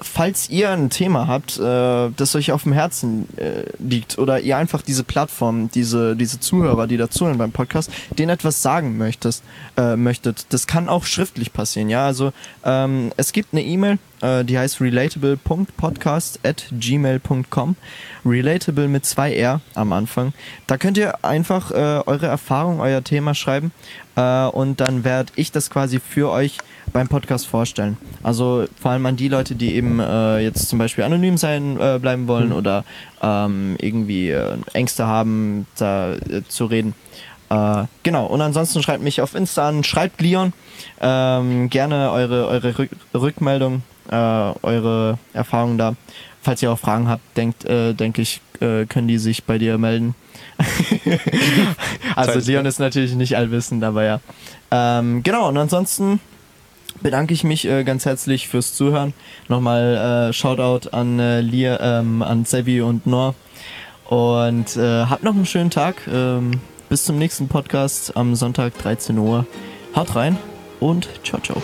falls 0.04 0.50
ihr 0.50 0.70
ein 0.70 0.90
Thema 0.90 1.26
habt, 1.26 1.58
äh, 1.58 2.10
das 2.16 2.36
euch 2.36 2.52
auf 2.52 2.62
dem 2.62 2.72
Herzen 2.72 3.26
äh, 3.36 3.64
liegt 3.78 4.18
oder 4.18 4.40
ihr 4.40 4.56
einfach 4.56 4.82
diese 4.82 5.02
Plattform, 5.02 5.70
diese, 5.70 6.14
diese 6.14 6.38
Zuhörer, 6.38 6.86
die 6.86 6.96
dazuhören 6.96 7.38
beim 7.38 7.52
Podcast, 7.52 7.90
denen 8.16 8.30
etwas 8.30 8.62
sagen 8.62 8.96
möchtest, 8.96 9.42
äh, 9.76 9.96
möchtet, 9.96 10.46
das 10.50 10.66
kann 10.66 10.88
auch 10.88 11.04
schriftlich 11.04 11.52
passieren, 11.52 11.88
ja. 11.88 12.06
Also 12.06 12.32
ähm, 12.64 13.12
es 13.16 13.32
gibt 13.32 13.52
eine 13.52 13.62
E-Mail, 13.62 13.98
äh, 14.20 14.44
die 14.44 14.58
heißt 14.58 14.80
relatable.podcast 14.80 16.40
at 16.44 16.66
gmail.com. 16.70 17.76
Relatable 18.24 18.88
mit 18.88 19.04
zwei 19.04 19.34
R 19.34 19.60
am 19.74 19.92
Anfang. 19.92 20.32
Da 20.66 20.78
könnt 20.78 20.96
ihr 20.96 21.24
einfach 21.24 21.70
äh, 21.70 21.74
eure 21.74 22.26
Erfahrung, 22.26 22.80
euer 22.80 23.04
Thema 23.04 23.34
schreiben 23.34 23.72
äh, 24.16 24.46
und 24.46 24.80
dann 24.80 25.04
werde 25.04 25.32
ich 25.36 25.52
das 25.52 25.70
quasi 25.70 26.00
für 26.00 26.30
euch 26.30 26.58
beim 26.92 27.08
Podcast 27.08 27.46
vorstellen. 27.46 27.96
Also 28.22 28.66
vor 28.80 28.92
allem 28.92 29.06
an 29.06 29.16
die 29.16 29.28
Leute, 29.28 29.54
die 29.54 29.74
eben 29.74 30.00
äh, 30.00 30.38
jetzt 30.38 30.68
zum 30.68 30.78
Beispiel 30.78 31.04
anonym 31.04 31.36
sein 31.36 31.78
äh, 31.80 31.98
bleiben 31.98 32.28
wollen 32.28 32.52
oder 32.52 32.84
ähm, 33.22 33.76
irgendwie 33.80 34.30
äh, 34.30 34.56
Ängste 34.72 35.06
haben, 35.06 35.66
da 35.78 36.14
äh, 36.14 36.42
zu 36.48 36.66
reden. 36.66 36.94
Äh, 37.50 37.84
genau, 38.02 38.26
und 38.26 38.40
ansonsten 38.40 38.82
schreibt 38.82 39.02
mich 39.02 39.20
auf 39.20 39.34
Insta 39.34 39.68
an, 39.68 39.84
schreibt 39.84 40.20
Leon 40.20 40.52
ähm, 41.00 41.70
gerne 41.70 42.10
eure, 42.10 42.46
eure 42.48 42.78
Rück 42.78 42.90
Rückmeldung, 43.14 43.82
äh, 44.10 44.14
eure 44.14 45.18
Erfahrungen 45.32 45.78
da. 45.78 45.94
Falls 46.42 46.62
ihr 46.62 46.70
auch 46.70 46.78
Fragen 46.78 47.08
habt, 47.08 47.22
denkt, 47.36 47.64
äh, 47.64 47.94
denke 47.94 48.22
ich, 48.22 48.40
können 48.60 49.08
die 49.08 49.18
sich 49.18 49.44
bei 49.44 49.58
dir 49.58 49.76
melden. 49.76 50.14
also 52.16 52.38
Leon 52.38 52.64
ist 52.64 52.78
natürlich 52.78 53.14
nicht 53.14 53.36
allwissend, 53.36 53.84
aber 53.84 54.04
ja. 54.04 54.20
Ähm, 54.70 55.22
genau, 55.22 55.48
und 55.48 55.58
ansonsten 55.58 56.20
bedanke 57.00 57.34
ich 57.34 57.44
mich 57.44 57.66
äh, 57.66 57.84
ganz 57.84 58.06
herzlich 58.06 58.48
fürs 58.48 58.74
Zuhören. 58.74 59.12
Nochmal 59.48 60.28
äh, 60.28 60.32
Shoutout 60.32 60.90
an 60.90 61.18
äh, 61.18 61.40
Lia, 61.40 62.00
ähm, 62.00 62.22
an 62.22 62.44
Sevi 62.44 62.80
und 62.80 63.06
Nor. 63.06 63.34
Und 64.06 64.76
äh, 64.76 65.06
habt 65.06 65.22
noch 65.22 65.34
einen 65.34 65.46
schönen 65.46 65.70
Tag. 65.70 65.96
Ähm, 66.12 66.60
bis 66.88 67.04
zum 67.04 67.18
nächsten 67.18 67.48
Podcast 67.48 68.16
am 68.16 68.34
Sonntag 68.34 68.76
13 68.78 69.18
Uhr. 69.18 69.46
Haut 69.96 70.14
rein 70.14 70.36
und 70.80 71.08
ciao, 71.24 71.40
ciao. 71.40 71.62